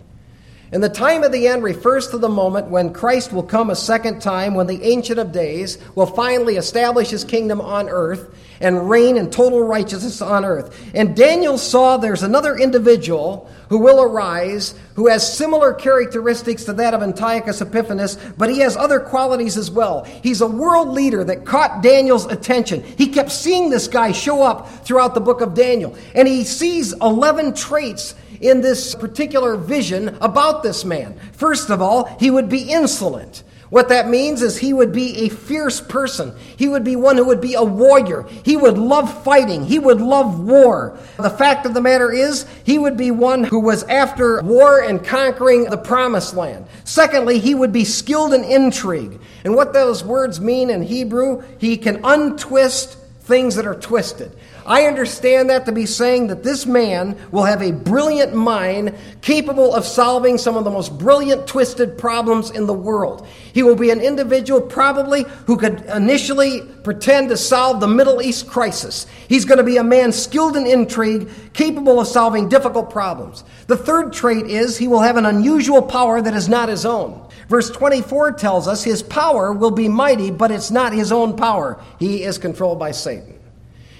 And 0.71 0.83
the 0.83 0.89
time 0.89 1.23
of 1.23 1.31
the 1.31 1.47
end 1.47 1.63
refers 1.63 2.09
to 2.09 2.17
the 2.17 2.27
moment 2.27 2.67
when 2.67 2.91
Christ 2.91 3.31
will 3.31 3.43
come 3.43 3.69
a 3.69 3.75
second 3.75 4.21
time, 4.21 4.53
when 4.53 4.67
the 4.67 4.83
Ancient 4.83 5.17
of 5.17 5.31
Days 5.31 5.77
will 5.95 6.05
finally 6.05 6.57
establish 6.57 7.09
his 7.09 7.23
kingdom 7.23 7.61
on 7.61 7.87
earth 7.87 8.33
and 8.59 8.89
reign 8.89 9.17
in 9.17 9.29
total 9.29 9.63
righteousness 9.63 10.21
on 10.21 10.43
earth. 10.43 10.77
And 10.93 11.15
Daniel 11.15 11.57
saw 11.57 11.97
there's 11.97 12.23
another 12.23 12.57
individual 12.57 13.49
who 13.69 13.77
will 13.77 14.01
arise 14.01 14.75
who 14.95 15.07
has 15.07 15.37
similar 15.37 15.73
characteristics 15.73 16.65
to 16.65 16.73
that 16.73 16.93
of 16.93 17.03
Antiochus 17.03 17.61
Epiphanes, 17.61 18.15
but 18.37 18.49
he 18.49 18.59
has 18.59 18.75
other 18.75 18.99
qualities 18.99 19.57
as 19.57 19.69
well. 19.69 20.03
He's 20.03 20.41
a 20.41 20.47
world 20.47 20.89
leader 20.89 21.23
that 21.23 21.45
caught 21.45 21.83
Daniel's 21.83 22.25
attention. 22.25 22.83
He 22.97 23.07
kept 23.07 23.31
seeing 23.31 23.69
this 23.69 23.87
guy 23.87 24.11
show 24.11 24.41
up 24.41 24.69
throughout 24.85 25.13
the 25.13 25.21
book 25.21 25.41
of 25.41 25.53
Daniel, 25.53 25.95
and 26.15 26.27
he 26.27 26.43
sees 26.43 26.93
11 26.93 27.53
traits 27.53 28.15
in 28.41 28.61
this 28.61 28.95
particular 28.95 29.55
vision 29.55 30.17
about 30.21 30.63
this 30.63 30.85
man. 30.85 31.19
First 31.33 31.69
of 31.69 31.81
all, 31.81 32.05
he 32.19 32.31
would 32.31 32.49
be 32.49 32.71
insolent. 32.71 33.43
What 33.69 33.89
that 33.89 34.07
means 34.07 34.41
is 34.41 34.57
he 34.57 34.71
would 34.71 34.93
be 34.93 35.25
a 35.25 35.29
fierce 35.29 35.81
person. 35.81 36.33
He 36.55 36.69
would 36.69 36.85
be 36.85 36.95
one 36.95 37.17
who 37.17 37.25
would 37.25 37.41
be 37.41 37.55
a 37.55 37.63
warrior. 37.63 38.25
He 38.45 38.55
would 38.55 38.77
love 38.77 39.23
fighting. 39.25 39.65
He 39.65 39.77
would 39.77 39.99
love 39.99 40.39
war. 40.39 40.97
The 41.17 41.29
fact 41.29 41.65
of 41.65 41.73
the 41.73 41.81
matter 41.81 42.11
is, 42.11 42.45
he 42.63 42.79
would 42.79 42.95
be 42.95 43.11
one 43.11 43.43
who 43.43 43.59
was 43.59 43.83
after 43.83 44.41
war 44.41 44.81
and 44.81 45.03
conquering 45.03 45.65
the 45.65 45.77
promised 45.77 46.33
land. 46.33 46.65
Secondly, 46.85 47.39
he 47.39 47.55
would 47.55 47.73
be 47.73 47.83
skilled 47.83 48.33
in 48.33 48.45
intrigue. 48.45 49.19
And 49.43 49.53
what 49.53 49.73
those 49.73 50.01
words 50.01 50.39
mean 50.39 50.69
in 50.69 50.81
Hebrew, 50.83 51.43
he 51.57 51.75
can 51.75 51.99
untwist 52.05 52.97
things 53.19 53.55
that 53.55 53.67
are 53.67 53.75
twisted. 53.75 54.31
I 54.67 54.83
understand 54.83 55.49
that 55.49 55.65
to 55.67 55.71
be 55.71 55.85
saying 55.85 56.27
that 56.27 56.43
this 56.43 56.65
man 56.65 57.17
will 57.31 57.45
have 57.45 57.61
a 57.61 57.71
brilliant 57.71 58.35
mind 58.35 58.93
capable 59.21 59.73
of 59.73 59.85
solving 59.85 60.37
some 60.37 60.57
of 60.57 60.65
the 60.65 60.69
most 60.69 60.97
brilliant, 60.97 61.47
twisted 61.47 61.97
problems 61.97 62.51
in 62.51 62.67
the 62.67 62.73
world. 62.73 63.25
He 63.53 63.63
will 63.63 63.77
be 63.77 63.91
an 63.91 64.01
individual 64.01 64.59
probably 64.59 65.23
who 65.45 65.55
could 65.55 65.85
initially 65.85 66.63
pretend 66.83 67.29
to 67.29 67.37
solve 67.37 67.79
the 67.79 67.87
Middle 67.87 68.21
East 68.21 68.47
crisis. 68.47 69.07
He's 69.29 69.45
going 69.45 69.57
to 69.57 69.63
be 69.63 69.77
a 69.77 69.83
man 69.85 70.11
skilled 70.11 70.57
in 70.57 70.67
intrigue, 70.67 71.29
capable 71.53 72.01
of 72.01 72.07
solving 72.07 72.49
difficult 72.49 72.89
problems. 72.89 73.45
The 73.67 73.77
third 73.77 74.11
trait 74.11 74.47
is 74.47 74.77
he 74.77 74.89
will 74.89 74.99
have 74.99 75.15
an 75.15 75.25
unusual 75.25 75.81
power 75.81 76.21
that 76.21 76.33
is 76.33 76.49
not 76.49 76.67
his 76.67 76.85
own. 76.85 77.25
Verse 77.47 77.69
24 77.69 78.33
tells 78.33 78.67
us 78.67 78.83
his 78.83 79.01
power 79.01 79.53
will 79.53 79.71
be 79.71 79.87
mighty, 79.87 80.29
but 80.29 80.51
it's 80.51 80.71
not 80.71 80.91
his 80.91 81.13
own 81.13 81.37
power. 81.37 81.81
He 81.99 82.23
is 82.23 82.37
controlled 82.37 82.79
by 82.79 82.91
Satan. 82.91 83.36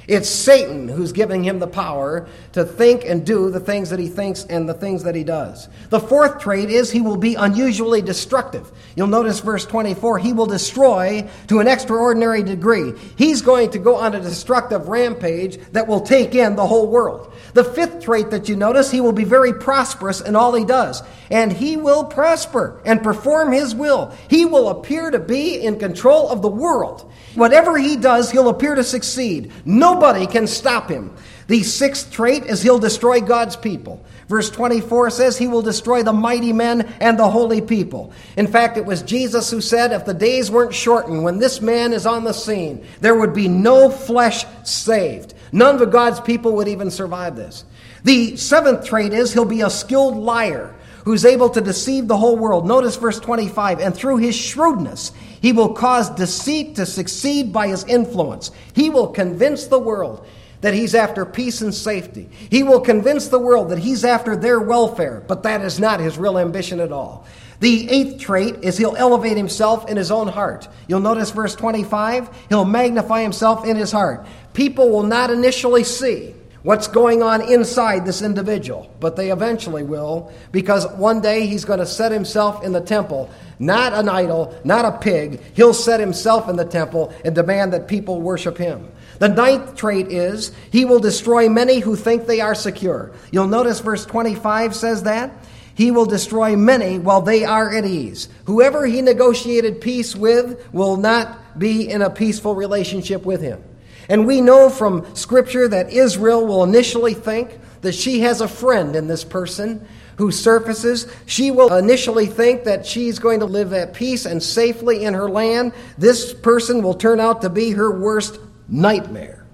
It's 0.08 0.30
Satan 0.30 0.88
who's 0.88 1.12
giving 1.12 1.44
him 1.44 1.60
the 1.60 1.68
power 1.68 2.30
to 2.54 2.64
think 2.64 3.04
and 3.04 3.26
do 3.26 3.50
the 3.52 3.60
things 3.60 3.90
that 3.90 4.00
he 4.00 4.08
thinks 4.08 4.46
and 4.46 4.68
the 4.68 4.74
things 4.74 5.04
that 5.04 5.16
he 5.16 5.26
does. 5.26 5.68
The 5.90 6.00
fourth 6.00 6.40
trait 6.40 6.70
is 6.70 6.90
he 6.90 7.02
will 7.02 7.18
be 7.18 7.36
unusually 7.36 8.02
destructive. 8.02 8.72
You'll 8.96 9.08
notice 9.08 9.42
verse 9.42 9.66
24, 9.66 10.20
he 10.20 10.32
will 10.32 10.46
destroy 10.46 11.30
to 11.48 11.60
an 11.60 11.68
extraordinary 11.68 12.42
degree. 12.42 12.94
He's 13.18 13.42
going 13.42 13.72
to 13.72 13.80
go 13.80 13.98
on 13.98 14.16
a 14.16 14.22
destructive 14.22 14.88
rampage 14.88 15.60
that 15.74 15.88
will 15.88 16.02
take 16.02 16.34
in 16.34 16.56
the 16.56 16.66
whole 16.66 16.88
world. 16.88 17.34
The 17.54 17.66
fifth 17.66 18.04
trait 18.04 18.30
that 18.30 18.48
you 18.48 18.56
notice, 18.56 18.90
he 18.90 19.02
will 19.02 19.12
be 19.12 19.26
very 19.26 19.54
prosperous 19.54 20.22
in 20.22 20.38
all 20.38 20.54
he 20.54 20.64
does. 20.64 21.04
And 21.30 21.52
he 21.52 21.76
will 21.76 22.06
prosper 22.06 22.82
and 22.86 23.04
perform 23.04 23.52
his 23.52 23.76
will. 23.76 24.16
He 24.30 24.46
will 24.46 24.70
appear 24.70 25.12
to 25.12 25.20
be 25.20 25.56
in 25.56 25.80
control 25.80 26.30
of 26.30 26.42
the 26.42 26.48
world. 26.48 27.12
Whatever 27.36 27.78
he 27.78 27.98
does, 27.98 28.32
he'll 28.32 28.50
appear 28.50 28.76
to 28.76 28.84
succeed. 28.84 29.52
Nobody 29.98 30.28
can 30.28 30.46
stop 30.46 30.90
him. 30.90 31.12
The 31.48 31.64
sixth 31.64 32.12
trait 32.12 32.44
is 32.44 32.62
he'll 32.62 32.78
destroy 32.78 33.20
God's 33.20 33.56
people. 33.56 34.06
Verse 34.28 34.52
24 34.52 35.10
says 35.10 35.40
he 35.40 35.48
will 35.48 35.64
destroy 35.64 36.04
the 36.04 36.14
mighty 36.14 36.54
men 36.54 36.82
and 37.02 37.18
the 37.18 37.28
holy 37.28 37.62
people. 37.62 38.14
In 38.36 38.46
fact, 38.46 38.78
it 38.78 38.86
was 38.86 39.02
Jesus 39.02 39.50
who 39.50 39.60
said, 39.60 39.92
if 39.92 40.06
the 40.06 40.14
days 40.14 40.52
weren't 40.52 40.76
shortened, 40.76 41.24
when 41.24 41.40
this 41.40 41.62
man 41.62 41.94
is 41.94 42.06
on 42.06 42.26
the 42.26 42.34
scene, 42.34 42.86
there 43.02 43.16
would 43.16 43.34
be 43.34 43.48
no 43.48 43.90
flesh 43.90 44.46
saved. 44.64 45.34
None 45.52 45.82
of 45.82 45.92
God's 45.92 46.20
people 46.20 46.52
would 46.58 46.68
even 46.68 46.92
survive 46.92 47.36
this. 47.36 47.66
The 48.04 48.38
seventh 48.38 48.86
trait 48.86 49.14
is 49.14 49.34
he'll 49.34 49.46
be 49.46 49.62
a 49.62 49.70
skilled 49.72 50.16
liar 50.16 50.76
who's 51.06 51.26
able 51.26 51.50
to 51.50 51.62
deceive 51.62 52.08
the 52.08 52.18
whole 52.18 52.38
world. 52.38 52.68
Notice 52.68 52.98
verse 52.98 53.20
25. 53.20 53.80
And 53.80 53.96
through 53.96 54.18
his 54.18 54.36
shrewdness, 54.36 55.12
he 55.42 55.52
will 55.52 55.74
cause 55.74 56.10
deceit 56.10 56.76
to 56.76 56.86
succeed 56.86 57.54
by 57.54 57.68
his 57.68 57.84
influence. 57.86 58.52
He 58.74 58.90
will 58.90 59.08
convince 59.08 59.68
the 59.68 59.80
world 59.80 60.26
that 60.62 60.74
he's 60.74 60.96
after 60.96 61.26
peace 61.26 61.62
and 61.62 61.74
safety. 61.74 62.30
He 62.50 62.64
will 62.64 62.82
convince 62.82 63.28
the 63.28 63.40
world 63.40 63.70
that 63.70 63.80
he's 63.80 64.04
after 64.04 64.36
their 64.36 64.60
welfare, 64.60 65.24
but 65.28 65.44
that 65.44 65.62
is 65.62 65.80
not 65.80 66.00
his 66.00 66.18
real 66.18 66.40
ambition 66.40 66.80
at 66.80 66.92
all. 66.92 67.26
The 67.60 67.90
eighth 67.90 68.20
trait 68.20 68.58
is 68.62 68.78
he'll 68.78 68.96
elevate 68.96 69.38
himself 69.38 69.90
in 69.90 69.98
his 69.98 70.12
own 70.12 70.28
heart. 70.28 70.68
You'll 70.88 71.00
notice 71.00 71.32
verse 71.32 71.56
25, 71.56 72.30
he'll 72.50 72.66
magnify 72.66 73.22
himself 73.22 73.66
in 73.66 73.76
his 73.76 73.92
heart. 73.92 74.28
People 74.54 74.90
will 74.90 75.04
not 75.04 75.32
initially 75.32 75.84
see 75.84 76.34
what's 76.68 76.90
going 76.90 77.24
on 77.24 77.42
inside 77.50 78.06
this 78.06 78.22
individual, 78.22 78.94
but 79.00 79.16
they 79.16 79.32
eventually 79.32 79.84
will, 79.84 80.30
because 80.52 80.86
one 80.98 81.22
day 81.22 81.48
he's 81.48 81.64
going 81.64 81.80
to 81.80 81.86
set 81.86 82.12
himself 82.12 82.62
in 82.62 82.74
the 82.74 82.82
temple, 82.82 83.30
not 83.58 83.94
an 83.94 84.10
idol, 84.10 84.54
not 84.66 84.84
a 84.84 84.98
pig. 84.98 85.42
He'll 85.54 85.74
set 85.74 86.02
himself 86.02 86.50
in 86.50 86.58
the 86.58 86.66
temple 86.66 87.14
and 87.24 87.34
demand 87.34 87.72
that 87.72 87.88
people 87.88 88.20
worship 88.20 88.58
him. 88.58 88.92
The 89.20 89.30
ninth 89.30 89.78
trait 89.78 90.12
is 90.12 90.52
he 90.70 90.84
will 90.84 91.00
destroy 91.00 91.48
many 91.48 91.80
who 91.80 91.96
think 91.96 92.26
they 92.26 92.42
are 92.42 92.54
secure. 92.54 93.14
You'll 93.32 93.48
notice 93.48 93.80
verse 93.80 94.06
25 94.06 94.76
says 94.76 95.04
that. 95.04 95.32
He 95.74 95.92
will 95.92 96.06
destroy 96.06 96.58
many 96.58 97.00
while 97.00 97.22
they 97.22 97.46
are 97.46 97.74
at 97.74 97.86
ease. 97.86 98.28
Whoever 98.44 98.86
he 98.86 99.02
negotiated 99.02 99.80
peace 99.80 100.18
with 100.18 100.62
will 100.74 100.98
not 100.98 101.58
be 101.58 101.90
in 101.90 102.02
a 102.02 102.10
peaceful 102.10 102.56
relationship 102.56 103.26
with 103.26 103.42
him. 103.42 103.64
And 104.10 104.26
we 104.26 104.42
know 104.42 104.70
from 104.70 105.16
Scripture 105.16 105.68
that 105.68 105.92
Israel 105.92 106.46
will 106.46 106.64
initially 106.64 107.14
think 107.14 107.60
that 107.82 107.94
she 107.94 108.22
has 108.22 108.42
a 108.42 108.48
friend 108.48 108.96
in 108.96 109.08
this 109.08 109.24
person 109.24 109.86
who 110.18 110.32
surfaces. 110.32 111.08
She 111.26 111.52
will 111.52 111.74
initially 111.74 112.26
think 112.26 112.64
that 112.64 112.86
she's 112.86 113.20
going 113.20 113.40
to 113.40 113.46
live 113.46 113.74
at 113.74 113.94
peace 113.94 114.26
and 114.26 114.42
safely 114.42 115.06
in 115.06 115.14
her 115.14 115.30
land. 115.30 115.74
This 115.98 116.34
person 116.34 116.82
will 116.82 116.96
turn 116.96 117.20
out 117.20 117.42
to 117.42 117.50
be 117.50 117.72
her 117.72 117.92
worst 117.92 118.40
nightmare. 118.68 119.46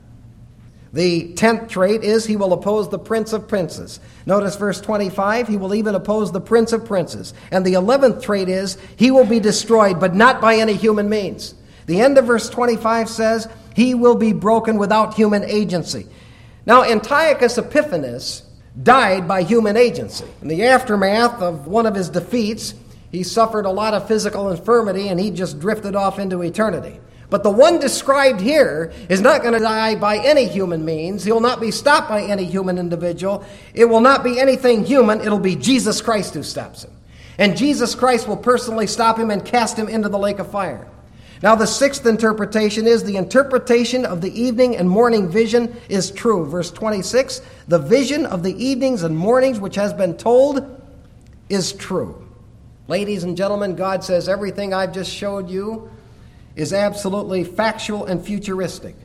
The 0.93 1.33
tenth 1.33 1.69
trait 1.69 2.03
is 2.03 2.23
he 2.25 2.35
will 2.35 2.53
oppose 2.53 2.87
the 2.87 2.99
prince 2.99 3.33
of 3.33 3.47
princes. 3.47 3.99
Notice 4.27 4.55
verse 4.55 4.79
25, 4.79 5.47
he 5.47 5.57
will 5.57 5.73
even 5.73 5.95
oppose 5.95 6.31
the 6.31 6.39
prince 6.39 6.71
of 6.71 6.85
princes. 6.85 7.33
And 7.51 7.65
the 7.65 7.73
eleventh 7.73 8.23
trait 8.23 8.47
is 8.47 8.77
he 8.95 9.09
will 9.09 9.25
be 9.25 9.39
destroyed, 9.39 9.99
but 9.99 10.13
not 10.13 10.39
by 10.39 10.57
any 10.57 10.75
human 10.75 11.09
means. 11.09 11.55
The 11.87 11.99
end 11.99 12.19
of 12.19 12.25
verse 12.25 12.47
25 12.47 13.09
says 13.09 13.49
he 13.73 13.93
will 13.93 14.15
be 14.15 14.33
broken 14.33 14.77
without 14.77 15.13
human 15.13 15.43
agency. 15.43 16.07
Now, 16.65 16.83
Antiochus 16.83 17.57
Epiphanes 17.57 18.43
died 18.81 19.27
by 19.27 19.43
human 19.43 19.77
agency. 19.77 20.25
In 20.41 20.47
the 20.47 20.63
aftermath 20.65 21.41
of 21.41 21.67
one 21.67 21.85
of 21.85 21.95
his 21.95 22.09
defeats, 22.09 22.73
he 23.11 23.23
suffered 23.23 23.65
a 23.65 23.69
lot 23.69 23.93
of 23.93 24.07
physical 24.07 24.49
infirmity 24.49 25.09
and 25.09 25.19
he 25.19 25.29
just 25.29 25.59
drifted 25.59 25.95
off 25.95 26.17
into 26.17 26.41
eternity. 26.41 26.99
But 27.29 27.43
the 27.43 27.51
one 27.51 27.79
described 27.79 28.41
here 28.41 28.93
is 29.09 29.21
not 29.21 29.41
going 29.41 29.53
to 29.55 29.59
die 29.59 29.95
by 29.95 30.17
any 30.17 30.45
human 30.45 30.85
means. 30.85 31.23
He 31.23 31.31
will 31.31 31.39
not 31.39 31.59
be 31.59 31.71
stopped 31.71 32.09
by 32.09 32.21
any 32.23 32.45
human 32.45 32.77
individual. 32.77 33.43
It 33.73 33.85
will 33.85 34.01
not 34.01 34.23
be 34.23 34.39
anything 34.39 34.85
human. 34.85 35.19
It'll 35.19 35.39
be 35.39 35.55
Jesus 35.55 36.01
Christ 36.01 36.35
who 36.35 36.43
stops 36.43 36.83
him. 36.83 36.91
And 37.39 37.57
Jesus 37.57 37.95
Christ 37.95 38.27
will 38.27 38.37
personally 38.37 38.85
stop 38.87 39.17
him 39.17 39.31
and 39.31 39.43
cast 39.43 39.77
him 39.77 39.89
into 39.89 40.09
the 40.09 40.19
lake 40.19 40.39
of 40.39 40.51
fire. 40.51 40.87
Now, 41.43 41.55
the 41.55 41.67
sixth 41.67 42.05
interpretation 42.05 42.87
is 42.87 43.03
the 43.03 43.17
interpretation 43.17 44.05
of 44.05 44.21
the 44.21 44.41
evening 44.41 44.77
and 44.77 44.89
morning 44.89 45.27
vision 45.27 45.75
is 45.89 46.09
true. 46.09 46.45
Verse 46.45 46.71
26 46.71 47.41
the 47.67 47.79
vision 47.79 48.25
of 48.25 48.43
the 48.43 48.55
evenings 48.63 49.03
and 49.03 49.17
mornings 49.17 49.59
which 49.59 49.75
has 49.75 49.91
been 49.91 50.15
told 50.15 50.81
is 51.49 51.73
true. 51.73 52.25
Ladies 52.87 53.25
and 53.25 53.35
gentlemen, 53.35 53.75
God 53.75 54.05
says 54.05 54.29
everything 54.29 54.73
I've 54.73 54.93
just 54.93 55.11
showed 55.11 55.49
you 55.49 55.91
is 56.55 56.71
absolutely 56.71 57.43
factual 57.43 58.05
and 58.05 58.23
futuristic. 58.23 58.95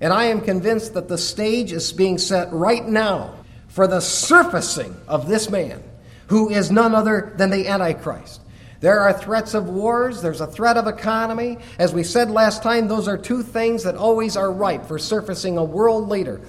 And 0.00 0.12
I 0.12 0.24
am 0.24 0.40
convinced 0.40 0.94
that 0.94 1.06
the 1.06 1.18
stage 1.18 1.70
is 1.70 1.92
being 1.92 2.18
set 2.18 2.52
right 2.52 2.84
now 2.84 3.34
for 3.68 3.86
the 3.86 4.00
surfacing 4.00 4.96
of 5.06 5.28
this 5.28 5.48
man, 5.48 5.80
who 6.26 6.50
is 6.50 6.72
none 6.72 6.92
other 6.92 7.32
than 7.36 7.50
the 7.50 7.68
Antichrist. 7.68 8.40
There 8.84 9.00
are 9.00 9.14
threats 9.14 9.54
of 9.54 9.70
wars, 9.70 10.20
there's 10.20 10.42
a 10.42 10.46
threat 10.46 10.76
of 10.76 10.86
economy. 10.86 11.56
As 11.78 11.94
we 11.94 12.04
said 12.04 12.30
last 12.30 12.62
time, 12.62 12.86
those 12.86 13.08
are 13.08 13.16
two 13.16 13.42
things 13.42 13.82
that 13.84 13.96
always 13.96 14.36
are 14.36 14.52
ripe 14.52 14.84
for 14.84 14.98
surfacing 14.98 15.56
a 15.56 15.64
world 15.64 16.10
leader. 16.10 16.42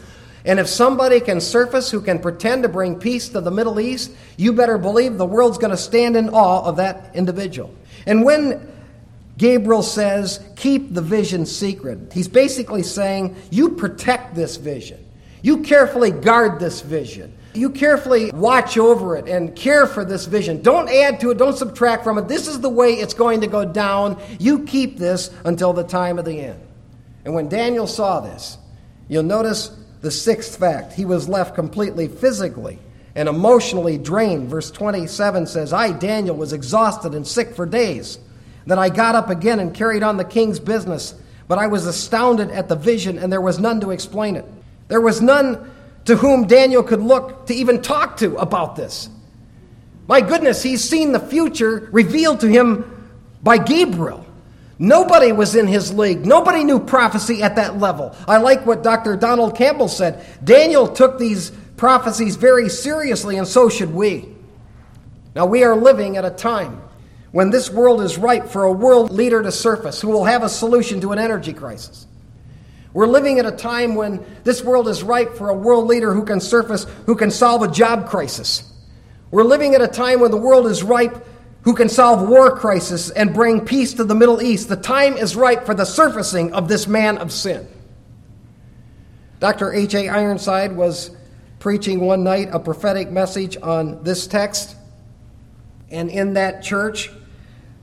And 0.43 0.59
if 0.59 0.67
somebody 0.67 1.21
can 1.21 1.39
surface 1.39 1.89
who 1.89 2.01
can 2.01 2.19
pretend 2.19 2.63
to 2.63 2.67
bring 2.67 2.99
peace 2.99 3.29
to 3.29 3.39
the 3.39 3.51
Middle 3.51 3.79
East, 3.79 4.11
you 4.35 4.51
better 4.51 4.77
believe 4.77 5.17
the 5.17 5.25
world's 5.25 5.57
going 5.57 5.71
to 5.71 5.77
stand 5.77 6.17
in 6.17 6.27
awe 6.27 6.65
of 6.65 6.75
that 6.75 7.15
individual. 7.15 7.73
And 8.05 8.25
when 8.25 8.69
Gabriel 9.37 9.81
says, 9.81 10.45
keep 10.57 10.93
the 10.93 11.01
vision 11.01 11.45
secret, 11.45 12.11
he's 12.11 12.27
basically 12.27 12.83
saying, 12.83 13.37
you 13.49 13.69
protect 13.69 14.35
this 14.35 14.57
vision. 14.57 14.99
You 15.41 15.63
carefully 15.63 16.11
guard 16.11 16.59
this 16.59 16.81
vision. 16.81 17.33
You 17.55 17.69
carefully 17.69 18.31
watch 18.31 18.77
over 18.77 19.15
it 19.15 19.27
and 19.27 19.55
care 19.55 19.87
for 19.87 20.03
this 20.03 20.25
vision. 20.25 20.61
Don't 20.61 20.89
add 20.89 21.19
to 21.21 21.31
it, 21.31 21.37
don't 21.37 21.57
subtract 21.57 22.03
from 22.03 22.17
it. 22.17 22.27
This 22.27 22.47
is 22.47 22.61
the 22.61 22.69
way 22.69 22.93
it's 22.93 23.13
going 23.13 23.41
to 23.41 23.47
go 23.47 23.65
down. 23.65 24.21
You 24.39 24.65
keep 24.65 24.97
this 24.97 25.31
until 25.45 25.73
the 25.73 25.83
time 25.83 26.19
of 26.19 26.25
the 26.25 26.39
end. 26.39 26.61
And 27.23 27.33
when 27.33 27.49
Daniel 27.49 27.87
saw 27.87 28.19
this, 28.19 28.57
you'll 29.07 29.23
notice 29.23 29.75
the 30.01 30.11
sixth 30.11 30.59
fact. 30.59 30.93
He 30.93 31.05
was 31.05 31.27
left 31.27 31.55
completely 31.55 32.07
physically 32.07 32.79
and 33.15 33.29
emotionally 33.29 33.97
drained. 33.97 34.49
Verse 34.49 34.69
27 34.69 35.47
says, 35.47 35.73
I, 35.73 35.91
Daniel, 35.91 36.35
was 36.35 36.53
exhausted 36.53 37.15
and 37.15 37.25
sick 37.25 37.55
for 37.55 37.65
days. 37.65 38.19
Then 38.67 38.77
I 38.77 38.89
got 38.89 39.15
up 39.15 39.29
again 39.29 39.59
and 39.59 39.73
carried 39.73 40.03
on 40.03 40.17
the 40.17 40.23
king's 40.23 40.59
business, 40.59 41.15
but 41.47 41.57
I 41.57 41.67
was 41.67 41.85
astounded 41.85 42.51
at 42.51 42.67
the 42.67 42.75
vision, 42.75 43.17
and 43.17 43.31
there 43.31 43.41
was 43.41 43.59
none 43.59 43.79
to 43.81 43.91
explain 43.91 44.35
it. 44.35 44.45
There 44.87 45.01
was 45.01 45.21
none 45.21 45.71
to 46.05 46.15
whom 46.15 46.47
Daniel 46.47 46.83
could 46.83 47.01
look 47.01 47.47
to 47.47 47.53
even 47.53 47.81
talk 47.81 48.17
to 48.17 48.35
about 48.37 48.75
this. 48.75 49.09
My 50.07 50.21
goodness, 50.21 50.61
he's 50.61 50.87
seen 50.87 51.11
the 51.11 51.19
future 51.19 51.89
revealed 51.91 52.41
to 52.41 52.47
him 52.47 53.09
by 53.41 53.57
Gabriel. 53.57 54.25
Nobody 54.77 55.31
was 55.31 55.55
in 55.55 55.67
his 55.67 55.93
league. 55.93 56.25
Nobody 56.25 56.63
knew 56.63 56.79
prophecy 56.79 57.41
at 57.41 57.55
that 57.55 57.79
level. 57.79 58.15
I 58.27 58.37
like 58.37 58.65
what 58.65 58.83
Dr. 58.83 59.15
Donald 59.15 59.55
Campbell 59.55 59.87
said. 59.87 60.25
Daniel 60.43 60.87
took 60.87 61.17
these 61.17 61.51
prophecies 61.77 62.35
very 62.35 62.69
seriously, 62.69 63.37
and 63.37 63.47
so 63.47 63.69
should 63.69 63.93
we. 63.93 64.29
Now, 65.33 65.45
we 65.45 65.63
are 65.63 65.75
living 65.75 66.17
at 66.17 66.25
a 66.25 66.29
time 66.29 66.81
when 67.31 67.49
this 67.49 67.69
world 67.69 68.01
is 68.01 68.17
ripe 68.17 68.47
for 68.47 68.63
a 68.63 68.71
world 68.71 69.11
leader 69.11 69.41
to 69.41 69.51
surface 69.51 70.01
who 70.01 70.09
will 70.09 70.25
have 70.25 70.43
a 70.43 70.49
solution 70.49 71.01
to 71.01 71.11
an 71.11 71.19
energy 71.19 71.53
crisis. 71.53 72.05
We're 72.95 73.07
living 73.07 73.39
at 73.39 73.45
a 73.45 73.51
time 73.51 73.95
when 73.95 74.25
this 74.45 74.63
world 74.63 74.87
is 74.87 75.03
ripe 75.03 75.35
for 75.35 75.49
a 75.49 75.53
world 75.53 75.85
leader 75.85 76.13
who 76.13 76.23
can 76.23 76.39
surface, 76.39 76.85
who 77.05 77.17
can 77.17 77.29
solve 77.29 77.61
a 77.61 77.67
job 77.67 78.07
crisis. 78.07 78.71
We're 79.31 79.43
living 79.43 79.75
at 79.75 79.81
a 79.81 79.87
time 79.89 80.21
when 80.21 80.31
the 80.31 80.37
world 80.37 80.65
is 80.65 80.81
ripe 80.81 81.27
who 81.63 81.73
can 81.73 81.89
solve 81.89 82.25
war 82.25 82.57
crisis 82.57 83.09
and 83.09 83.33
bring 83.33 83.65
peace 83.65 83.95
to 83.95 84.05
the 84.05 84.15
Middle 84.15 84.41
East. 84.41 84.69
The 84.69 84.77
time 84.77 85.17
is 85.17 85.35
ripe 85.35 85.65
for 85.65 85.73
the 85.73 85.83
surfacing 85.83 86.53
of 86.53 86.69
this 86.69 86.87
man 86.87 87.17
of 87.17 87.33
sin. 87.33 87.67
Dr. 89.41 89.73
H.A. 89.73 90.07
Ironside 90.07 90.73
was 90.77 91.11
preaching 91.59 91.99
one 91.99 92.23
night 92.23 92.47
a 92.53 92.61
prophetic 92.61 93.11
message 93.11 93.57
on 93.61 94.05
this 94.05 94.25
text, 94.25 94.73
and 95.91 96.09
in 96.09 96.35
that 96.35 96.63
church 96.63 97.11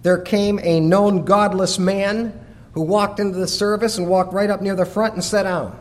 there 0.05 0.23
came 0.23 0.59
a 0.63 0.81
known 0.81 1.27
godless 1.27 1.79
man 1.79 2.39
who 2.73 2.83
walked 2.83 3.21
into 3.21 3.39
the 3.39 3.49
service 3.49 3.99
and 3.99 4.09
walked 4.09 4.33
right 4.33 4.51
up 4.51 4.63
near 4.63 4.75
the 4.75 4.87
front 4.87 5.15
and 5.15 5.23
sat 5.23 5.45
down. 5.45 5.79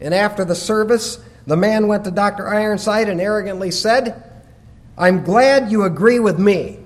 And 0.00 0.14
after 0.14 0.44
the 0.44 0.54
service, 0.54 1.18
the 1.46 1.56
man 1.56 1.88
went 1.88 2.04
to 2.04 2.10
Dr. 2.10 2.46
Ironside 2.46 3.08
and 3.08 3.20
arrogantly 3.20 3.70
said, 3.70 4.22
I'm 4.96 5.24
glad 5.24 5.70
you 5.70 5.84
agree 5.84 6.18
with 6.18 6.38
me. 6.38 6.78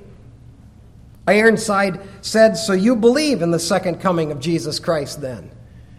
Ironside 1.26 2.00
said, 2.20 2.56
So 2.56 2.72
you 2.72 2.96
believe 2.96 3.42
in 3.42 3.50
the 3.50 3.58
second 3.58 4.00
coming 4.00 4.32
of 4.32 4.40
Jesus 4.40 4.78
Christ 4.78 5.20
then? 5.20 5.50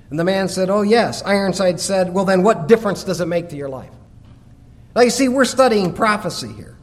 And 0.10 0.20
the 0.20 0.24
man 0.24 0.48
said, 0.48 0.70
Oh, 0.70 0.82
yes. 0.82 1.24
Ironside 1.24 1.80
said, 1.80 2.14
Well, 2.14 2.26
then 2.26 2.44
what 2.44 2.68
difference 2.68 3.04
does 3.04 3.20
it 3.20 3.28
make 3.28 3.50
to 3.50 3.56
your 3.56 3.70
life? 3.70 3.92
Now, 4.96 5.02
you 5.02 5.10
see, 5.10 5.28
we're 5.28 5.46
studying 5.46 5.94
prophecy 5.94 6.52
here. 6.54 6.78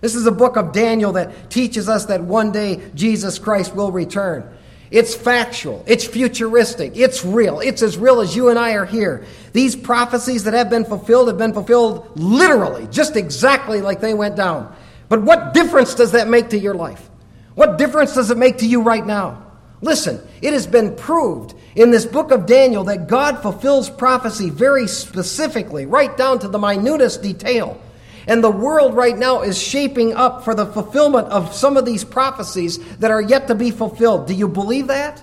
This 0.00 0.14
is 0.14 0.26
a 0.26 0.32
book 0.32 0.56
of 0.56 0.72
Daniel 0.72 1.12
that 1.12 1.50
teaches 1.50 1.88
us 1.88 2.06
that 2.06 2.22
one 2.22 2.52
day 2.52 2.82
Jesus 2.94 3.38
Christ 3.38 3.74
will 3.74 3.92
return. 3.92 4.48
It's 4.90 5.14
factual. 5.14 5.84
It's 5.86 6.06
futuristic. 6.06 6.92
It's 6.96 7.24
real. 7.24 7.60
It's 7.60 7.82
as 7.82 7.96
real 7.96 8.20
as 8.20 8.36
you 8.36 8.48
and 8.48 8.58
I 8.58 8.72
are 8.72 8.84
here. 8.84 9.24
These 9.52 9.76
prophecies 9.76 10.44
that 10.44 10.54
have 10.54 10.70
been 10.70 10.84
fulfilled 10.84 11.28
have 11.28 11.38
been 11.38 11.52
fulfilled 11.52 12.10
literally, 12.16 12.86
just 12.88 13.16
exactly 13.16 13.80
like 13.80 14.00
they 14.00 14.14
went 14.14 14.36
down. 14.36 14.74
But 15.08 15.22
what 15.22 15.54
difference 15.54 15.94
does 15.94 16.12
that 16.12 16.28
make 16.28 16.50
to 16.50 16.58
your 16.58 16.74
life? 16.74 17.10
What 17.54 17.78
difference 17.78 18.14
does 18.14 18.30
it 18.30 18.38
make 18.38 18.58
to 18.58 18.66
you 18.66 18.82
right 18.82 19.04
now? 19.04 19.42
Listen, 19.80 20.20
it 20.40 20.52
has 20.52 20.66
been 20.66 20.96
proved 20.96 21.54
in 21.76 21.90
this 21.90 22.06
book 22.06 22.30
of 22.30 22.46
Daniel 22.46 22.84
that 22.84 23.08
God 23.08 23.42
fulfills 23.42 23.90
prophecy 23.90 24.50
very 24.50 24.86
specifically, 24.86 25.86
right 25.86 26.16
down 26.16 26.38
to 26.40 26.48
the 26.48 26.58
minutest 26.58 27.22
detail. 27.22 27.80
And 28.26 28.42
the 28.42 28.50
world 28.50 28.94
right 28.94 29.16
now 29.16 29.42
is 29.42 29.60
shaping 29.60 30.14
up 30.14 30.44
for 30.44 30.54
the 30.54 30.66
fulfillment 30.66 31.28
of 31.28 31.54
some 31.54 31.76
of 31.76 31.84
these 31.84 32.04
prophecies 32.04 32.78
that 32.96 33.10
are 33.10 33.20
yet 33.20 33.48
to 33.48 33.54
be 33.54 33.70
fulfilled. 33.70 34.26
Do 34.26 34.34
you 34.34 34.48
believe 34.48 34.86
that? 34.88 35.22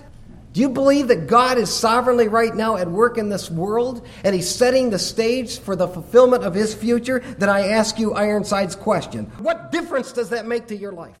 Do 0.52 0.60
you 0.60 0.68
believe 0.68 1.08
that 1.08 1.28
God 1.28 1.56
is 1.56 1.72
sovereignly 1.72 2.28
right 2.28 2.54
now 2.54 2.76
at 2.76 2.86
work 2.86 3.16
in 3.16 3.30
this 3.30 3.50
world 3.50 4.06
and 4.22 4.34
He's 4.34 4.48
setting 4.48 4.90
the 4.90 4.98
stage 4.98 5.58
for 5.58 5.74
the 5.74 5.88
fulfillment 5.88 6.44
of 6.44 6.52
His 6.54 6.74
future? 6.74 7.20
Then 7.38 7.48
I 7.48 7.68
ask 7.68 7.98
you 7.98 8.14
Ironside's 8.14 8.76
question 8.76 9.26
What 9.38 9.72
difference 9.72 10.12
does 10.12 10.28
that 10.30 10.46
make 10.46 10.66
to 10.66 10.76
your 10.76 10.92
life? 10.92 11.16